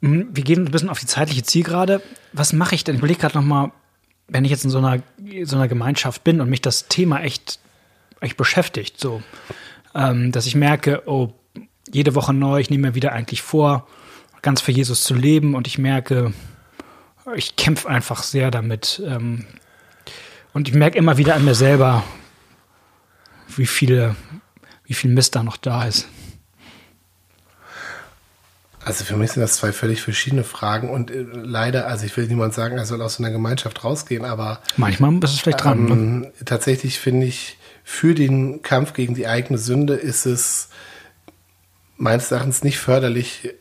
Mm, 0.00 0.22
Wir 0.32 0.44
gehen 0.44 0.64
ein 0.64 0.70
bisschen 0.70 0.88
auf 0.88 1.00
die 1.00 1.06
zeitliche 1.06 1.42
Zielgerade. 1.42 2.02
Was 2.32 2.52
mache 2.52 2.74
ich 2.74 2.84
denn? 2.84 2.96
Ich 2.96 3.00
überlege 3.00 3.20
gerade 3.20 3.38
noch 3.38 3.44
mal, 3.44 3.72
wenn 4.28 4.44
ich 4.44 4.50
jetzt 4.50 4.64
in 4.64 4.70
so 4.70 4.78
einer, 4.78 5.02
so 5.44 5.56
einer 5.56 5.68
Gemeinschaft 5.68 6.24
bin 6.24 6.40
und 6.40 6.50
mich 6.50 6.60
das 6.60 6.88
Thema 6.88 7.20
echt, 7.20 7.58
echt 8.20 8.36
beschäftigt, 8.36 8.98
so, 8.98 9.22
ähm, 9.94 10.32
dass 10.32 10.46
ich 10.46 10.54
merke, 10.54 11.02
oh, 11.06 11.32
jede 11.92 12.14
Woche 12.14 12.34
neu, 12.34 12.58
ich 12.58 12.70
nehme 12.70 12.88
mir 12.88 12.94
wieder 12.94 13.12
eigentlich 13.12 13.42
vor, 13.42 13.86
ganz 14.42 14.60
für 14.60 14.72
Jesus 14.72 15.04
zu 15.04 15.14
leben 15.14 15.54
und 15.54 15.66
ich 15.66 15.78
merke, 15.78 16.32
ich 17.34 17.56
kämpfe 17.56 17.88
einfach 17.88 18.22
sehr 18.22 18.50
damit. 18.50 19.02
Ähm, 19.04 19.44
und 20.52 20.68
ich 20.68 20.74
merke 20.74 20.98
immer 20.98 21.18
wieder 21.18 21.34
an 21.34 21.44
mir 21.44 21.54
selber, 21.54 22.02
wie 23.56 23.66
viele, 23.66 24.16
wie 24.84 24.94
viel 24.94 25.10
Mist 25.10 25.36
da 25.36 25.42
noch 25.42 25.56
da 25.56 25.84
ist. 25.84 26.08
Also 28.86 29.02
für 29.02 29.16
mich 29.16 29.32
sind 29.32 29.40
das 29.40 29.56
zwei 29.56 29.72
völlig 29.72 30.00
verschiedene 30.00 30.44
Fragen 30.44 30.90
und 30.90 31.10
äh, 31.10 31.22
leider, 31.32 31.88
also 31.88 32.06
ich 32.06 32.16
will 32.16 32.28
niemand 32.28 32.54
sagen, 32.54 32.78
er 32.78 32.86
soll 32.86 33.02
aus 33.02 33.16
so 33.16 33.22
einer 33.24 33.32
Gemeinschaft 33.32 33.82
rausgehen, 33.82 34.24
aber 34.24 34.60
Manchmal 34.76 35.12
ist 35.24 35.32
es 35.32 35.40
vielleicht 35.40 35.64
dran. 35.64 35.84
ne? 35.86 35.92
ähm, 35.92 36.26
tatsächlich 36.44 37.00
finde 37.00 37.26
ich, 37.26 37.58
für 37.82 38.14
den 38.14 38.62
Kampf 38.62 38.92
gegen 38.92 39.14
die 39.16 39.26
eigene 39.26 39.58
Sünde 39.58 39.94
ist 39.94 40.24
es 40.24 40.68
meines 41.96 42.30
Erachtens 42.30 42.62
nicht 42.62 42.78
förderlich, 42.78 43.54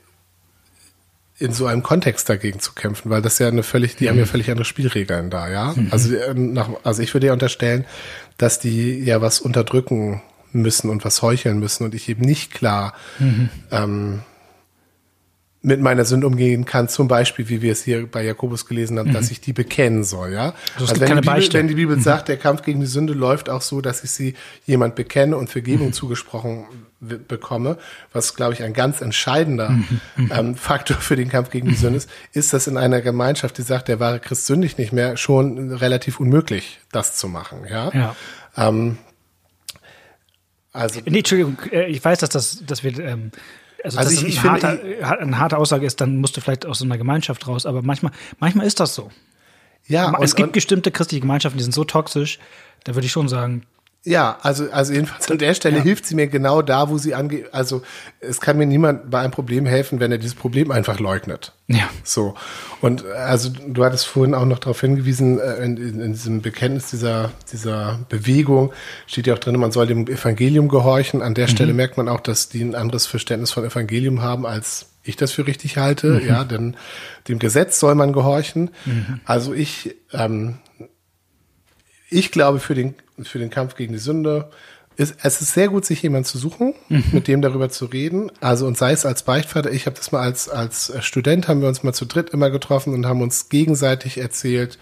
in 1.40 1.54
so 1.54 1.66
einem 1.66 1.82
Kontext 1.82 2.30
dagegen 2.30 2.60
zu 2.60 2.74
kämpfen, 2.74 3.10
weil 3.10 3.24
das 3.24 3.40
ja 3.40 3.48
eine 3.48 3.64
völlig, 3.64 3.96
die 3.96 4.10
haben 4.10 4.20
ja 4.20 4.26
völlig 4.26 4.52
andere 4.52 4.64
Spielregeln 4.64 5.32
da, 5.32 5.50
ja. 5.50 5.74
Also, 5.90 6.16
äh, 6.16 6.36
nach, 6.36 6.70
also 6.84 7.02
ich 7.02 7.16
würde 7.16 7.28
ja 7.28 7.34
unterstellen, 7.34 7.86
dass 8.38 8.60
die 8.60 9.00
ja 9.00 9.22
was 9.22 9.42
unterdrücken 9.42 10.22
müssen 10.52 10.90
und 10.92 11.04
was 11.04 11.24
heucheln 11.24 11.60
müssen 11.60 11.84
und 11.84 11.96
ich 11.96 12.08
eben 12.10 12.22
nicht 12.22 12.54
klar 12.54 12.94
ähm, 13.72 14.22
mit 15.66 15.82
meiner 15.82 16.06
Sünde 16.06 16.28
umgehen 16.28 16.66
kann, 16.66 16.88
zum 16.90 17.08
Beispiel, 17.08 17.50
wie 17.50 17.62
wir 17.64 17.72
es 17.72 17.84
hier 17.84 18.06
bei 18.06 18.24
Jakobus 18.24 18.68
gelesen 18.68 19.00
haben, 19.00 19.12
dass 19.12 19.32
ich 19.32 19.42
die 19.42 19.52
bekennen 19.52 20.04
soll, 20.04 20.32
ja. 20.32 20.54
Also 20.76 20.86
gibt 20.86 21.00
wenn, 21.00 21.08
keine 21.08 21.22
die 21.22 21.28
Bibel, 21.30 21.54
wenn 21.54 21.68
die 21.68 21.74
Bibel 21.74 22.00
sagt, 22.00 22.28
der 22.28 22.38
Kampf 22.38 22.62
gegen 22.62 22.80
die 22.82 22.86
Sünde 22.86 23.14
läuft 23.14 23.50
auch 23.50 23.62
so, 23.62 23.82
dass 23.82 24.04
ich 24.04 24.12
sie 24.12 24.36
jemand 24.68 24.94
bekenne 24.96 25.36
und 25.38 25.50
Vergebung 25.50 25.92
zugesprochen 25.92 26.66
w- 27.00 27.18
bekomme, 27.18 27.78
was, 28.14 28.36
glaube 28.36 28.54
ich, 28.54 28.62
ein 28.62 28.74
ganz 28.74 29.02
entscheidender 29.02 29.76
ähm, 30.30 30.56
Faktor 30.56 30.98
für 30.98 31.16
den 31.16 31.30
Kampf 31.30 31.50
gegen 31.50 31.68
die 31.68 31.76
Sünde 31.76 31.98
ist, 31.98 32.10
ist 32.34 32.54
das 32.54 32.68
in 32.68 32.78
einer 32.78 33.02
Gemeinschaft, 33.02 33.58
die 33.58 33.64
sagt, 33.64 33.88
der 33.88 34.00
wahre 34.00 34.20
Christ 34.20 34.46
sündigt 34.46 34.78
nicht 34.78 34.94
mehr, 34.94 35.18
schon 35.18 35.72
relativ 35.74 36.20
unmöglich, 36.20 36.80
das 36.92 37.16
zu 37.16 37.28
machen, 37.28 37.66
ja. 37.68 37.92
Ja. 37.92 38.16
Ähm, 38.56 38.98
also 40.74 41.00
Nee, 41.06 41.20
Entschuldigung, 41.20 41.58
äh, 41.72 41.88
ich 41.88 42.04
weiß, 42.06 42.20
dass 42.20 42.30
das, 42.30 42.64
dass 42.66 42.84
wir, 42.84 43.00
ähm, 43.00 43.32
also, 43.86 43.98
Also 44.00 44.12
ich- 44.12 44.20
das 44.20 44.30
ich 44.30 44.38
ein 44.44 44.60
finde, 44.60 45.02
harter, 45.02 45.20
eine 45.22 45.40
harte 45.40 45.58
Aussage 45.58 45.86
ist, 45.86 46.02
dann 46.02 46.18
musst 46.18 46.36
du 46.36 46.42
vielleicht 46.42 46.66
aus 46.66 46.80
so 46.80 46.86
einer 46.86 46.98
Gemeinschaft 46.98 47.48
raus, 47.48 47.66
aber 47.66 47.82
manchmal, 47.82 48.12
manchmal 48.40 48.66
ist 48.68 48.80
das 48.80 48.94
so. 48.96 49.10
ja, 49.88 50.12
es 50.22 50.32
und- 50.32 50.36
gibt 50.38 50.48
und- 50.48 50.54
bestimmte 50.54 50.92
christliche 50.92 51.22
Gemeinschaften, 51.22 51.58
die 51.58 51.64
sind 51.64 51.74
so 51.74 51.84
toxisch, 51.84 52.40
da 52.84 52.96
würde 52.96 53.06
ich 53.06 53.12
schon 53.12 53.28
sagen, 53.28 53.64
Ja, 54.06 54.38
also, 54.44 54.70
also 54.72 54.94
jedenfalls 54.94 55.30
an 55.32 55.40
der 55.40 55.54
Stelle 55.56 55.78
Ja. 55.78 55.84
hilft 55.84 56.06
sie 56.06 56.16
mir 56.16 56.28
genau 56.28 56.62
da, 56.62 56.90
wo 56.90 56.98
sie 57.00 57.16
angeht. 57.16 57.48
Also 57.54 57.82
es 58.20 58.40
kann 58.40 58.58
mir 58.58 58.66
niemand 58.68 59.10
bei 59.10 59.20
einem 59.20 59.32
Problem 59.32 59.66
helfen, 59.66 60.00
wenn 60.00 60.12
er 60.12 60.20
dieses 60.20 60.36
Problem 60.36 60.70
einfach 60.72 61.00
leugnet. 61.00 61.54
ja. 61.68 61.90
So. 62.04 62.36
Und 62.82 63.04
also 63.06 63.50
du 63.50 63.84
hattest 63.84 64.06
vorhin 64.06 64.36
auch 64.36 64.46
noch 64.46 64.60
darauf 64.60 64.80
hingewiesen, 64.80 65.40
äh, 65.40 65.56
in, 65.66 65.78
in, 65.78 66.00
in 66.00 66.14
diesem 66.14 66.42
Bekenntnis 66.42 66.92
dieser, 66.92 67.32
dieser 67.52 68.00
Bewegung 68.10 68.72
steht 69.08 69.26
ja 69.26 69.34
auch 69.34 69.40
drin, 69.40 69.60
man 69.60 69.72
soll 69.72 69.88
dem 69.88 70.08
Evangelium 70.08 70.68
gehorchen. 70.70 71.24
An 71.24 71.34
der 71.34 71.48
Stelle 71.48 71.74
merkt 71.74 71.98
man 71.98 72.08
auch, 72.08 72.20
dass 72.20 72.48
die 72.50 72.62
ein 72.62 72.76
anderes 72.76 73.08
Verständnis 73.08 73.52
von 73.52 73.66
Evangelium 73.66 74.22
haben, 74.22 74.46
als 74.46 74.86
ich 75.04 75.16
das 75.16 75.32
für 75.32 75.48
richtig 75.48 75.78
halte. 75.78 76.22
Ja, 76.28 76.44
denn 76.44 76.76
dem 77.28 77.40
Gesetz 77.40 77.80
soll 77.80 77.96
man 77.96 78.14
gehorchen. 78.14 78.70
Also 79.26 79.54
ich, 79.54 79.96
ähm, 80.14 80.56
ich 82.16 82.32
glaube, 82.32 82.60
für 82.60 82.76
den, 82.76 82.96
für 83.24 83.40
den 83.40 83.50
Kampf 83.50 83.76
gegen 83.76 83.94
die 83.94 84.00
Sünde 84.00 84.50
ist, 84.96 85.18
es 85.22 85.42
ist 85.42 85.54
sehr 85.54 85.68
gut, 85.68 85.86
sich 85.86 86.02
jemanden 86.02 86.26
zu 86.26 86.38
suchen, 86.38 86.74
mit 87.12 87.28
dem 87.28 87.42
darüber 87.42 87.70
zu 87.70 87.86
reden. 87.86 88.32
Also 88.40 88.66
und 88.66 88.78
sei 88.78 88.94
es 88.94 89.06
als 89.06 89.24
Beichtvater, 89.24 89.72
ich 89.72 89.86
habe 89.86 89.98
das 89.98 90.12
mal 90.12 90.22
als, 90.22 90.48
als 90.48 90.94
Student, 91.02 91.48
haben 91.48 91.62
wir 91.62 91.68
uns 91.68 91.84
mal 91.84 91.94
zu 91.94 92.06
dritt 92.06 92.30
immer 92.30 92.50
getroffen 92.50 92.94
und 92.94 93.06
haben 93.06 93.22
uns 93.22 93.50
gegenseitig 93.50 94.18
erzählt, 94.18 94.78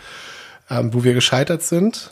ähm, 0.69 0.93
wo 0.93 1.03
wir 1.03 1.13
gescheitert 1.13 1.63
sind 1.63 2.11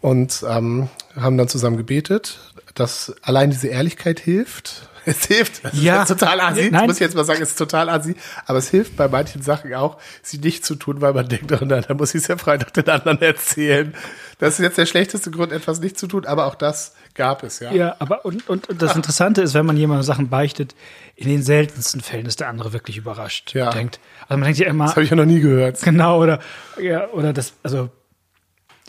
und 0.00 0.44
ähm, 0.48 0.88
haben 1.16 1.36
dann 1.36 1.48
zusammen 1.48 1.76
gebetet, 1.76 2.40
dass 2.74 3.14
allein 3.22 3.50
diese 3.50 3.68
Ehrlichkeit 3.68 4.20
hilft. 4.20 4.88
Es 5.06 5.24
hilft. 5.26 5.64
Das 5.64 5.72
Ja. 5.80 6.02
ist 6.02 6.08
total 6.08 6.40
assi. 6.40 6.62
Nein. 6.62 6.72
Das 6.72 6.82
muss 6.86 6.94
ich 6.96 7.00
jetzt 7.00 7.14
mal 7.14 7.24
sagen, 7.24 7.42
es 7.42 7.50
ist 7.50 7.58
total 7.58 7.88
assi. 7.90 8.16
Aber 8.46 8.58
es 8.58 8.68
hilft 8.70 8.96
bei 8.96 9.08
manchen 9.08 9.42
Sachen 9.42 9.72
auch, 9.74 9.98
sie 10.22 10.38
nicht 10.38 10.64
zu 10.64 10.74
tun, 10.76 11.00
weil 11.00 11.12
man 11.12 11.28
denkt, 11.28 11.52
oh 11.52 11.64
nein, 11.64 11.84
da 11.86 11.94
muss 11.94 12.14
ich 12.14 12.22
es 12.22 12.28
ja 12.28 12.36
Freitag 12.38 12.72
den 12.74 12.88
anderen 12.88 13.20
erzählen. 13.20 13.94
Das 14.38 14.54
ist 14.54 14.60
jetzt 14.64 14.78
der 14.78 14.86
schlechteste 14.86 15.30
Grund, 15.30 15.52
etwas 15.52 15.80
nicht 15.80 15.98
zu 15.98 16.06
tun, 16.06 16.24
aber 16.26 16.46
auch 16.46 16.54
das 16.54 16.94
gab 17.14 17.42
es, 17.44 17.60
ja. 17.60 17.72
Ja, 17.72 17.96
aber 17.98 18.24
und, 18.24 18.48
und, 18.48 18.68
und 18.68 18.82
das 18.82 18.96
Interessante 18.96 19.42
ist, 19.42 19.54
wenn 19.54 19.64
man 19.66 19.76
jemandem 19.76 20.02
Sachen 20.04 20.28
beichtet, 20.28 20.74
in 21.16 21.28
den 21.28 21.42
seltensten 21.42 22.00
Fällen 22.00 22.26
ist 22.26 22.40
der 22.40 22.48
andere 22.48 22.72
wirklich 22.72 22.96
überrascht. 22.96 23.54
Ja. 23.54 23.70
Denkt, 23.70 24.00
also 24.26 24.38
man 24.38 24.44
denkt 24.46 24.58
ja 24.58 24.66
immer, 24.66 24.86
Das 24.86 24.96
habe 24.96 25.04
ich 25.04 25.10
ja 25.10 25.16
noch 25.16 25.24
nie 25.24 25.40
gehört. 25.40 25.80
Genau, 25.82 26.20
oder, 26.20 26.40
ja, 26.80 27.08
oder 27.10 27.32
das, 27.32 27.52
also, 27.62 27.90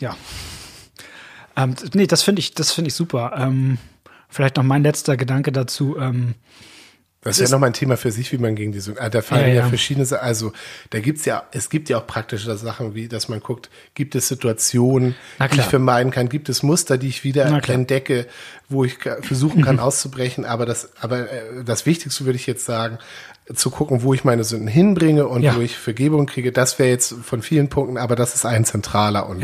ja. 0.00 0.16
Ähm, 1.56 1.74
nee, 1.94 2.06
das 2.06 2.22
finde 2.22 2.40
ich, 2.40 2.54
das 2.54 2.72
finde 2.72 2.88
ich 2.88 2.94
super. 2.94 3.32
Ähm, 3.38 3.78
vielleicht 4.28 4.56
noch 4.56 4.64
mein 4.64 4.82
letzter 4.82 5.16
Gedanke 5.16 5.52
dazu. 5.52 5.96
Ähm, 5.98 6.34
Das 7.22 7.38
ist 7.40 7.50
ja 7.50 7.54
nochmal 7.56 7.70
ein 7.70 7.72
Thema 7.72 7.96
für 7.96 8.12
sich, 8.12 8.30
wie 8.32 8.38
man 8.38 8.54
gegen 8.54 8.70
die 8.70 8.78
Sünde, 8.78 9.00
äh, 9.00 9.10
da 9.10 9.20
fallen 9.20 9.42
Ja, 9.48 9.48
ja, 9.48 9.54
ja. 9.62 9.68
verschiedene, 9.68 10.06
also 10.20 10.52
da 10.90 11.00
gibt's 11.00 11.24
ja, 11.24 11.42
es 11.50 11.70
gibt 11.70 11.88
ja 11.88 11.98
auch 11.98 12.06
praktische 12.06 12.56
Sachen, 12.56 12.94
wie, 12.94 13.08
dass 13.08 13.28
man 13.28 13.40
guckt, 13.40 13.68
gibt 13.94 14.14
es 14.14 14.28
Situationen, 14.28 15.16
die 15.52 15.58
ich 15.58 15.64
vermeiden 15.64 16.12
kann, 16.12 16.28
gibt 16.28 16.48
es 16.48 16.62
Muster, 16.62 16.98
die 16.98 17.08
ich 17.08 17.24
wieder 17.24 17.46
entdecke, 17.68 18.26
wo 18.68 18.84
ich 18.84 18.98
versuchen 19.22 19.62
kann 19.62 19.80
auszubrechen, 19.86 20.44
aber 20.44 20.66
das, 20.66 20.90
aber 21.00 21.28
äh, 21.30 21.64
das 21.64 21.84
Wichtigste 21.84 22.24
würde 22.26 22.36
ich 22.36 22.46
jetzt 22.46 22.64
sagen, 22.64 22.98
zu 23.54 23.70
gucken, 23.70 24.02
wo 24.02 24.12
ich 24.14 24.22
meine 24.24 24.44
Sünden 24.44 24.68
hinbringe 24.68 25.26
und 25.26 25.42
Ja. 25.42 25.56
wo 25.56 25.60
ich 25.60 25.76
Vergebung 25.76 26.26
kriege, 26.26 26.52
das 26.52 26.78
wäre 26.78 26.90
jetzt 26.90 27.12
von 27.24 27.42
vielen 27.42 27.68
Punkten, 27.68 27.96
aber 27.98 28.14
das 28.14 28.34
ist 28.36 28.44
ein 28.46 28.64
zentraler 28.64 29.28
und 29.28 29.40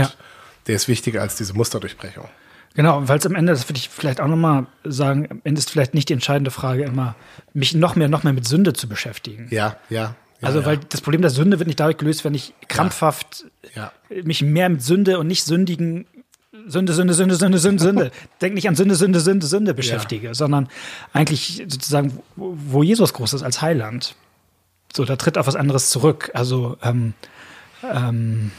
der 0.68 0.77
ist 0.77 0.87
wichtiger 0.87 1.21
als 1.21 1.35
diese 1.37 1.55
Musterdurchbrechung. 1.55 2.29
Genau, 2.74 3.08
weil 3.08 3.18
es 3.18 3.26
am 3.26 3.35
Ende, 3.35 3.52
das 3.52 3.68
würde 3.68 3.78
ich 3.78 3.88
vielleicht 3.88 4.20
auch 4.20 4.28
nochmal 4.28 4.66
sagen, 4.85 5.26
am 5.30 5.40
Ende 5.44 5.58
ist 5.58 5.70
vielleicht 5.70 5.94
nicht 5.94 6.08
die 6.08 6.12
entscheidende 6.12 6.50
Frage 6.50 6.85
immer, 6.85 7.14
mich 7.52 7.74
noch 7.74 7.96
mehr, 7.96 8.08
noch 8.08 8.22
mehr 8.22 8.32
mit 8.32 8.46
Sünde 8.46 8.72
zu 8.72 8.88
beschäftigen. 8.88 9.48
Ja, 9.50 9.76
ja. 9.88 10.00
ja 10.00 10.14
also, 10.40 10.61
ja. 10.61 10.66
weil 10.66 10.78
das 10.88 11.00
Problem 11.00 11.22
der 11.22 11.30
Sünde 11.30 11.58
wird 11.58 11.66
nicht 11.66 11.80
dadurch 11.80 11.98
gelöst, 11.98 12.24
wenn 12.24 12.35
ich 12.35 12.54
krampfhaft 12.68 13.46
Ja. 13.74 13.92
mich 14.24 14.42
mehr 14.42 14.68
mit 14.68 14.82
Sünde 14.82 15.18
und 15.18 15.26
nicht 15.26 15.44
sündigen 15.44 16.06
Sünde, 16.66 16.92
Sünde, 16.92 17.14
Sünde, 17.14 17.35
Sünde, 17.35 17.58
Sünde, 17.58 17.82
Sünde. 17.82 18.11
Denk 18.40 18.54
nicht 18.54 18.68
an 18.68 18.76
Sünde, 18.76 18.94
Sünde, 18.94 19.20
Sünde, 19.20 19.46
Sünde 19.46 19.74
beschäftige, 19.74 20.35
sondern 20.35 20.68
eigentlich 21.12 21.64
sozusagen, 21.66 22.18
wo 22.37 22.56
wo 22.56 22.82
Jesus 22.82 23.14
groß 23.14 23.32
ist 23.35 23.42
als 23.42 23.62
Heiland. 23.62 24.14
So, 24.94 25.04
da 25.04 25.16
tritt 25.16 25.38
auf 25.38 25.46
was 25.46 25.56
anderes 25.56 25.88
zurück. 25.90 26.30
Also, 26.35 26.76
ähm, 26.82 27.14
ähm, 27.82 28.52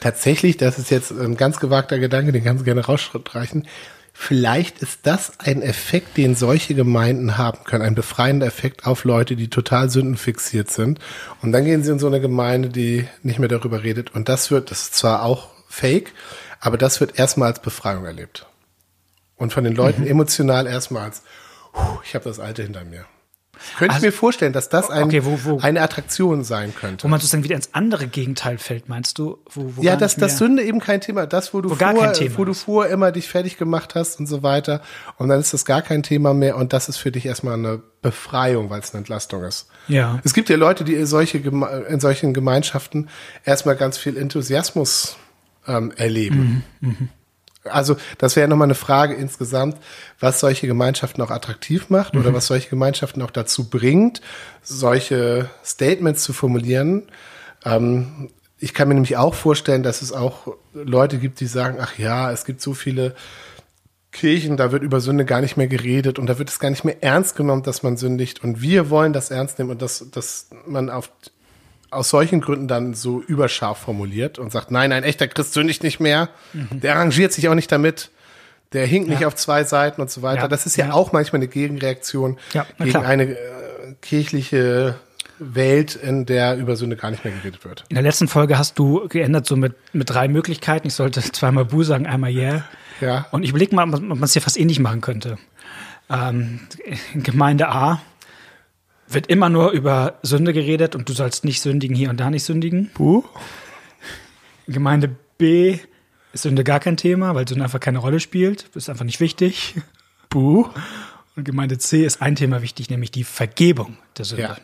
Tatsächlich, 0.00 0.56
das 0.56 0.78
ist 0.78 0.90
jetzt 0.90 1.10
ein 1.10 1.36
ganz 1.36 1.58
gewagter 1.58 1.98
Gedanke, 1.98 2.32
den 2.32 2.44
kannst 2.44 2.60
du 2.60 2.64
gerne 2.64 2.84
rausstreichen. 2.84 3.66
Vielleicht 4.18 4.78
ist 4.78 5.00
das 5.02 5.40
ein 5.40 5.60
Effekt, 5.60 6.16
den 6.16 6.34
solche 6.34 6.74
Gemeinden 6.74 7.36
haben 7.36 7.64
können, 7.64 7.82
ein 7.84 7.94
befreiender 7.94 8.46
Effekt 8.46 8.86
auf 8.86 9.04
Leute, 9.04 9.36
die 9.36 9.48
total 9.50 9.90
sündenfixiert 9.90 10.70
sind. 10.70 11.00
Und 11.42 11.52
dann 11.52 11.66
gehen 11.66 11.82
sie 11.82 11.92
in 11.92 11.98
so 11.98 12.06
eine 12.06 12.20
Gemeinde, 12.20 12.70
die 12.70 13.06
nicht 13.22 13.38
mehr 13.38 13.50
darüber 13.50 13.82
redet. 13.82 14.14
Und 14.14 14.30
das 14.30 14.50
wird, 14.50 14.70
das 14.70 14.82
ist 14.82 14.94
zwar 14.94 15.22
auch 15.22 15.48
fake, 15.68 16.12
aber 16.60 16.78
das 16.78 17.00
wird 17.00 17.18
erstmal 17.18 17.48
als 17.50 17.60
Befreiung 17.60 18.06
erlebt. 18.06 18.46
Und 19.36 19.52
von 19.52 19.64
den 19.64 19.74
Leuten 19.74 20.02
Mhm. 20.02 20.08
emotional 20.08 20.66
erstmal 20.66 21.02
als, 21.04 21.22
"Puh, 21.74 21.98
ich 22.02 22.14
habe 22.14 22.24
das 22.24 22.40
Alte 22.40 22.62
hinter 22.62 22.84
mir. 22.84 23.04
Könnte 23.78 23.94
Also- 23.94 24.06
ich 24.06 24.12
mir 24.12 24.16
vorstellen, 24.16 24.52
dass 24.52 24.68
das 24.68 24.90
ein, 24.90 25.04
Okay, 25.04 25.24
wo- 25.24 25.38
wo- 25.44 25.58
eine 25.60 25.80
Attraktion 25.82 26.44
sein 26.44 26.74
könnte. 26.74 27.04
wo 27.04 27.08
man 27.08 27.20
sozusagen 27.20 27.44
wieder 27.44 27.56
ins 27.56 27.70
andere 27.72 28.06
Gegenteil 28.06 28.58
fällt, 28.58 28.88
meinst 28.88 29.18
du? 29.18 29.38
Wo, 29.52 29.82
Ja, 29.82 29.96
dass 29.96 30.16
das 30.16 30.38
Sünde 30.38 30.62
eben 30.62 30.80
kein 30.80 31.00
Thema, 31.00 31.26
das, 31.26 31.52
wo 31.54 31.60
du 31.60 31.70
vor, 31.70 31.78
wo 32.36 32.44
du 32.44 32.54
vorher 32.54 32.92
immer 32.92 33.12
dich 33.12 33.28
fertig 33.28 33.56
gemacht 33.58 33.94
hast 33.94 34.20
und 34.20 34.26
so 34.26 34.42
weiter. 34.42 34.82
Und 35.18 35.28
dann 35.28 35.40
ist 35.40 35.52
das 35.54 35.64
gar 35.64 35.82
kein 35.82 36.02
Thema 36.02 36.34
mehr 36.34 36.56
und 36.56 36.72
das 36.72 36.88
ist 36.88 36.96
für 36.98 37.10
dich 37.10 37.26
erstmal 37.26 37.54
eine 37.54 37.82
Befreiung, 38.02 38.70
weil 38.70 38.80
es 38.80 38.90
eine 38.92 38.98
Entlastung 38.98 39.42
ist. 39.44 39.68
Ja. 39.88 40.20
Es 40.24 40.32
gibt 40.34 40.48
ja 40.48 40.56
Leute, 40.56 40.84
die 40.84 40.94
in, 40.94 41.06
solche, 41.06 41.38
in 41.38 42.00
solchen 42.00 42.34
Gemeinschaften 42.34 43.08
erstmal 43.44 43.76
ganz 43.76 43.98
viel 43.98 44.16
Enthusiasmus 44.16 45.16
ähm, 45.66 45.92
erleben. 45.96 46.62
Mhm, 46.80 47.08
Also 47.70 47.96
das 48.18 48.36
wäre 48.36 48.48
nochmal 48.48 48.66
eine 48.66 48.74
Frage 48.74 49.14
insgesamt, 49.14 49.76
was 50.20 50.40
solche 50.40 50.66
Gemeinschaften 50.66 51.22
auch 51.22 51.30
attraktiv 51.30 51.90
macht 51.90 52.14
Mhm. 52.14 52.20
oder 52.20 52.34
was 52.34 52.46
solche 52.46 52.68
Gemeinschaften 52.68 53.22
auch 53.22 53.30
dazu 53.30 53.68
bringt, 53.68 54.20
solche 54.62 55.48
Statements 55.64 56.22
zu 56.22 56.32
formulieren. 56.32 57.04
Ähm, 57.64 58.30
ich 58.58 58.72
kann 58.72 58.88
mir 58.88 58.94
nämlich 58.94 59.16
auch 59.16 59.34
vorstellen, 59.34 59.82
dass 59.82 60.00
es 60.02 60.12
auch 60.12 60.54
Leute 60.72 61.18
gibt, 61.18 61.40
die 61.40 61.46
sagen, 61.46 61.76
ach 61.80 61.98
ja, 61.98 62.32
es 62.32 62.44
gibt 62.44 62.60
so 62.62 62.72
viele 62.74 63.14
Kirchen, 64.12 64.56
da 64.56 64.72
wird 64.72 64.82
über 64.82 65.00
Sünde 65.02 65.26
gar 65.26 65.42
nicht 65.42 65.58
mehr 65.58 65.66
geredet 65.66 66.18
und 66.18 66.26
da 66.26 66.38
wird 66.38 66.48
es 66.48 66.58
gar 66.58 66.70
nicht 66.70 66.84
mehr 66.84 67.02
ernst 67.02 67.36
genommen, 67.36 67.62
dass 67.64 67.82
man 67.82 67.98
sündigt 67.98 68.42
und 68.42 68.62
wir 68.62 68.88
wollen 68.88 69.12
das 69.12 69.30
ernst 69.30 69.58
nehmen 69.58 69.70
und 69.72 69.82
dass, 69.82 70.06
dass 70.10 70.48
man 70.66 70.88
auf, 70.88 71.10
aus 71.90 72.10
solchen 72.10 72.40
Gründen 72.40 72.68
dann 72.68 72.94
so 72.94 73.20
überscharf 73.22 73.78
formuliert 73.78 74.38
und 74.38 74.50
sagt, 74.52 74.70
nein, 74.70 74.92
ein 74.92 75.04
echter 75.04 75.28
Christ 75.28 75.52
sündigt 75.54 75.82
nicht 75.82 76.00
mehr, 76.00 76.28
der 76.52 76.96
arrangiert 76.96 77.32
sich 77.32 77.48
auch 77.48 77.54
nicht 77.54 77.70
damit, 77.72 78.10
der 78.72 78.86
hinkt 78.86 79.08
nicht 79.08 79.18
Mhm. 79.18 79.22
Ja. 79.22 79.28
auf 79.28 79.34
zwei 79.36 79.62
Seiten 79.64 80.00
und 80.00 80.10
so 80.10 80.22
weiter. 80.22 80.42
Ja, 80.42 80.48
Das 80.48 80.66
ist 80.66 80.76
ja, 80.76 80.86
ja. 80.86 80.92
auch 80.92 81.12
manchmal 81.12 81.38
eine 81.40 81.48
Gegenreaktion 81.48 82.38
gegen 82.78 82.90
klar. 82.90 83.04
eine 83.04 83.24
äh, 83.30 83.36
kirchliche 84.02 84.96
Welt, 85.38 85.94
in 85.96 86.26
der 86.26 86.56
über 86.56 86.76
Sünde 86.76 86.96
gar 86.96 87.10
nicht 87.10 87.24
mehr 87.24 87.32
geredet 87.34 87.64
wird. 87.64 87.84
In 87.90 87.94
der 87.94 88.02
letzten 88.02 88.26
Folge 88.26 88.58
hast 88.58 88.78
du 88.78 89.06
geändert 89.08 89.46
so 89.46 89.54
mit, 89.56 89.74
mit 89.92 90.08
drei 90.10 90.28
Möglichkeiten. 90.28 90.86
Ich 90.88 90.94
sollte 90.94 91.20
zweimal 91.20 91.64
Bu 91.66 91.82
sagen, 91.82 92.06
einmal 92.06 92.30
Yeah. 92.30 92.64
Ja. 93.00 93.26
Und 93.30 93.42
ich 93.42 93.50
überlege 93.50 93.74
mal, 93.76 93.84
ob 93.92 94.00
man 94.02 94.22
es 94.22 94.32
hier 94.32 94.40
fast 94.42 94.58
ähnlich 94.58 94.80
machen 94.80 95.02
könnte. 95.02 95.36
Ähm, 96.08 96.60
in 97.14 97.22
Gemeinde 97.22 97.68
A 97.68 98.00
wird 99.08 99.28
immer 99.28 99.48
nur 99.48 99.70
über 99.70 100.18
Sünde 100.22 100.52
geredet 100.52 100.94
und 100.94 101.08
du 101.08 101.12
sollst 101.12 101.44
nicht 101.44 101.60
sündigen, 101.60 101.96
hier 101.96 102.10
und 102.10 102.18
da 102.18 102.30
nicht 102.30 102.44
sündigen. 102.44 102.90
In 104.66 104.74
Gemeinde 104.74 105.14
B 105.38 105.78
ist 106.32 106.42
Sünde 106.42 106.64
gar 106.64 106.80
kein 106.80 106.96
Thema, 106.96 107.34
weil 107.34 107.46
Sünde 107.46 107.64
einfach 107.64 107.80
keine 107.80 107.98
Rolle 107.98 108.20
spielt. 108.20 108.64
Ist 108.74 108.90
einfach 108.90 109.04
nicht 109.04 109.20
wichtig. 109.20 109.74
Buh. 110.28 110.68
Und 111.36 111.44
Gemeinde 111.44 111.78
C 111.78 112.04
ist 112.04 112.22
ein 112.22 112.34
Thema 112.34 112.62
wichtig, 112.62 112.90
nämlich 112.90 113.10
die 113.10 113.24
Vergebung 113.24 113.98
der 114.16 114.24
Sünde. 114.24 114.42
Ja. 114.42 114.56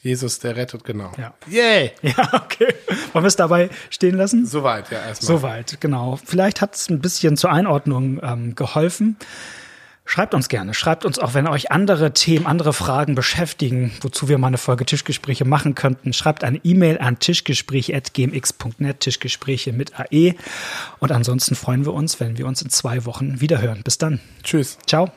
Jesus, 0.00 0.38
der 0.38 0.54
rettet, 0.54 0.84
genau. 0.84 1.12
Ja. 1.16 1.32
Yay! 1.48 1.92
Ja, 2.02 2.28
okay. 2.34 2.74
Wollen 3.14 3.24
wir 3.24 3.28
es 3.28 3.36
dabei 3.36 3.70
stehen 3.88 4.16
lassen? 4.16 4.44
Soweit, 4.44 4.90
ja, 4.90 4.98
erstmal. 5.02 5.38
Soweit, 5.38 5.80
genau. 5.80 6.20
Vielleicht 6.22 6.60
hat 6.60 6.74
es 6.74 6.90
ein 6.90 7.00
bisschen 7.00 7.38
zur 7.38 7.50
Einordnung 7.50 8.20
ähm, 8.22 8.54
geholfen. 8.54 9.16
Schreibt 10.06 10.34
uns 10.34 10.48
gerne. 10.48 10.74
Schreibt 10.74 11.04
uns 11.04 11.18
auch, 11.18 11.34
wenn 11.34 11.48
euch 11.48 11.72
andere 11.72 12.12
Themen, 12.12 12.46
andere 12.46 12.72
Fragen 12.72 13.14
beschäftigen, 13.14 13.92
wozu 14.02 14.28
wir 14.28 14.36
mal 14.38 14.48
eine 14.48 14.58
Folge 14.58 14.84
Tischgespräche 14.84 15.44
machen 15.44 15.74
könnten. 15.74 16.12
Schreibt 16.12 16.44
eine 16.44 16.60
E-Mail 16.62 16.98
an 16.98 17.18
tischgespräch.gmx.net, 17.18 19.00
Tischgespräche 19.00 19.72
mit 19.72 19.98
AE. 19.98 20.34
Und 20.98 21.10
ansonsten 21.10 21.54
freuen 21.54 21.86
wir 21.86 21.94
uns, 21.94 22.20
wenn 22.20 22.36
wir 22.36 22.46
uns 22.46 22.60
in 22.60 22.68
zwei 22.68 23.06
Wochen 23.06 23.40
wiederhören. 23.40 23.82
Bis 23.82 23.98
dann. 23.98 24.20
Tschüss. 24.42 24.78
Ciao. 24.86 25.10